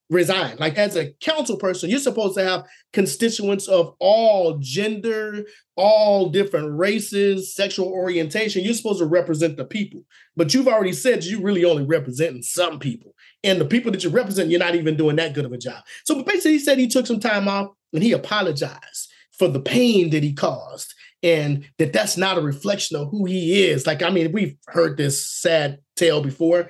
resign. 0.10 0.56
Like 0.60 0.78
as 0.78 0.96
a 0.96 1.12
council 1.14 1.58
person, 1.58 1.90
you're 1.90 2.00
supposed 2.00 2.38
to 2.38 2.44
have 2.44 2.66
constituents 2.94 3.68
of 3.68 3.96
all 4.00 4.58
gender, 4.60 5.46
all 5.76 6.30
different 6.30 6.78
races, 6.78 7.56
sexual 7.56 7.88
orientation. 7.88 8.64
You're 8.64 8.74
supposed 8.74 9.00
to 9.00 9.06
represent 9.06 9.58
the 9.58 9.66
people. 9.66 10.02
But 10.36 10.54
you've 10.54 10.68
already 10.68 10.94
said 10.94 11.24
you 11.24 11.42
really 11.42 11.66
only 11.66 11.86
representing 11.86 12.44
some 12.44 12.80
people. 12.80 13.16
And 13.44 13.60
the 13.60 13.66
people 13.66 13.92
that 13.92 14.04
you 14.04 14.10
represent, 14.10 14.50
you're 14.50 14.60
not 14.60 14.76
even 14.76 14.96
doing 14.96 15.16
that 15.18 15.34
good 15.34 15.46
of 15.46 15.54
a 15.54 15.58
job. 15.58 15.84
So 16.04 16.24
basically, 16.24 16.54
he 16.54 16.60
said 16.60 16.78
he 16.78 16.88
took 16.88 17.08
some 17.08 17.20
time 17.20 17.48
off 17.48 17.70
and 17.94 18.04
he 18.04 18.12
apologized 18.12 19.12
for 19.32 19.48
the 19.48 19.60
pain 19.60 20.12
that 20.12 20.24
he 20.24 20.34
caused 20.34 20.94
and 21.24 21.68
that 21.80 21.94
that's 21.94 22.18
not 22.18 22.38
a 22.38 22.42
reflection 22.42 22.96
of 22.98 23.10
who 23.10 23.26
he 23.26 23.66
is. 23.66 23.88
Like, 23.88 24.04
I 24.04 24.10
mean, 24.10 24.32
we've 24.32 24.56
heard 24.68 24.98
this 24.98 25.28
sad 25.28 25.80
tale 25.96 26.22
before. 26.22 26.70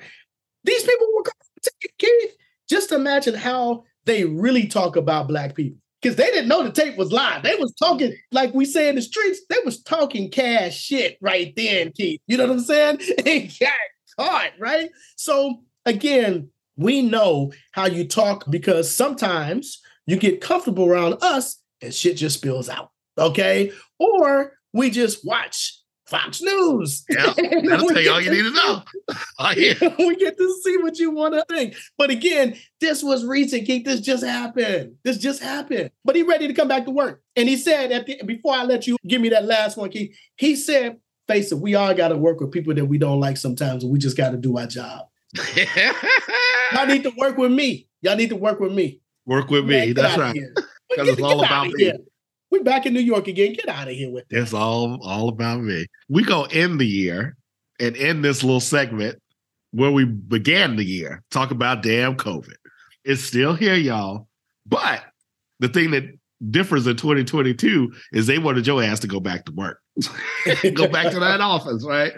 These 0.64 0.82
people 0.82 1.06
were 1.14 1.22
coming 1.22 1.36
to 1.62 1.70
Keith. 1.98 2.36
Just 2.68 2.92
imagine 2.92 3.34
how 3.34 3.84
they 4.04 4.24
really 4.24 4.66
talk 4.66 4.96
about 4.96 5.28
black 5.28 5.54
people. 5.54 5.78
because 6.00 6.16
they 6.16 6.26
didn't 6.26 6.48
know 6.48 6.62
the 6.62 6.70
tape 6.70 6.96
was 6.96 7.10
live. 7.12 7.42
They 7.42 7.54
was 7.56 7.72
talking, 7.74 8.14
like 8.30 8.54
we 8.54 8.64
say 8.64 8.88
in 8.88 8.94
the 8.94 9.02
streets, 9.02 9.40
they 9.48 9.56
was 9.64 9.82
talking 9.82 10.30
cash 10.30 10.78
shit 10.78 11.18
right 11.20 11.52
then, 11.56 11.92
Keith. 11.92 12.20
You 12.26 12.36
know 12.36 12.46
what 12.46 12.52
I'm 12.52 12.60
saying? 12.60 13.00
And 13.26 13.52
got 13.58 13.72
caught, 14.18 14.50
right? 14.58 14.90
So 15.16 15.62
again, 15.84 16.50
we 16.76 17.02
know 17.02 17.52
how 17.72 17.86
you 17.86 18.06
talk 18.06 18.44
because 18.50 18.94
sometimes 18.94 19.80
you 20.06 20.16
get 20.16 20.40
comfortable 20.40 20.86
around 20.86 21.16
us 21.22 21.60
and 21.82 21.92
shit 21.92 22.16
just 22.16 22.36
spills 22.38 22.68
out. 22.68 22.90
Okay. 23.18 23.72
Or 23.98 24.52
we 24.72 24.90
just 24.90 25.24
watch 25.26 25.80
Fox 26.06 26.40
News. 26.40 27.04
Yeah, 27.08 27.32
that'll 27.36 27.88
tell 27.88 28.00
you 28.00 28.12
all 28.12 28.20
you 28.20 28.30
need 28.30 28.42
to 28.42 28.52
know. 28.52 28.82
Oh, 29.38 29.52
yeah. 29.54 29.74
we 29.98 30.16
get 30.16 30.38
to 30.38 30.60
see 30.64 30.78
what 30.78 30.98
you 30.98 31.10
want 31.10 31.34
to 31.34 31.44
think. 31.54 31.74
But 31.98 32.08
again, 32.10 32.56
this 32.80 33.02
was 33.02 33.24
recent, 33.24 33.66
Keith. 33.66 33.84
This 33.84 34.00
just 34.00 34.24
happened. 34.24 34.94
This 35.04 35.18
just 35.18 35.42
happened. 35.42 35.90
But 36.06 36.16
he 36.16 36.22
ready 36.22 36.48
to 36.48 36.54
come 36.54 36.68
back 36.68 36.86
to 36.86 36.90
work. 36.90 37.22
And 37.36 37.46
he 37.46 37.56
said 37.58 37.92
at 37.92 38.06
the 38.06 38.20
before 38.24 38.54
I 38.54 38.64
let 38.64 38.86
you 38.86 38.96
give 39.06 39.20
me 39.20 39.28
that 39.28 39.44
last 39.44 39.76
one, 39.76 39.90
Keith, 39.90 40.16
he 40.36 40.56
said, 40.56 40.98
face 41.28 41.52
it, 41.52 41.58
we 41.58 41.74
all 41.74 41.92
got 41.94 42.08
to 42.08 42.16
work 42.16 42.40
with 42.40 42.50
people 42.50 42.74
that 42.74 42.86
we 42.86 42.96
don't 42.96 43.20
like 43.20 43.36
sometimes, 43.36 43.82
and 43.84 43.92
we 43.92 43.98
just 43.98 44.16
got 44.16 44.30
to 44.30 44.38
do 44.38 44.56
our 44.56 44.66
job. 44.66 45.06
Y'all 46.72 46.86
need 46.86 47.02
to 47.02 47.12
work 47.18 47.36
with 47.36 47.52
me. 47.52 47.88
Y'all 48.00 48.16
need 48.16 48.30
to 48.30 48.36
work 48.36 48.58
with 48.58 48.72
me. 48.72 49.00
Work 49.26 49.50
with 49.50 49.66
me. 49.66 49.92
That's 49.92 50.16
right. 50.16 50.40
Because 50.88 51.08
it's 51.08 51.20
all 51.20 51.44
about 51.44 51.68
me. 51.68 51.84
Here. 51.84 51.98
We 52.56 52.62
back 52.62 52.86
in 52.86 52.94
New 52.94 53.00
York 53.00 53.28
again. 53.28 53.52
Get 53.52 53.68
out 53.68 53.88
of 53.88 53.94
here 53.94 54.10
with 54.10 54.26
that. 54.28 54.38
It's 54.40 54.54
all 54.54 54.98
all 55.02 55.28
about 55.28 55.60
me. 55.60 55.86
We 56.08 56.24
go 56.24 56.44
end 56.44 56.80
the 56.80 56.86
year 56.86 57.36
and 57.78 57.96
end 57.96 58.24
this 58.24 58.42
little 58.42 58.60
segment 58.60 59.20
where 59.72 59.90
we 59.90 60.04
began 60.06 60.76
the 60.76 60.84
year. 60.84 61.22
Talk 61.30 61.50
about 61.50 61.82
damn 61.82 62.16
COVID. 62.16 62.54
It's 63.04 63.22
still 63.22 63.54
here, 63.54 63.74
y'all. 63.74 64.28
But 64.64 65.04
the 65.60 65.68
thing 65.68 65.90
that 65.90 66.04
differs 66.50 66.86
in 66.86 66.96
2022 66.96 67.92
is 68.12 68.26
they 68.26 68.38
wanted 68.38 68.64
Joe 68.64 68.80
ass 68.80 69.00
to 69.00 69.06
go 69.06 69.20
back 69.20 69.44
to 69.46 69.52
work, 69.52 69.80
go 70.74 70.88
back 70.88 71.12
to 71.12 71.20
that 71.20 71.40
office, 71.40 71.84
right? 71.86 72.12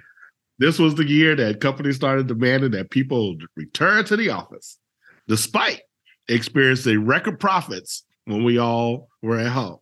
This 0.60 0.78
was 0.78 0.94
the 0.94 1.06
year 1.06 1.34
that 1.36 1.60
companies 1.60 1.96
started 1.96 2.28
demanding 2.28 2.72
that 2.72 2.90
people 2.90 3.36
return 3.56 4.04
to 4.04 4.16
the 4.16 4.30
office, 4.30 4.78
despite 5.26 5.82
experiencing 6.28 7.06
record 7.06 7.40
profits 7.40 8.04
when 8.24 8.44
we 8.44 8.58
all 8.58 9.08
were 9.22 9.38
at 9.38 9.50
home. 9.50 9.78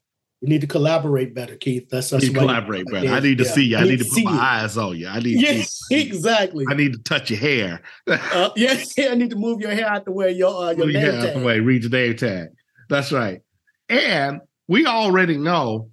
We 0.47 0.51
need 0.51 0.61
to 0.61 0.69
collaborate 0.69 1.35
better, 1.35 1.57
Keith. 1.57 1.89
That's 1.91 2.13
us. 2.13 2.29
collaborate 2.29 2.87
better. 2.87 3.09
I 3.09 3.19
need 3.19 3.39
to 3.39 3.45
yeah. 3.45 3.51
see 3.51 3.65
you. 3.65 3.77
I, 3.79 3.81
I 3.81 3.85
need, 3.85 3.99
to 3.99 4.05
put 4.05 4.23
my 4.23 4.31
you. 4.31 4.39
eyes 4.39 4.79
on 4.79 4.97
you. 4.97 5.09
I 5.09 5.19
need. 5.19 5.41
Yes, 5.41 5.81
exactly. 5.91 6.65
I 6.71 6.75
need 6.75 6.93
to 6.93 7.01
touch 7.01 7.31
your 7.31 7.41
hair. 7.41 7.83
uh, 8.07 8.51
yeah, 8.55 8.81
yeah. 8.97 9.09
I 9.09 9.17
need 9.17 9.31
to 9.31 9.37
move 9.37 9.61
your 9.61 9.73
hair 9.73 9.89
out 9.89 10.05
the 10.05 10.13
way. 10.13 10.31
Your 10.31 10.55
uh, 10.55 10.71
your 10.71 10.87
name 10.87 11.21
tag. 11.21 11.43
way. 11.43 11.59
Read 11.59 11.83
your 11.83 11.91
name 11.91 12.17
tag. 12.17 12.51
That's 12.89 13.11
right. 13.11 13.41
And 13.89 14.41
we 14.69 14.87
already 14.87 15.37
know 15.37 15.91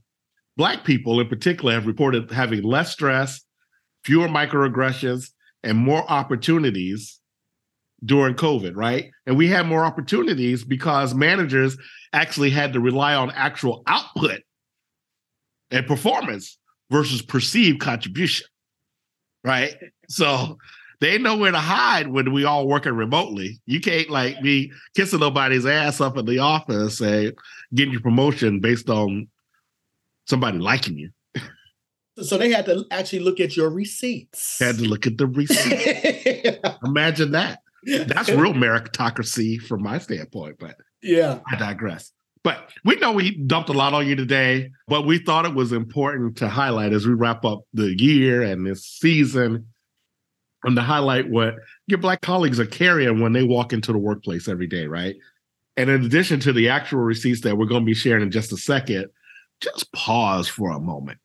black 0.55 0.83
people 0.83 1.19
in 1.19 1.29
particular 1.29 1.73
have 1.73 1.87
reported 1.87 2.29
having 2.29 2.61
less 2.61 2.91
stress, 2.91 3.41
fewer 4.03 4.27
microaggressions, 4.27 5.31
and 5.63 5.79
more 5.79 6.07
opportunities 6.07 7.19
during 8.05 8.35
COVID, 8.35 8.75
right? 8.75 9.11
And 9.25 9.37
we 9.37 9.47
had 9.47 9.67
more 9.67 9.85
opportunities 9.85 10.63
because 10.63 11.13
managers 11.13 11.77
actually 12.11 12.49
had 12.49 12.73
to 12.73 12.79
rely 12.79 13.15
on 13.15 13.31
actual 13.31 13.83
output 13.87 14.41
and 15.71 15.87
performance 15.87 16.57
versus 16.91 17.21
perceived 17.21 17.79
contribution, 17.79 18.47
right? 19.43 19.75
So 20.09 20.57
they 21.01 21.17
know 21.17 21.37
where 21.37 21.51
to 21.51 21.59
hide 21.59 22.07
when 22.07 22.31
we 22.31 22.45
all 22.45 22.67
working 22.67 22.93
remotely. 22.93 23.59
You 23.65 23.81
can't 23.81 24.09
like 24.09 24.41
be 24.41 24.71
kissing 24.95 25.19
nobody's 25.19 25.65
ass 25.65 25.99
up 25.99 26.17
in 26.17 26.25
the 26.25 26.39
office 26.39 27.01
and 27.01 27.33
getting 27.73 27.93
your 27.93 28.01
promotion 28.01 28.59
based 28.59 28.89
on 28.89 29.27
somebody 30.27 30.59
liking 30.59 30.97
you. 30.97 31.09
So 32.21 32.37
they 32.37 32.51
had 32.51 32.65
to 32.67 32.85
actually 32.91 33.19
look 33.19 33.39
at 33.39 33.57
your 33.57 33.71
receipts. 33.71 34.59
Had 34.59 34.77
to 34.77 34.83
look 34.83 35.07
at 35.07 35.17
the 35.17 35.25
receipts. 35.25 36.59
Imagine 36.85 37.31
that. 37.31 37.59
That's 37.85 38.29
real 38.29 38.53
meritocracy 38.53 39.61
from 39.61 39.83
my 39.83 39.97
standpoint, 39.97 40.57
but 40.59 40.75
yeah, 41.01 41.39
I 41.51 41.55
digress. 41.55 42.11
But 42.43 42.69
we 42.83 42.97
know 42.97 43.13
we 43.13 43.37
dumped 43.37 43.69
a 43.69 43.73
lot 43.73 43.93
on 43.93 44.07
you 44.07 44.15
today, 44.15 44.71
but 44.87 45.05
we 45.05 45.17
thought 45.17 45.45
it 45.45 45.55
was 45.55 45.71
important 45.71 46.37
to 46.37 46.49
highlight 46.49 46.91
as 46.91 47.07
we 47.07 47.13
wrap 47.13 47.45
up 47.45 47.61
the 47.73 47.95
year 48.01 48.41
and 48.41 48.65
this 48.67 48.85
season 48.85 49.67
and 50.65 50.75
to 50.75 50.81
highlight 50.81 51.29
what 51.29 51.55
your 51.87 51.99
Black 51.99 52.21
colleagues 52.21 52.59
are 52.59 52.65
carrying 52.65 53.21
when 53.21 53.31
they 53.31 53.43
walk 53.43 53.71
into 53.71 53.93
the 53.93 53.97
workplace 53.97 54.49
every 54.49 54.67
day, 54.67 54.87
right? 54.87 55.15
And 55.77 55.89
in 55.89 56.03
addition 56.03 56.39
to 56.41 56.53
the 56.53 56.69
actual 56.69 56.99
receipts 56.99 57.41
that 57.41 57.57
we're 57.57 57.65
going 57.65 57.81
to 57.81 57.85
be 57.85 57.93
sharing 57.93 58.23
in 58.23 58.31
just 58.31 58.51
a 58.51 58.57
second, 58.57 59.07
just 59.61 59.91
pause 59.93 60.47
for 60.49 60.71
a 60.71 60.79
moment 60.79 61.19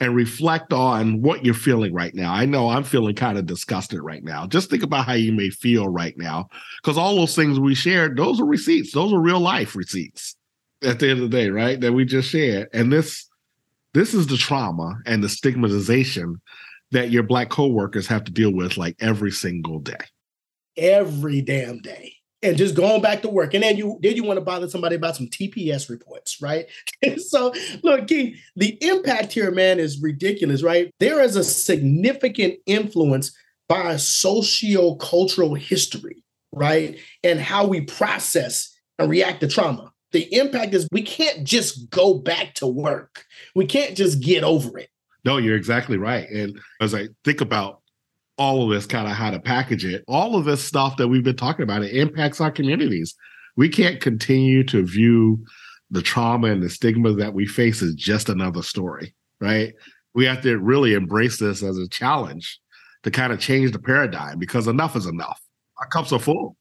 and 0.00 0.14
reflect 0.14 0.72
on 0.72 1.20
what 1.22 1.44
you're 1.44 1.54
feeling 1.54 1.92
right 1.92 2.14
now. 2.14 2.32
I 2.32 2.44
know 2.44 2.68
I'm 2.68 2.84
feeling 2.84 3.14
kind 3.14 3.36
of 3.36 3.46
disgusted 3.46 4.00
right 4.00 4.22
now. 4.22 4.46
Just 4.46 4.70
think 4.70 4.82
about 4.82 5.06
how 5.06 5.14
you 5.14 5.32
may 5.32 5.50
feel 5.50 5.88
right 5.88 6.16
now. 6.16 6.48
Because 6.80 6.96
all 6.96 7.16
those 7.16 7.34
things 7.34 7.58
we 7.58 7.74
shared, 7.74 8.16
those 8.16 8.40
are 8.40 8.46
receipts. 8.46 8.92
Those 8.92 9.12
are 9.12 9.20
real 9.20 9.40
life 9.40 9.74
receipts 9.74 10.36
at 10.82 11.00
the 11.00 11.10
end 11.10 11.20
of 11.20 11.30
the 11.30 11.36
day, 11.36 11.50
right? 11.50 11.80
That 11.80 11.92
we 11.92 12.04
just 12.04 12.30
shared. 12.30 12.68
And 12.72 12.92
this 12.92 13.28
this 13.94 14.14
is 14.14 14.26
the 14.26 14.36
trauma 14.36 14.98
and 15.06 15.24
the 15.24 15.28
stigmatization 15.28 16.40
that 16.92 17.10
your 17.10 17.22
black 17.22 17.48
coworkers 17.50 18.06
have 18.06 18.24
to 18.24 18.32
deal 18.32 18.52
with 18.52 18.76
like 18.76 18.96
every 19.00 19.32
single 19.32 19.80
day. 19.80 19.96
Every 20.76 21.40
damn 21.40 21.80
day 21.80 22.17
and 22.42 22.56
just 22.56 22.74
going 22.74 23.02
back 23.02 23.22
to 23.22 23.28
work. 23.28 23.54
And 23.54 23.62
then 23.62 23.76
you 23.76 23.98
then 24.02 24.16
you 24.16 24.24
want 24.24 24.38
to 24.38 24.44
bother 24.44 24.68
somebody 24.68 24.96
about 24.96 25.16
some 25.16 25.26
TPS 25.26 25.88
reports, 25.88 26.40
right? 26.40 26.66
so 27.16 27.52
look, 27.82 28.06
Keith, 28.06 28.36
the 28.56 28.78
impact 28.80 29.32
here, 29.32 29.50
man, 29.50 29.78
is 29.78 30.00
ridiculous, 30.00 30.62
right? 30.62 30.92
There 31.00 31.20
is 31.22 31.36
a 31.36 31.44
significant 31.44 32.54
influence 32.66 33.36
by 33.68 33.96
socio-cultural 33.96 35.54
history, 35.54 36.24
right? 36.52 36.98
And 37.22 37.40
how 37.40 37.66
we 37.66 37.82
process 37.82 38.74
and 38.98 39.10
react 39.10 39.40
to 39.40 39.48
trauma. 39.48 39.92
The 40.12 40.32
impact 40.34 40.72
is 40.74 40.88
we 40.90 41.02
can't 41.02 41.44
just 41.44 41.90
go 41.90 42.14
back 42.14 42.54
to 42.54 42.66
work. 42.66 43.26
We 43.54 43.66
can't 43.66 43.94
just 43.94 44.22
get 44.22 44.42
over 44.42 44.78
it. 44.78 44.88
No, 45.24 45.36
you're 45.36 45.56
exactly 45.56 45.98
right. 45.98 46.28
And 46.30 46.58
as 46.80 46.94
I 46.94 47.08
think 47.24 47.42
about 47.42 47.82
all 48.38 48.62
of 48.62 48.70
this 48.70 48.86
kind 48.86 49.08
of 49.08 49.14
how 49.14 49.30
to 49.30 49.40
package 49.40 49.84
it. 49.84 50.04
All 50.06 50.36
of 50.36 50.44
this 50.44 50.64
stuff 50.64 50.96
that 50.96 51.08
we've 51.08 51.24
been 51.24 51.36
talking 51.36 51.64
about, 51.64 51.82
it 51.82 51.94
impacts 51.94 52.40
our 52.40 52.50
communities. 52.50 53.14
We 53.56 53.68
can't 53.68 54.00
continue 54.00 54.62
to 54.64 54.86
view 54.86 55.44
the 55.90 56.02
trauma 56.02 56.48
and 56.48 56.62
the 56.62 56.70
stigma 56.70 57.12
that 57.14 57.34
we 57.34 57.46
face 57.46 57.82
as 57.82 57.94
just 57.94 58.28
another 58.28 58.62
story, 58.62 59.14
right? 59.40 59.74
We 60.14 60.24
have 60.26 60.42
to 60.42 60.58
really 60.58 60.94
embrace 60.94 61.38
this 61.38 61.62
as 61.62 61.76
a 61.76 61.88
challenge 61.88 62.60
to 63.02 63.10
kind 63.10 63.32
of 63.32 63.40
change 63.40 63.72
the 63.72 63.78
paradigm 63.78 64.38
because 64.38 64.68
enough 64.68 64.96
is 64.96 65.06
enough. 65.06 65.40
Our 65.78 65.86
cups 65.88 66.12
are 66.12 66.18
full. 66.18 66.56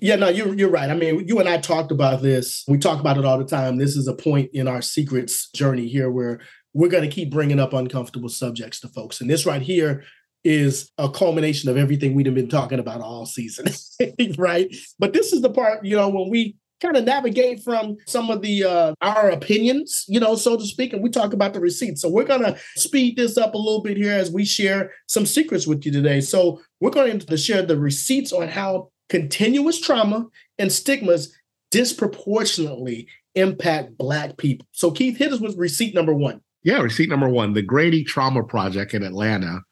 Yeah, 0.00 0.14
no, 0.14 0.28
you're 0.28 0.54
you're 0.54 0.70
right. 0.70 0.90
I 0.90 0.94
mean, 0.94 1.26
you 1.26 1.40
and 1.40 1.48
I 1.48 1.58
talked 1.58 1.90
about 1.90 2.22
this. 2.22 2.64
We 2.68 2.78
talk 2.78 3.00
about 3.00 3.18
it 3.18 3.24
all 3.24 3.36
the 3.36 3.44
time. 3.44 3.78
This 3.78 3.96
is 3.96 4.06
a 4.06 4.14
point 4.14 4.50
in 4.52 4.68
our 4.68 4.80
secrets 4.80 5.50
journey 5.50 5.88
here 5.88 6.08
where 6.08 6.40
we're 6.72 6.88
going 6.88 7.02
to 7.02 7.12
keep 7.14 7.32
bringing 7.32 7.58
up 7.58 7.72
uncomfortable 7.72 8.28
subjects 8.28 8.78
to 8.80 8.88
folks. 8.88 9.20
And 9.20 9.28
this 9.28 9.44
right 9.44 9.62
here 9.62 10.04
is 10.44 10.90
a 10.98 11.08
culmination 11.08 11.68
of 11.68 11.76
everything 11.76 12.14
we've 12.14 12.32
been 12.34 12.48
talking 12.48 12.78
about 12.78 13.00
all 13.00 13.26
season, 13.26 13.66
right? 14.38 14.74
But 14.98 15.12
this 15.12 15.32
is 15.32 15.42
the 15.42 15.50
part, 15.50 15.84
you 15.84 15.96
know, 15.96 16.08
when 16.08 16.30
we 16.30 16.56
kind 16.80 16.96
of 16.96 17.04
navigate 17.04 17.62
from 17.62 17.96
some 18.06 18.30
of 18.30 18.42
the 18.42 18.64
uh, 18.64 18.94
our 19.00 19.30
opinions, 19.30 20.04
you 20.08 20.20
know, 20.20 20.36
so 20.36 20.56
to 20.56 20.64
speak, 20.64 20.92
and 20.92 21.02
we 21.02 21.10
talk 21.10 21.32
about 21.32 21.52
the 21.52 21.60
receipts. 21.60 22.02
So 22.02 22.08
we're 22.08 22.24
gonna 22.24 22.56
speed 22.76 23.16
this 23.16 23.36
up 23.36 23.54
a 23.54 23.58
little 23.58 23.82
bit 23.82 23.96
here 23.96 24.12
as 24.12 24.30
we 24.30 24.44
share 24.44 24.92
some 25.06 25.26
secrets 25.26 25.66
with 25.66 25.84
you 25.84 25.92
today. 25.92 26.20
So 26.20 26.60
we're 26.80 26.90
going 26.90 27.18
to 27.18 27.36
share 27.36 27.62
the 27.62 27.78
receipts 27.78 28.32
on 28.32 28.48
how 28.48 28.90
continuous 29.08 29.80
trauma 29.80 30.26
and 30.58 30.70
stigmas 30.70 31.34
disproportionately 31.70 33.08
impact 33.34 33.96
Black 33.98 34.36
people. 34.36 34.66
So 34.72 34.90
Keith, 34.90 35.16
hit 35.16 35.32
us 35.32 35.40
with 35.40 35.56
receipt 35.56 35.94
number 35.94 36.14
one. 36.14 36.40
Yeah, 36.62 36.78
receipt 36.78 37.08
number 37.08 37.28
one: 37.28 37.54
the 37.54 37.62
Grady 37.62 38.04
Trauma 38.04 38.42
Project 38.44 38.94
in 38.94 39.02
Atlanta 39.02 39.62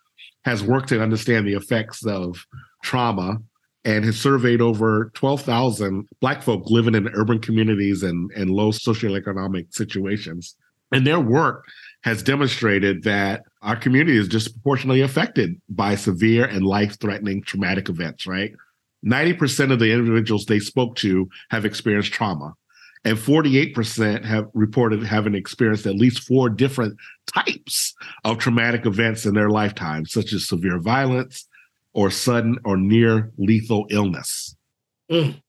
has 0.46 0.62
worked 0.62 0.88
to 0.88 1.02
understand 1.02 1.46
the 1.46 1.54
effects 1.54 2.06
of 2.06 2.46
trauma 2.82 3.36
and 3.84 4.04
has 4.04 4.18
surveyed 4.18 4.60
over 4.60 5.10
12,000 5.14 6.08
Black 6.20 6.40
folk 6.40 6.70
living 6.70 6.94
in 6.94 7.08
urban 7.08 7.40
communities 7.40 8.04
and, 8.04 8.30
and 8.30 8.50
low 8.50 8.70
socioeconomic 8.70 9.74
situations. 9.74 10.54
And 10.92 11.04
their 11.04 11.18
work 11.18 11.64
has 12.04 12.22
demonstrated 12.22 13.02
that 13.02 13.42
our 13.62 13.74
community 13.74 14.16
is 14.16 14.28
disproportionately 14.28 15.00
affected 15.00 15.60
by 15.68 15.96
severe 15.96 16.44
and 16.44 16.64
life 16.64 16.98
threatening 17.00 17.42
traumatic 17.42 17.88
events, 17.88 18.24
right? 18.24 18.52
90% 19.04 19.72
of 19.72 19.80
the 19.80 19.92
individuals 19.92 20.46
they 20.46 20.60
spoke 20.60 20.94
to 20.96 21.28
have 21.50 21.64
experienced 21.64 22.12
trauma 22.12 22.54
and 23.06 23.16
48% 23.16 24.24
have 24.24 24.48
reported 24.52 25.00
having 25.04 25.36
experienced 25.36 25.86
at 25.86 25.94
least 25.94 26.24
four 26.24 26.48
different 26.48 26.96
types 27.32 27.94
of 28.24 28.38
traumatic 28.38 28.84
events 28.84 29.24
in 29.24 29.34
their 29.34 29.48
lifetime, 29.48 30.06
such 30.06 30.32
as 30.32 30.48
severe 30.48 30.80
violence 30.80 31.46
or 31.94 32.10
sudden 32.10 32.58
or 32.64 32.76
near 32.76 33.30
lethal 33.38 33.86
illness. 33.90 34.56
Mm. 35.10 35.40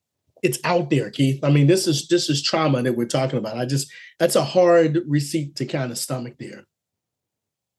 it's 0.43 0.60
out 0.64 0.91
there, 0.91 1.10
Keith. 1.10 1.43
I 1.43 1.49
mean, 1.49 1.66
this 1.66 1.88
is 1.88 2.08
this 2.10 2.30
is 2.30 2.43
trauma 2.43 2.84
that 2.84 2.95
we're 2.95 3.08
talking 3.08 3.39
about. 3.39 3.58
I 3.58 3.66
just 3.66 3.91
that's 4.20 4.36
a 4.36 4.43
hard 4.43 5.01
receipt 5.08 5.55
to 5.55 5.66
kind 5.66 5.91
of 5.91 5.97
stomach 5.97 6.36
there. 6.38 6.64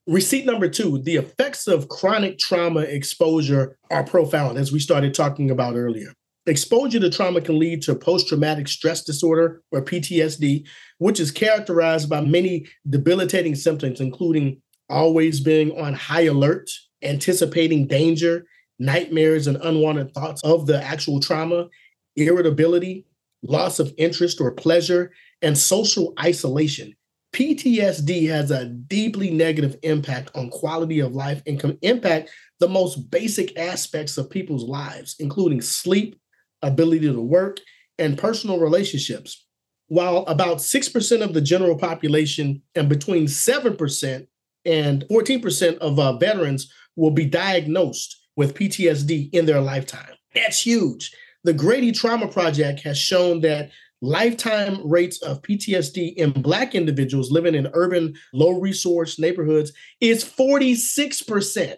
Receipt 0.07 0.45
number 0.45 0.67
two, 0.67 0.99
the 0.99 1.15
effects 1.15 1.67
of 1.67 1.87
chronic 1.87 2.37
trauma 2.37 2.81
exposure 2.81 3.77
are 3.89 4.03
profound, 4.03 4.57
as 4.57 4.73
we 4.73 4.79
started 4.79 5.13
talking 5.13 5.49
about 5.49 5.77
earlier. 5.77 6.11
Exposure 6.45 6.99
to 6.99 7.09
trauma 7.09 7.41
can 7.41 7.59
lead 7.59 7.81
to 7.83 7.95
post 7.95 8.27
traumatic 8.27 8.67
stress 8.67 9.03
disorder 9.03 9.61
or 9.71 9.83
PTSD, 9.83 10.65
which 10.97 11.19
is 11.19 11.31
characterized 11.31 12.09
by 12.09 12.21
many 12.21 12.65
debilitating 12.89 13.55
symptoms, 13.55 14.01
including 14.01 14.61
always 14.89 15.39
being 15.39 15.77
on 15.79 15.93
high 15.93 16.23
alert, 16.25 16.69
anticipating 17.03 17.87
danger, 17.87 18.45
nightmares 18.79 19.47
and 19.47 19.57
unwanted 19.57 20.13
thoughts 20.13 20.41
of 20.43 20.65
the 20.65 20.81
actual 20.81 21.19
trauma, 21.19 21.67
irritability, 22.15 23.05
loss 23.43 23.79
of 23.79 23.93
interest 23.97 24.41
or 24.41 24.51
pleasure, 24.51 25.11
and 25.41 25.57
social 25.57 26.13
isolation. 26.19 26.95
PTSD 27.33 28.27
has 28.29 28.49
a 28.49 28.65
deeply 28.65 29.29
negative 29.29 29.77
impact 29.83 30.31
on 30.35 30.49
quality 30.49 30.99
of 30.99 31.13
life 31.13 31.43
and 31.45 31.59
can 31.59 31.77
impact 31.83 32.31
the 32.59 32.67
most 32.67 33.11
basic 33.11 33.57
aspects 33.57 34.17
of 34.17 34.29
people's 34.29 34.63
lives, 34.63 35.15
including 35.19 35.61
sleep, 35.61 36.19
ability 36.61 37.11
to 37.11 37.21
work, 37.21 37.59
and 37.97 38.17
personal 38.17 38.59
relationships. 38.59 39.45
While 39.87 40.19
about 40.27 40.57
6% 40.57 41.21
of 41.21 41.33
the 41.33 41.41
general 41.41 41.77
population 41.77 42.61
and 42.75 42.87
between 42.87 43.25
7% 43.25 44.27
and 44.65 45.05
14% 45.09 45.77
of 45.77 45.99
uh, 45.99 46.17
veterans 46.17 46.71
will 46.95 47.11
be 47.11 47.25
diagnosed 47.25 48.15
with 48.35 48.53
PTSD 48.53 49.33
in 49.33 49.45
their 49.45 49.61
lifetime. 49.61 50.13
That's 50.35 50.59
huge. 50.61 51.11
The 51.43 51.53
Grady 51.53 51.91
Trauma 51.91 52.27
Project 52.27 52.81
has 52.81 52.97
shown 52.97 53.41
that 53.41 53.71
lifetime 54.01 54.87
rates 54.87 55.21
of 55.21 55.41
PTSD 55.41 56.15
in 56.15 56.31
Black 56.31 56.75
individuals 56.75 57.31
living 57.31 57.55
in 57.55 57.69
urban, 57.73 58.13
low 58.33 58.59
resource 58.59 59.19
neighborhoods 59.19 59.71
is 59.99 60.23
46%. 60.23 61.75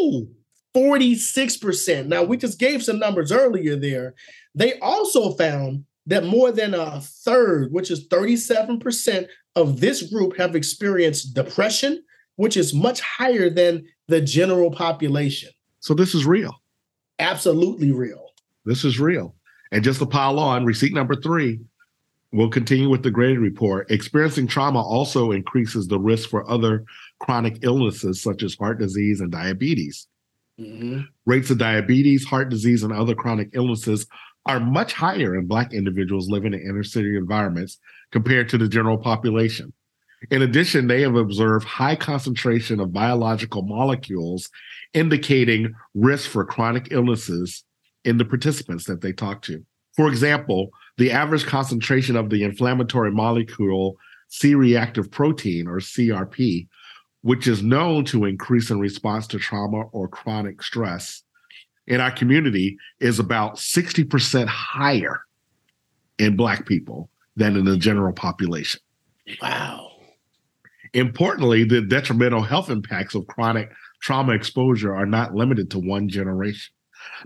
Woo! 0.00 0.28
46%. 0.74 2.06
Now, 2.06 2.22
we 2.22 2.36
just 2.36 2.58
gave 2.58 2.82
some 2.82 2.98
numbers 2.98 3.32
earlier 3.32 3.76
there. 3.76 4.14
They 4.54 4.78
also 4.80 5.32
found 5.34 5.84
that 6.06 6.24
more 6.24 6.52
than 6.52 6.74
a 6.74 7.00
third, 7.00 7.72
which 7.72 7.90
is 7.90 8.08
37% 8.08 9.26
of 9.56 9.80
this 9.80 10.02
group, 10.10 10.36
have 10.36 10.56
experienced 10.56 11.34
depression, 11.34 12.02
which 12.36 12.56
is 12.56 12.74
much 12.74 13.00
higher 13.00 13.50
than 13.50 13.86
the 14.06 14.20
general 14.20 14.70
population. 14.70 15.50
So, 15.80 15.94
this 15.94 16.14
is 16.14 16.24
real. 16.24 16.54
Absolutely 17.18 17.92
real. 17.92 18.28
This 18.64 18.84
is 18.84 19.00
real. 19.00 19.34
And 19.72 19.84
just 19.84 19.98
to 19.98 20.06
pile 20.06 20.38
on, 20.38 20.64
receipt 20.64 20.94
number 20.94 21.14
three, 21.14 21.60
we'll 22.32 22.48
continue 22.48 22.88
with 22.88 23.02
the 23.02 23.10
Grady 23.10 23.38
report. 23.38 23.90
Experiencing 23.90 24.46
trauma 24.46 24.80
also 24.80 25.32
increases 25.32 25.88
the 25.88 25.98
risk 25.98 26.28
for 26.28 26.48
other 26.50 26.84
chronic 27.18 27.58
illnesses 27.62 28.22
such 28.22 28.42
as 28.42 28.54
heart 28.54 28.78
disease 28.78 29.20
and 29.20 29.32
diabetes. 29.32 30.06
Mm-hmm. 30.58 31.02
Rates 31.26 31.50
of 31.50 31.58
diabetes, 31.58 32.24
heart 32.24 32.48
disease, 32.48 32.82
and 32.82 32.92
other 32.92 33.14
chronic 33.14 33.50
illnesses 33.52 34.06
are 34.46 34.60
much 34.60 34.92
higher 34.92 35.36
in 35.36 35.46
Black 35.46 35.72
individuals 35.72 36.28
living 36.28 36.54
in 36.54 36.60
inner 36.60 36.82
city 36.82 37.16
environments 37.16 37.78
compared 38.10 38.48
to 38.48 38.58
the 38.58 38.68
general 38.68 38.98
population. 38.98 39.72
In 40.30 40.42
addition, 40.42 40.88
they 40.88 41.02
have 41.02 41.14
observed 41.14 41.66
high 41.66 41.94
concentration 41.94 42.80
of 42.80 42.92
biological 42.92 43.62
molecules 43.62 44.50
indicating 44.94 45.74
risk 45.94 46.28
for 46.28 46.44
chronic 46.44 46.88
illnesses 46.90 47.62
in 48.04 48.16
the 48.18 48.24
participants 48.24 48.84
that 48.86 49.00
they 49.00 49.12
talk 49.12 49.42
to. 49.42 49.64
For 49.94 50.08
example, 50.08 50.70
the 50.96 51.12
average 51.12 51.46
concentration 51.46 52.16
of 52.16 52.30
the 52.30 52.42
inflammatory 52.42 53.12
molecule 53.12 53.96
C 54.28 54.54
reactive 54.54 55.10
protein, 55.10 55.66
or 55.66 55.78
CRP, 55.78 56.68
which 57.28 57.46
is 57.46 57.62
known 57.62 58.06
to 58.06 58.24
increase 58.24 58.70
in 58.70 58.80
response 58.80 59.26
to 59.26 59.38
trauma 59.38 59.82
or 59.92 60.08
chronic 60.08 60.62
stress 60.62 61.24
in 61.86 62.00
our 62.00 62.10
community, 62.10 62.78
is 63.00 63.18
about 63.18 63.56
60% 63.56 64.46
higher 64.46 65.20
in 66.18 66.36
Black 66.36 66.64
people 66.64 67.10
than 67.36 67.54
in 67.54 67.66
the 67.66 67.76
general 67.76 68.14
population. 68.14 68.80
Wow. 69.42 69.90
Importantly, 70.94 71.64
the 71.64 71.82
detrimental 71.82 72.40
health 72.40 72.70
impacts 72.70 73.14
of 73.14 73.26
chronic 73.26 73.70
trauma 74.00 74.32
exposure 74.32 74.96
are 74.96 75.04
not 75.04 75.34
limited 75.34 75.70
to 75.72 75.78
one 75.80 76.08
generation. 76.08 76.72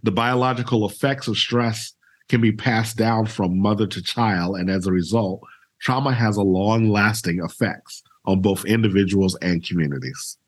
The 0.03 0.11
biological 0.11 0.85
effects 0.85 1.29
of 1.29 1.39
stress 1.39 1.93
can 2.29 2.41
be 2.41 2.51
passed 2.51 2.97
down 2.97 3.27
from 3.27 3.57
mother 3.57 3.87
to 3.87 4.03
child, 4.03 4.57
and 4.57 4.69
as 4.69 4.89
a 4.89 4.93
result, 4.93 5.43
trauma 5.81 6.13
has 6.13 6.39
a 6.39 6.43
long 6.43 6.89
lasting 6.89 7.39
effects 7.39 8.03
on 8.25 8.41
both 8.41 8.65
individuals 8.65 9.37
and 9.43 9.65
communities. 9.65 10.39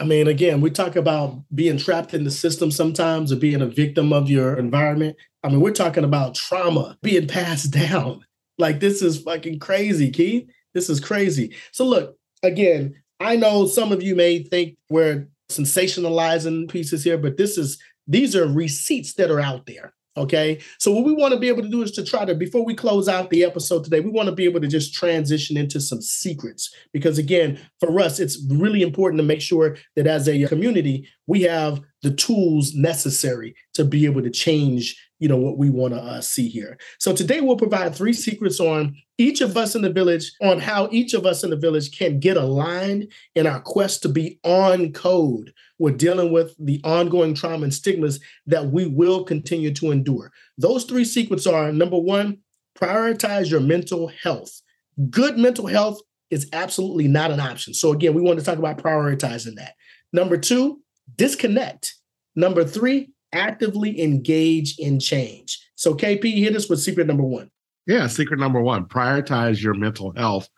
I 0.00 0.04
mean, 0.04 0.28
again, 0.28 0.60
we 0.60 0.70
talk 0.70 0.94
about 0.94 1.42
being 1.54 1.76
trapped 1.76 2.14
in 2.14 2.24
the 2.24 2.30
system 2.30 2.70
sometimes 2.70 3.32
or 3.32 3.36
being 3.36 3.60
a 3.60 3.66
victim 3.66 4.12
of 4.12 4.30
your 4.30 4.56
environment. 4.56 5.16
I 5.42 5.48
mean, 5.48 5.60
we're 5.60 5.72
talking 5.72 6.04
about 6.04 6.34
trauma 6.34 6.96
being 7.02 7.26
passed 7.28 7.72
down. 7.72 8.24
Like, 8.58 8.80
this 8.80 9.02
is 9.02 9.22
fucking 9.22 9.58
crazy, 9.58 10.10
Keith. 10.10 10.48
This 10.74 10.88
is 10.88 11.00
crazy. 11.00 11.54
So, 11.72 11.84
look, 11.84 12.16
again, 12.42 12.94
I 13.20 13.36
know 13.36 13.66
some 13.66 13.90
of 13.90 14.02
you 14.02 14.14
may 14.14 14.42
think 14.42 14.76
we're 14.88 15.28
sensationalizing 15.50 16.70
pieces 16.70 17.02
here, 17.02 17.18
but 17.18 17.36
this 17.36 17.58
is 17.58 17.78
these 18.06 18.36
are 18.36 18.46
receipts 18.46 19.14
that 19.14 19.30
are 19.30 19.40
out 19.40 19.66
there. 19.66 19.92
Okay. 20.18 20.60
So, 20.78 20.90
what 20.90 21.04
we 21.04 21.12
want 21.12 21.32
to 21.32 21.38
be 21.38 21.48
able 21.48 21.62
to 21.62 21.68
do 21.68 21.82
is 21.82 21.92
to 21.92 22.04
try 22.04 22.24
to, 22.24 22.34
before 22.34 22.64
we 22.64 22.74
close 22.74 23.08
out 23.08 23.30
the 23.30 23.44
episode 23.44 23.84
today, 23.84 24.00
we 24.00 24.10
want 24.10 24.28
to 24.28 24.34
be 24.34 24.44
able 24.44 24.60
to 24.60 24.66
just 24.66 24.92
transition 24.92 25.56
into 25.56 25.80
some 25.80 26.02
secrets. 26.02 26.74
Because, 26.92 27.18
again, 27.18 27.60
for 27.78 28.00
us, 28.00 28.18
it's 28.18 28.44
really 28.50 28.82
important 28.82 29.18
to 29.20 29.24
make 29.24 29.40
sure 29.40 29.76
that 29.94 30.08
as 30.08 30.28
a 30.28 30.46
community, 30.46 31.08
we 31.28 31.42
have 31.42 31.80
the 32.02 32.10
tools 32.10 32.74
necessary 32.74 33.54
to 33.74 33.84
be 33.84 34.06
able 34.06 34.22
to 34.22 34.30
change 34.30 34.96
you 35.18 35.28
know 35.28 35.36
what 35.36 35.58
we 35.58 35.70
want 35.70 35.94
to 35.94 36.00
uh, 36.00 36.20
see 36.20 36.48
here. 36.48 36.78
So 36.98 37.14
today 37.14 37.40
we'll 37.40 37.56
provide 37.56 37.94
three 37.94 38.12
secrets 38.12 38.60
on 38.60 38.96
each 39.18 39.40
of 39.40 39.56
us 39.56 39.74
in 39.74 39.82
the 39.82 39.92
village 39.92 40.30
on 40.40 40.60
how 40.60 40.88
each 40.92 41.14
of 41.14 41.26
us 41.26 41.42
in 41.42 41.50
the 41.50 41.56
village 41.56 41.96
can 41.96 42.20
get 42.20 42.36
aligned 42.36 43.10
in 43.34 43.46
our 43.46 43.60
quest 43.60 44.02
to 44.02 44.08
be 44.08 44.38
on 44.44 44.92
code. 44.92 45.52
We're 45.78 45.90
dealing 45.90 46.32
with 46.32 46.54
the 46.58 46.80
ongoing 46.84 47.34
trauma 47.34 47.64
and 47.64 47.74
stigmas 47.74 48.20
that 48.46 48.66
we 48.70 48.86
will 48.86 49.24
continue 49.24 49.72
to 49.74 49.90
endure. 49.90 50.32
Those 50.56 50.84
three 50.84 51.04
secrets 51.04 51.46
are 51.46 51.72
number 51.72 51.98
one 51.98 52.38
prioritize 52.78 53.50
your 53.50 53.60
mental 53.60 54.06
health. 54.22 54.62
Good 55.10 55.36
mental 55.36 55.66
health 55.66 56.00
is 56.30 56.48
absolutely 56.52 57.08
not 57.08 57.32
an 57.32 57.40
option. 57.40 57.74
So 57.74 57.92
again 57.92 58.14
we 58.14 58.22
want 58.22 58.38
to 58.38 58.44
talk 58.44 58.58
about 58.58 58.78
prioritizing 58.78 59.56
that. 59.56 59.74
Number 60.12 60.36
two 60.36 60.80
disconnect. 61.16 61.94
Number 62.36 62.64
three 62.64 63.10
actively 63.32 64.00
engage 64.00 64.78
in 64.78 65.00
change. 65.00 65.58
So, 65.74 65.94
KP, 65.94 66.38
hit 66.38 66.56
us 66.56 66.68
with 66.68 66.80
secret 66.80 67.06
number 67.06 67.22
one. 67.22 67.50
Yeah, 67.86 68.06
secret 68.06 68.38
number 68.38 68.60
one 68.60 68.84
prioritize 68.84 69.62
your 69.62 69.74
mental 69.74 70.12
health. 70.14 70.48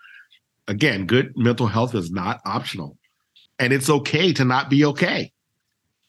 Again, 0.67 1.07
good 1.07 1.33
mental 1.37 1.67
health 1.67 1.95
is 1.95 2.11
not 2.11 2.41
optional. 2.45 2.97
And 3.59 3.73
it's 3.73 3.91
okay 3.91 4.33
to 4.33 4.45
not 4.45 4.71
be 4.71 4.85
okay 4.87 5.33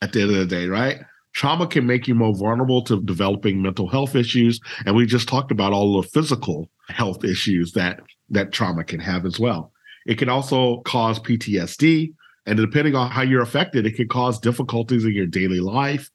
at 0.02 0.14
the 0.14 0.22
end 0.22 0.32
of 0.32 0.38
the 0.38 0.46
day, 0.46 0.68
right? 0.68 1.02
Trauma 1.34 1.68
can 1.68 1.86
make 1.86 2.08
you 2.08 2.16
more 2.16 2.36
vulnerable 2.36 2.82
to 2.84 3.02
developing 3.02 3.62
mental 3.62 3.88
health 3.88 4.16
issues. 4.16 4.60
And 4.86 4.96
we 4.96 5.06
just 5.06 5.28
talked 5.28 5.52
about 5.52 5.74
all 5.74 6.02
the 6.02 6.08
physical 6.08 6.70
health 6.90 7.24
issues 7.24 7.72
that 7.74 8.02
that 8.30 8.52
trauma 8.52 8.84
can 8.84 9.00
have 9.00 9.26
as 9.26 9.40
well. 9.40 9.72
It 10.06 10.18
can 10.18 10.30
also 10.30 10.82
cause 10.82 11.20
PTSD. 11.20 12.14
And 12.48 12.58
depending 12.58 12.96
on 12.96 13.12
how 13.12 13.22
you're 13.22 13.44
affected, 13.44 13.86
it 13.86 13.96
can 13.96 14.08
cause 14.08 14.40
difficulties 14.40 15.06
in 15.06 15.14
your 15.14 15.28
daily 15.28 15.60
life, 15.60 16.10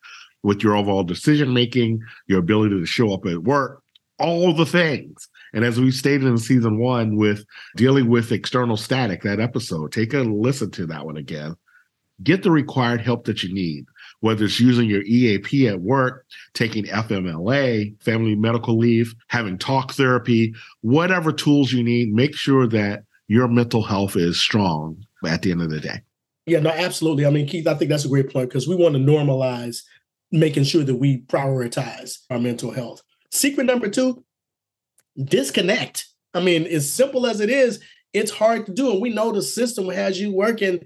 with 0.46 0.62
your 0.62 0.76
overall 0.76 1.02
decision 1.02 1.52
making, 1.52 2.00
your 2.28 2.38
ability 2.38 2.78
to 2.78 2.86
show 2.86 3.12
up 3.12 3.26
at 3.26 3.42
work, 3.42 3.82
all 4.20 4.54
the 4.54 4.64
things. 4.64 5.28
And 5.52 5.64
as 5.64 5.80
we 5.80 5.90
stated 5.90 6.22
in 6.22 6.38
season 6.38 6.78
one 6.78 7.16
with 7.16 7.44
dealing 7.74 8.08
with 8.08 8.30
external 8.30 8.76
static, 8.76 9.22
that 9.22 9.40
episode, 9.40 9.90
take 9.90 10.14
a 10.14 10.18
listen 10.18 10.70
to 10.70 10.86
that 10.86 11.04
one 11.04 11.16
again. 11.16 11.56
Get 12.22 12.44
the 12.44 12.52
required 12.52 13.00
help 13.00 13.24
that 13.24 13.42
you 13.42 13.52
need, 13.52 13.86
whether 14.20 14.44
it's 14.44 14.60
using 14.60 14.88
your 14.88 15.02
EAP 15.02 15.66
at 15.66 15.80
work, 15.80 16.24
taking 16.54 16.84
FMLA, 16.84 18.00
family 18.00 18.36
medical 18.36 18.78
leave, 18.78 19.16
having 19.26 19.58
talk 19.58 19.92
therapy, 19.94 20.54
whatever 20.80 21.32
tools 21.32 21.72
you 21.72 21.82
need, 21.82 22.14
make 22.14 22.36
sure 22.36 22.68
that 22.68 23.02
your 23.26 23.48
mental 23.48 23.82
health 23.82 24.14
is 24.14 24.40
strong 24.40 24.96
at 25.26 25.42
the 25.42 25.50
end 25.50 25.60
of 25.60 25.70
the 25.70 25.80
day. 25.80 26.00
Yeah, 26.46 26.60
no, 26.60 26.70
absolutely. 26.70 27.26
I 27.26 27.30
mean, 27.30 27.48
Keith, 27.48 27.66
I 27.66 27.74
think 27.74 27.90
that's 27.90 28.04
a 28.04 28.08
great 28.08 28.32
point 28.32 28.48
because 28.48 28.68
we 28.68 28.76
want 28.76 28.94
to 28.94 29.00
normalize 29.00 29.82
making 30.40 30.64
sure 30.64 30.84
that 30.84 30.96
we 30.96 31.22
prioritize 31.22 32.18
our 32.30 32.38
mental 32.38 32.70
health. 32.70 33.02
Secret 33.30 33.64
number 33.64 33.88
two, 33.88 34.24
disconnect. 35.22 36.06
I 36.34 36.40
mean, 36.40 36.66
as 36.66 36.90
simple 36.90 37.26
as 37.26 37.40
it 37.40 37.50
is, 37.50 37.80
it's 38.12 38.30
hard 38.30 38.66
to 38.66 38.72
do. 38.72 38.92
And 38.92 39.00
we 39.00 39.10
know 39.10 39.32
the 39.32 39.42
system 39.42 39.88
has 39.88 40.20
you 40.20 40.32
working 40.32 40.80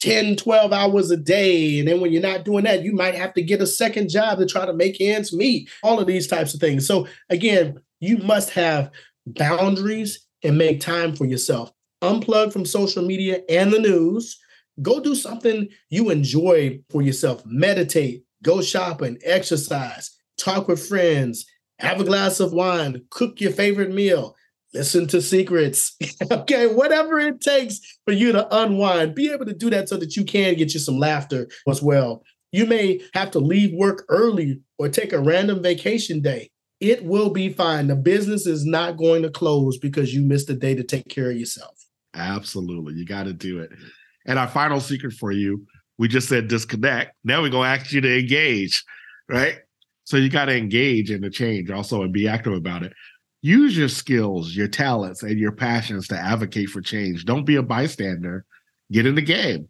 10, 0.00 0.36
12 0.36 0.72
hours 0.72 1.10
a 1.10 1.16
day. 1.16 1.78
And 1.78 1.88
then 1.88 2.00
when 2.00 2.12
you're 2.12 2.22
not 2.22 2.44
doing 2.44 2.64
that, 2.64 2.82
you 2.82 2.92
might 2.92 3.14
have 3.14 3.34
to 3.34 3.42
get 3.42 3.60
a 3.60 3.66
second 3.66 4.08
job 4.08 4.38
to 4.38 4.46
try 4.46 4.66
to 4.66 4.72
make 4.72 5.00
ends 5.00 5.32
meet, 5.32 5.68
all 5.82 5.98
of 5.98 6.06
these 6.06 6.26
types 6.26 6.54
of 6.54 6.60
things. 6.60 6.86
So, 6.86 7.06
again, 7.30 7.80
you 8.00 8.18
must 8.18 8.50
have 8.50 8.90
boundaries 9.26 10.26
and 10.42 10.56
make 10.56 10.80
time 10.80 11.16
for 11.16 11.24
yourself. 11.24 11.72
Unplug 12.02 12.52
from 12.52 12.64
social 12.64 13.04
media 13.04 13.40
and 13.48 13.72
the 13.72 13.80
news. 13.80 14.38
Go 14.80 15.00
do 15.00 15.16
something 15.16 15.68
you 15.90 16.10
enjoy 16.10 16.80
for 16.90 17.02
yourself. 17.02 17.44
Meditate, 17.44 18.22
go 18.42 18.62
shopping, 18.62 19.18
exercise, 19.24 20.10
talk 20.36 20.68
with 20.68 20.86
friends, 20.86 21.46
have 21.78 22.00
a 22.00 22.04
glass 22.04 22.40
of 22.40 22.52
wine, 22.52 23.02
cook 23.10 23.40
your 23.40 23.52
favorite 23.52 23.92
meal, 23.92 24.34
listen 24.74 25.06
to 25.08 25.22
secrets. 25.22 25.96
okay, 26.30 26.66
whatever 26.66 27.18
it 27.18 27.40
takes 27.40 27.80
for 28.04 28.12
you 28.12 28.32
to 28.32 28.46
unwind, 28.56 29.14
be 29.14 29.30
able 29.32 29.46
to 29.46 29.54
do 29.54 29.70
that 29.70 29.88
so 29.88 29.96
that 29.96 30.16
you 30.16 30.24
can 30.24 30.54
get 30.54 30.74
you 30.74 30.80
some 30.80 30.98
laughter 30.98 31.48
as 31.68 31.82
well. 31.82 32.22
You 32.52 32.66
may 32.66 33.00
have 33.14 33.30
to 33.32 33.38
leave 33.38 33.74
work 33.74 34.04
early 34.08 34.60
or 34.78 34.88
take 34.88 35.12
a 35.12 35.20
random 35.20 35.62
vacation 35.62 36.20
day. 36.20 36.50
It 36.80 37.04
will 37.04 37.30
be 37.30 37.48
fine. 37.52 37.88
The 37.88 37.96
business 37.96 38.46
is 38.46 38.64
not 38.64 38.96
going 38.96 39.22
to 39.22 39.30
close 39.30 39.78
because 39.78 40.14
you 40.14 40.22
missed 40.22 40.48
a 40.48 40.54
day 40.54 40.74
to 40.74 40.84
take 40.84 41.08
care 41.08 41.30
of 41.30 41.36
yourself. 41.36 41.76
Absolutely. 42.14 42.94
You 42.94 43.04
got 43.04 43.24
to 43.24 43.32
do 43.32 43.58
it. 43.58 43.70
And 44.26 44.38
our 44.38 44.48
final 44.48 44.80
secret 44.80 45.12
for 45.12 45.32
you 45.32 45.66
we 45.98 46.08
just 46.08 46.28
said 46.28 46.48
disconnect. 46.48 47.14
Now 47.24 47.42
we're 47.42 47.50
going 47.50 47.68
to 47.68 47.80
ask 47.80 47.92
you 47.92 48.00
to 48.00 48.18
engage, 48.18 48.84
right? 49.28 49.58
So 50.04 50.16
you 50.16 50.30
got 50.30 50.46
to 50.46 50.56
engage 50.56 51.10
in 51.10 51.20
the 51.20 51.30
change 51.30 51.70
also 51.70 52.02
and 52.02 52.12
be 52.12 52.28
active 52.28 52.54
about 52.54 52.82
it. 52.82 52.92
Use 53.42 53.76
your 53.76 53.88
skills, 53.88 54.56
your 54.56 54.68
talents, 54.68 55.22
and 55.22 55.38
your 55.38 55.52
passions 55.52 56.08
to 56.08 56.18
advocate 56.18 56.70
for 56.70 56.80
change. 56.80 57.24
Don't 57.24 57.44
be 57.44 57.56
a 57.56 57.62
bystander. 57.62 58.44
Get 58.90 59.06
in 59.06 59.14
the 59.14 59.22
game. 59.22 59.68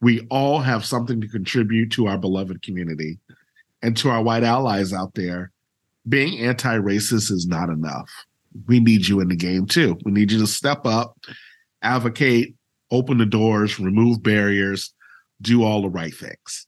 We 0.00 0.26
all 0.30 0.60
have 0.60 0.84
something 0.84 1.20
to 1.20 1.28
contribute 1.28 1.92
to 1.92 2.06
our 2.06 2.18
beloved 2.18 2.62
community 2.62 3.18
and 3.82 3.96
to 3.98 4.10
our 4.10 4.22
white 4.22 4.44
allies 4.44 4.92
out 4.92 5.14
there. 5.14 5.52
Being 6.08 6.38
anti 6.40 6.76
racist 6.78 7.30
is 7.30 7.46
not 7.46 7.68
enough. 7.68 8.10
We 8.66 8.80
need 8.80 9.06
you 9.06 9.20
in 9.20 9.28
the 9.28 9.36
game 9.36 9.66
too. 9.66 9.98
We 10.04 10.12
need 10.12 10.32
you 10.32 10.38
to 10.38 10.46
step 10.46 10.86
up, 10.86 11.18
advocate, 11.82 12.54
open 12.90 13.18
the 13.18 13.26
doors, 13.26 13.78
remove 13.78 14.22
barriers, 14.22 14.94
do 15.40 15.64
all 15.64 15.82
the 15.82 15.88
right 15.88 16.14
things. 16.14 16.66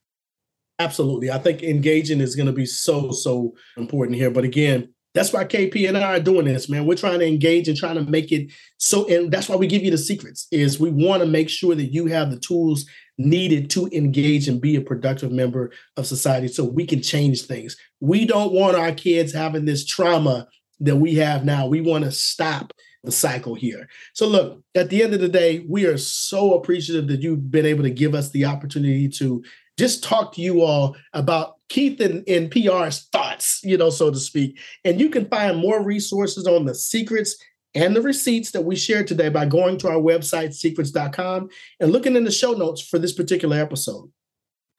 Absolutely. 0.79 1.31
I 1.31 1.39
think 1.39 1.63
engaging 1.63 2.21
is 2.21 2.37
going 2.37 2.47
to 2.47 2.53
be 2.53 2.67
so, 2.67 3.11
so 3.11 3.55
important 3.77 4.17
here. 4.17 4.31
But 4.31 4.45
again, 4.45 4.93
that's 5.15 5.33
why 5.33 5.45
KP 5.45 5.89
and 5.89 5.99
I 5.99 6.17
are 6.17 6.21
doing 6.21 6.45
this, 6.45 6.69
man. 6.69 6.87
We're 6.87 6.95
trying 6.95 7.19
to 7.19 7.27
engage 7.27 7.67
and 7.67 7.77
trying 7.77 7.97
to 7.97 8.09
make 8.09 8.31
it 8.31 8.53
so, 8.77 9.09
and 9.09 9.33
that's 9.33 9.49
why 9.49 9.57
we 9.57 9.67
give 9.67 9.83
you 9.83 9.91
the 9.91 9.99
secrets. 9.99 10.47
Is 10.53 10.79
we 10.79 10.91
want 10.91 11.23
to 11.23 11.29
make 11.29 11.49
sure 11.49 11.75
that 11.75 11.93
you 11.93 12.07
have 12.07 12.31
the 12.31 12.39
tools 12.39 12.87
needed 13.17 13.69
to 13.71 13.89
engage 13.93 14.47
and 14.47 14.61
be 14.61 14.77
a 14.77 14.81
productive 14.81 15.33
member 15.33 15.73
of 15.97 16.07
society, 16.07 16.47
so 16.47 16.63
we 16.63 16.87
can 16.87 17.03
change 17.03 17.43
things. 17.43 17.77
We 18.01 18.27
don't 18.27 18.53
want 18.53 18.77
our 18.77 18.93
kids 18.93 19.33
having 19.33 19.65
this 19.65 19.85
trauma 19.85 20.47
that 20.81 20.97
we 20.97 21.17
have 21.17 21.45
now. 21.45 21.67
We 21.67 21.81
want 21.81 22.05
to 22.05 22.13
stop 22.13 22.73
the 23.09 23.13
cycle 23.13 23.55
here. 23.55 23.89
So, 24.13 24.29
look, 24.29 24.63
at 24.75 24.91
the 24.91 25.03
end 25.03 25.15
of 25.15 25.21
the 25.21 25.31
day, 25.31 25.65
we 25.67 25.87
are 25.87 25.97
so 25.97 26.53
appreciative 26.53 27.09
that 27.09 27.23
you've 27.23 27.51
been 27.51 27.65
able 27.65 27.83
to 27.85 27.91
give 27.91 28.15
us 28.15 28.31
the 28.31 28.45
opportunity 28.45 29.09
to 29.09 29.43
just 29.79 30.05
talk 30.05 30.35
to 30.35 30.43
you 30.43 30.61
all 30.61 30.95
about 31.15 31.57
Keith 31.71 32.03
and, 32.03 32.23
and 32.29 32.51
PR's 32.51 33.09
thoughts, 33.11 33.63
you 33.65 33.79
know, 33.79 33.89
so 33.89 34.11
to 34.11 34.19
speak. 34.19 34.59
And 34.85 35.01
you 35.01 35.09
can 35.09 35.25
find 35.25 35.57
more 35.57 35.83
resources 35.83 36.47
on 36.47 36.67
the 36.67 36.75
secrets 36.75 37.43
and 37.75 37.97
the 37.97 38.03
receipts 38.03 38.51
that 38.51 38.65
we 38.65 38.77
shared 38.77 39.07
today 39.07 39.31
by 39.31 39.47
going 39.47 39.79
to 39.79 39.89
our 39.89 40.01
website, 40.01 40.53
secrets.com, 40.53 41.49
and 41.81 41.93
looking 41.93 42.15
in 42.15 42.25
the 42.25 42.31
show 42.31 42.53
notes 42.53 42.83
for 42.83 42.99
this 42.99 43.15
particular 43.15 43.59
episode. 43.59 44.11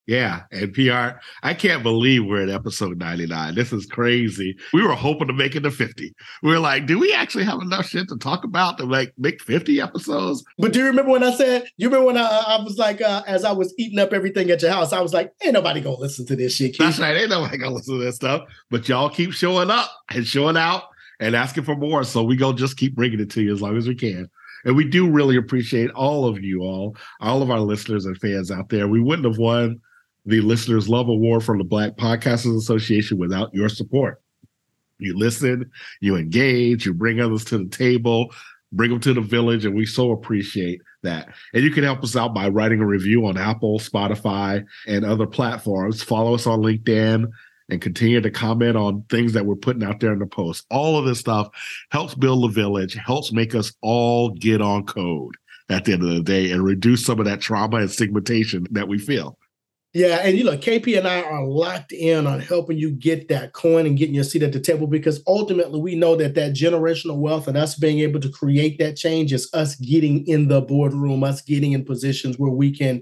Yeah, 0.10 0.42
and 0.52 0.74
PR, 0.74 1.20
I 1.44 1.54
can't 1.54 1.84
believe 1.84 2.26
we're 2.26 2.42
at 2.42 2.50
episode 2.50 2.98
99. 2.98 3.54
This 3.54 3.72
is 3.72 3.86
crazy. 3.86 4.58
We 4.74 4.82
were 4.82 4.96
hoping 4.96 5.28
to 5.28 5.34
make 5.34 5.56
it 5.56 5.60
to 5.60 5.70
50. 5.70 6.16
We 6.42 6.50
were 6.50 6.58
like, 6.58 6.88
do 6.88 6.98
we 6.98 7.14
actually 7.14 7.44
have 7.44 7.62
enough 7.62 7.86
shit 7.86 8.10
to 8.10 8.18
talk 8.18 8.44
about 8.44 8.80
to 8.80 8.86
like 8.86 9.14
make 9.20 9.40
50 9.40 9.80
episodes? 9.80 10.44
But 10.58 10.74
do 10.74 10.80
you 10.80 10.88
remember 10.88 11.12
when 11.12 11.24
I 11.24 11.30
said, 11.36 11.66
you 11.78 11.90
remember 11.90 12.08
when 12.08 12.18
I, 12.18 12.26
I 12.26 12.64
was 12.64 12.80
like, 12.80 13.02
uh, 13.02 13.22
as 13.28 13.44
I 13.46 13.52
was 13.52 13.72
eating 13.78 14.00
up 14.00 14.12
everything 14.12 14.50
at 14.50 14.64
your 14.64 14.72
house, 14.72 14.94
I 14.94 15.00
was 15.00 15.14
like, 15.14 15.32
ain't 15.44 15.54
nobody 15.54 15.80
gonna 15.80 15.98
listen 15.98 16.26
to 16.26 16.36
this 16.36 16.56
shit. 16.56 16.72
Keith. 16.72 16.80
That's 16.80 16.98
right, 16.98 17.16
ain't 17.16 17.30
nobody 17.30 17.60
gonna 17.60 17.76
listen 17.76 18.00
to 18.00 18.04
this 18.04 18.16
stuff. 18.16 18.50
But 18.72 18.90
y'all 18.90 19.12
keep 19.12 19.32
showing 19.32 19.70
up 19.70 19.92
and 20.10 20.26
showing 20.26 20.58
out 20.58 20.86
and 21.20 21.36
asking 21.36 21.66
for 21.66 21.76
more. 21.76 22.04
So 22.04 22.24
we 22.24 22.36
gonna 22.36 22.58
just 22.58 22.78
keep 22.78 22.96
bringing 22.96 23.20
it 23.20 23.30
to 23.30 23.44
you 23.44 23.54
as 23.54 23.62
long 23.62 23.78
as 23.78 23.88
we 23.88 23.94
can. 23.94 24.28
And 24.66 24.76
we 24.76 24.86
do 24.86 25.08
really 25.08 25.38
appreciate 25.38 25.92
all 25.92 26.26
of 26.26 26.44
you 26.44 26.64
all, 26.64 26.98
all 27.22 27.44
of 27.44 27.52
our 27.52 27.60
listeners 27.60 28.06
and 28.06 28.18
fans 28.18 28.50
out 28.50 28.70
there. 28.70 28.88
We 28.88 29.02
wouldn't 29.02 29.28
have 29.28 29.38
won 29.38 29.80
the 30.30 30.42
Listeners 30.42 30.88
Love 30.88 31.10
Award 31.10 31.44
from 31.44 31.58
the 31.58 31.64
Black 31.64 31.98
Podcasters 31.98 32.56
Association 32.56 33.18
without 33.18 33.54
your 33.54 33.68
support. 33.68 34.22
You 35.00 35.18
listen, 35.18 35.72
you 36.02 36.16
engage, 36.16 36.86
you 36.86 36.94
bring 36.94 37.20
others 37.20 37.46
to 37.46 37.58
the 37.58 37.70
table, 37.70 38.32
bring 38.72 38.92
them 38.92 39.00
to 39.00 39.14
the 39.14 39.22
village, 39.22 39.66
and 39.66 39.76
we 39.76 39.86
so 39.86 40.12
appreciate 40.12 40.82
that. 41.02 41.30
And 41.54 41.64
you 41.64 41.72
can 41.72 41.84
help 41.84 42.04
us 42.04 42.16
out 42.16 42.34
by 42.34 42.50
writing 42.50 42.80
a 42.80 42.86
review 42.86 43.26
on 43.26 43.38
Apple, 43.38 43.80
Spotify, 43.80 44.66
and 44.88 45.04
other 45.04 45.26
platforms. 45.26 46.04
Follow 46.04 46.36
us 46.36 46.46
on 46.46 46.60
LinkedIn 46.60 47.28
and 47.70 47.82
continue 47.82 48.22
to 48.22 48.30
comment 48.30 48.76
on 48.76 49.04
things 49.10 49.34
that 49.34 49.46
we're 49.46 49.56
putting 49.56 49.84
out 49.84 50.00
there 50.00 50.14
in 50.14 50.20
the 50.20 50.28
post. 50.28 50.66
All 50.70 50.98
of 50.98 51.06
this 51.06 51.20
stuff 51.20 51.50
helps 51.90 52.14
build 52.14 52.44
the 52.44 52.48
village, 52.50 52.96
helps 52.96 53.32
make 53.32 53.56
us 53.56 53.74
all 53.82 54.30
get 54.30 54.62
on 54.62 54.86
code 54.86 55.36
at 55.70 55.86
the 55.86 55.94
end 55.94 56.04
of 56.04 56.10
the 56.10 56.22
day 56.22 56.52
and 56.52 56.64
reduce 56.64 57.06
some 57.06 57.20
of 57.20 57.26
that 57.26 57.42
trauma 57.42 57.78
and 57.78 57.90
stigmatization 57.90 58.68
that 58.72 58.88
we 58.88 59.00
feel. 59.00 59.38
Yeah, 59.94 60.20
and 60.22 60.38
you 60.38 60.44
know, 60.44 60.56
KP 60.56 61.00
and 61.00 61.08
I 61.08 61.24
are 61.24 61.44
locked 61.44 61.92
in 61.92 62.28
on 62.28 62.40
helping 62.40 62.78
you 62.78 62.92
get 62.92 63.28
that 63.30 63.54
coin 63.54 63.88
and 63.88 63.98
getting 63.98 64.14
your 64.14 64.24
seat 64.24 64.44
at 64.44 64.54
the 64.54 64.60
table 64.60 64.86
because 64.86 65.24
ultimately 65.26 65.82
we 65.82 65.96
know 65.96 66.16
that 66.16 66.36
that 66.36 66.54
generational 66.54 67.18
wealth 67.18 67.48
and 67.48 67.58
us 67.58 67.74
being 67.74 68.00
able 68.00 68.20
to 68.20 68.30
create 68.30 68.78
that 68.78 68.96
change 68.98 69.34
is 69.34 69.50
us 69.52 69.76
getting 69.78 70.28
in 70.28 70.48
the 70.48 70.62
boardroom, 70.62 71.24
us 71.24 71.42
getting 71.42 71.72
in 71.72 71.84
positions 71.84 72.38
where 72.38 72.52
we 72.52 72.72
can 72.72 73.02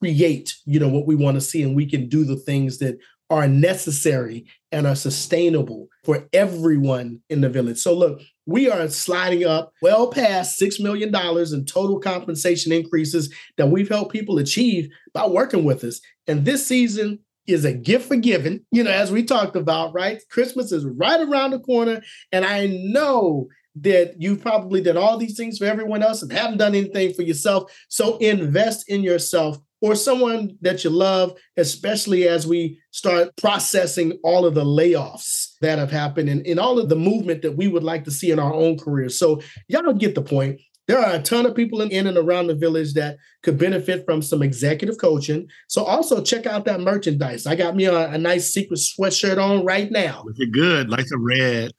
create, 0.00 0.56
you 0.64 0.80
know, 0.80 0.88
what 0.88 1.06
we 1.06 1.14
want 1.14 1.36
to 1.36 1.40
see 1.40 1.62
and 1.62 1.76
we 1.76 1.86
can 1.86 2.08
do 2.08 2.24
the 2.24 2.36
things 2.36 2.78
that 2.78 2.98
are 3.30 3.46
necessary 3.46 4.44
and 4.72 4.88
are 4.88 4.96
sustainable 4.96 5.86
for 6.02 6.28
everyone 6.32 7.20
in 7.30 7.42
the 7.42 7.48
village. 7.48 7.78
So 7.78 7.94
look, 7.94 8.20
we 8.46 8.70
are 8.70 8.88
sliding 8.88 9.44
up 9.44 9.72
well 9.82 10.08
past 10.08 10.60
$6 10.60 10.80
million 10.80 11.08
in 11.08 11.64
total 11.64 11.98
compensation 11.98 12.72
increases 12.72 13.32
that 13.56 13.68
we've 13.68 13.88
helped 13.88 14.12
people 14.12 14.38
achieve 14.38 14.88
by 15.12 15.26
working 15.26 15.64
with 15.64 15.84
us. 15.84 16.00
And 16.26 16.44
this 16.44 16.66
season 16.66 17.20
is 17.46 17.64
a 17.64 17.72
gift 17.72 18.08
for 18.08 18.16
giving, 18.16 18.64
you 18.70 18.82
know, 18.82 18.90
as 18.90 19.12
we 19.12 19.22
talked 19.22 19.56
about, 19.56 19.92
right? 19.92 20.22
Christmas 20.30 20.72
is 20.72 20.84
right 20.84 21.20
around 21.20 21.50
the 21.50 21.58
corner. 21.58 22.02
And 22.32 22.44
I 22.44 22.66
know 22.66 23.48
that 23.76 24.14
you've 24.20 24.40
probably 24.40 24.80
done 24.80 24.96
all 24.96 25.18
these 25.18 25.36
things 25.36 25.58
for 25.58 25.64
everyone 25.64 26.02
else 26.02 26.22
and 26.22 26.32
haven't 26.32 26.58
done 26.58 26.74
anything 26.74 27.12
for 27.12 27.22
yourself. 27.22 27.72
So 27.88 28.16
invest 28.18 28.88
in 28.88 29.02
yourself 29.02 29.58
or 29.82 29.94
someone 29.94 30.56
that 30.62 30.84
you 30.84 30.90
love, 30.90 31.36
especially 31.56 32.28
as 32.28 32.46
we 32.46 32.78
start 32.92 33.36
processing 33.36 34.18
all 34.22 34.46
of 34.46 34.54
the 34.54 34.64
layoffs 34.64 35.43
that 35.64 35.78
have 35.78 35.90
happened 35.90 36.28
and, 36.28 36.46
and 36.46 36.60
all 36.60 36.78
of 36.78 36.88
the 36.88 36.96
movement 36.96 37.42
that 37.42 37.56
we 37.56 37.68
would 37.68 37.82
like 37.82 38.04
to 38.04 38.10
see 38.10 38.30
in 38.30 38.38
our 38.38 38.54
own 38.54 38.78
careers. 38.78 39.18
So, 39.18 39.40
y'all 39.68 39.92
get 39.94 40.14
the 40.14 40.22
point. 40.22 40.60
There 40.86 40.98
are 40.98 41.14
a 41.14 41.22
ton 41.22 41.46
of 41.46 41.54
people 41.54 41.80
in, 41.80 41.90
in 41.90 42.06
and 42.06 42.18
around 42.18 42.48
the 42.48 42.54
village 42.54 42.92
that 42.94 43.16
could 43.42 43.56
benefit 43.56 44.04
from 44.04 44.20
some 44.20 44.42
executive 44.42 44.98
coaching. 44.98 45.48
So 45.66 45.82
also 45.82 46.22
check 46.22 46.44
out 46.44 46.66
that 46.66 46.80
merchandise. 46.80 47.46
I 47.46 47.56
got 47.56 47.74
me 47.74 47.86
a, 47.86 48.10
a 48.10 48.18
nice 48.18 48.52
secret 48.52 48.78
sweatshirt 48.78 49.42
on 49.42 49.64
right 49.64 49.90
now. 49.90 50.24
Looking 50.26 50.52
good, 50.52 50.90
like 50.90 51.06
a 51.10 51.18
red. 51.18 51.72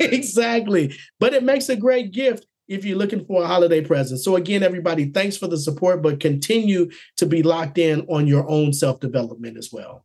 Exactly. 0.00 0.94
But 1.18 1.32
it 1.32 1.44
makes 1.44 1.70
a 1.70 1.76
great 1.76 2.12
gift 2.12 2.46
if 2.68 2.84
you're 2.84 2.98
looking 2.98 3.24
for 3.24 3.42
a 3.42 3.46
holiday 3.46 3.80
present. 3.80 4.20
So, 4.20 4.36
again, 4.36 4.62
everybody, 4.62 5.06
thanks 5.06 5.36
for 5.36 5.46
the 5.46 5.58
support, 5.58 6.02
but 6.02 6.20
continue 6.20 6.90
to 7.16 7.26
be 7.26 7.42
locked 7.42 7.78
in 7.78 8.02
on 8.02 8.26
your 8.26 8.48
own 8.48 8.74
self 8.74 9.00
development 9.00 9.56
as 9.56 9.70
well. 9.72 10.04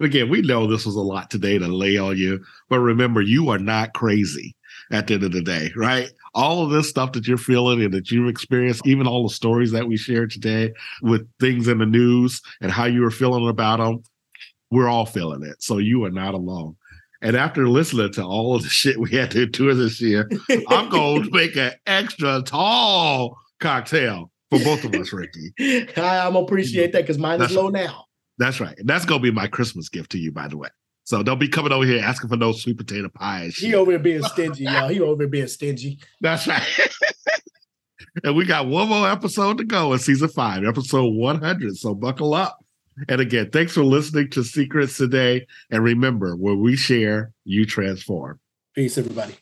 Again, 0.00 0.28
we 0.28 0.42
know 0.42 0.66
this 0.66 0.86
was 0.86 0.94
a 0.94 1.00
lot 1.00 1.30
today 1.30 1.58
to 1.58 1.66
lay 1.66 1.96
on 1.96 2.16
you, 2.16 2.44
but 2.68 2.78
remember, 2.78 3.20
you 3.20 3.48
are 3.50 3.58
not 3.58 3.94
crazy 3.94 4.54
at 4.90 5.06
the 5.06 5.14
end 5.14 5.24
of 5.24 5.32
the 5.32 5.42
day, 5.42 5.70
right? 5.76 6.10
All 6.34 6.64
of 6.64 6.70
this 6.70 6.88
stuff 6.88 7.12
that 7.12 7.26
you're 7.26 7.36
feeling 7.36 7.82
and 7.82 7.92
that 7.92 8.10
you've 8.10 8.28
experienced, 8.28 8.86
even 8.86 9.06
all 9.06 9.26
the 9.26 9.34
stories 9.34 9.72
that 9.72 9.88
we 9.88 9.96
shared 9.96 10.30
today 10.30 10.72
with 11.02 11.28
things 11.40 11.68
in 11.68 11.78
the 11.78 11.86
news 11.86 12.40
and 12.60 12.70
how 12.70 12.84
you 12.84 13.00
were 13.00 13.10
feeling 13.10 13.48
about 13.48 13.78
them, 13.78 14.02
we're 14.70 14.88
all 14.88 15.06
feeling 15.06 15.42
it. 15.42 15.62
So 15.62 15.78
you 15.78 16.04
are 16.04 16.10
not 16.10 16.34
alone. 16.34 16.76
And 17.20 17.36
after 17.36 17.68
listening 17.68 18.12
to 18.12 18.22
all 18.22 18.54
of 18.54 18.62
the 18.62 18.68
shit 18.68 19.00
we 19.00 19.10
had 19.10 19.30
to 19.32 19.46
do 19.46 19.74
this 19.74 20.00
year, 20.00 20.30
I'm 20.68 20.88
going 20.88 21.22
to 21.24 21.30
make 21.30 21.56
an 21.56 21.72
extra 21.86 22.42
tall 22.42 23.36
cocktail 23.58 24.30
for 24.50 24.60
both 24.60 24.84
of 24.84 24.94
us, 24.94 25.12
Ricky. 25.12 25.52
I, 25.96 26.26
am 26.26 26.36
appreciate 26.36 26.92
that 26.92 27.02
because 27.02 27.18
mine 27.18 27.40
that's 27.40 27.50
is 27.50 27.56
low 27.56 27.68
now. 27.68 28.04
That's 28.38 28.60
right. 28.60 28.78
And 28.78 28.88
that's 28.88 29.04
going 29.04 29.20
to 29.20 29.22
be 29.22 29.34
my 29.34 29.48
Christmas 29.48 29.88
gift 29.88 30.10
to 30.12 30.18
you, 30.18 30.32
by 30.32 30.48
the 30.48 30.56
way. 30.56 30.68
So 31.04 31.22
don't 31.22 31.38
be 31.38 31.48
coming 31.48 31.72
over 31.72 31.84
here 31.84 32.02
asking 32.02 32.28
for 32.28 32.36
no 32.36 32.52
sweet 32.52 32.76
potato 32.76 33.08
pie. 33.08 33.50
He 33.54 33.74
over 33.74 33.92
here 33.92 33.98
being 33.98 34.22
stingy, 34.22 34.64
y'all. 34.64 34.88
He 34.88 35.00
over 35.00 35.22
here 35.22 35.28
being 35.28 35.48
stingy. 35.48 35.98
That's 36.20 36.46
right. 36.46 36.62
And 38.24 38.34
we 38.36 38.44
got 38.44 38.66
one 38.66 38.88
more 38.88 39.08
episode 39.08 39.58
to 39.58 39.64
go 39.64 39.92
in 39.92 39.98
season 39.98 40.28
five, 40.28 40.64
episode 40.64 41.14
100. 41.14 41.76
So 41.76 41.94
buckle 41.94 42.34
up. 42.34 42.64
And 43.08 43.20
again, 43.20 43.50
thanks 43.50 43.74
for 43.74 43.84
listening 43.84 44.30
to 44.30 44.42
Secrets 44.42 44.96
today. 44.96 45.46
And 45.70 45.84
remember, 45.84 46.34
where 46.34 46.56
we 46.56 46.74
share, 46.74 47.32
you 47.44 47.64
transform. 47.64 48.40
Peace, 48.74 48.98
everybody. 48.98 49.36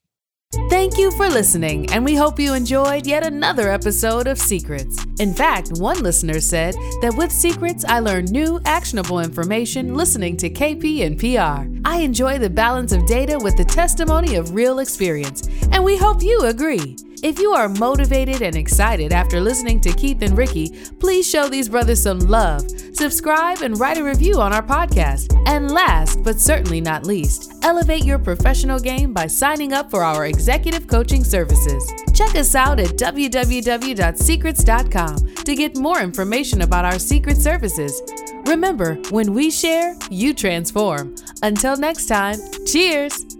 Thank 0.53 0.97
you 0.97 1.11
for 1.13 1.29
listening, 1.29 1.91
and 1.91 2.05
we 2.05 2.15
hope 2.15 2.39
you 2.39 2.55
enjoyed 2.55 3.05
yet 3.05 3.27
another 3.27 3.69
episode 3.69 4.29
of 4.29 4.39
Secrets. 4.39 5.05
In 5.19 5.35
fact, 5.35 5.73
one 5.79 6.01
listener 6.05 6.41
said 6.41 6.75
that 7.03 7.15
with 7.17 7.33
Secrets, 7.33 7.85
I 7.85 7.99
learn 7.99 8.27
new, 8.27 8.61
actionable 8.65 9.19
information 9.19 9.95
listening 9.95 10.37
to 10.39 10.49
KP 10.49 11.05
and 11.05 11.19
PR. 11.19 11.69
I 11.85 11.99
enjoy 11.99 12.39
the 12.39 12.49
balance 12.49 12.93
of 12.93 13.07
data 13.07 13.39
with 13.41 13.57
the 13.57 13.65
testimony 13.65 14.37
of 14.37 14.55
real 14.55 14.79
experience, 14.79 15.49
and 15.73 15.83
we 15.83 15.97
hope 15.97 16.23
you 16.23 16.43
agree. 16.43 16.97
If 17.23 17.39
you 17.39 17.53
are 17.53 17.69
motivated 17.69 18.43
and 18.43 18.57
excited 18.57 19.13
after 19.13 19.41
listening 19.41 19.81
to 19.81 19.93
Keith 19.93 20.23
and 20.23 20.37
Ricky, 20.37 20.71
please 21.01 21.29
show 21.29 21.49
these 21.49 21.69
brothers 21.69 22.03
some 22.03 22.21
love, 22.21 22.63
subscribe, 22.95 23.63
and 23.63 23.81
write 23.81 23.99
a 23.99 24.05
review 24.05 24.41
on 24.41 24.53
our 24.53 24.63
podcast. 24.63 25.37
And 25.47 25.71
last, 25.71 26.23
but 26.23 26.39
certainly 26.39 26.81
not 26.81 27.05
least, 27.07 27.53
elevate 27.63 28.05
your 28.05 28.19
professional 28.19 28.79
game 28.79 29.13
by 29.13 29.27
signing 29.27 29.73
up 29.73 29.91
for 29.91 30.05
our 30.05 30.27
executive 30.27 30.87
coaching 30.87 31.25
services. 31.25 31.91
Check 32.13 32.35
us 32.35 32.55
out 32.55 32.79
at 32.81 32.97
www.secrets.com 32.97 35.35
to 35.35 35.55
get 35.55 35.77
more 35.77 36.01
information 36.01 36.63
about 36.63 36.85
our 36.85 36.99
secret 36.99 37.39
services. 37.39 38.03
Remember, 38.47 38.95
when 39.11 39.35
we 39.35 39.51
share, 39.51 39.97
you 40.11 40.35
transform. 40.35 41.15
Until 41.43 41.77
next 41.77 42.07
time, 42.07 42.39
cheers! 42.67 43.36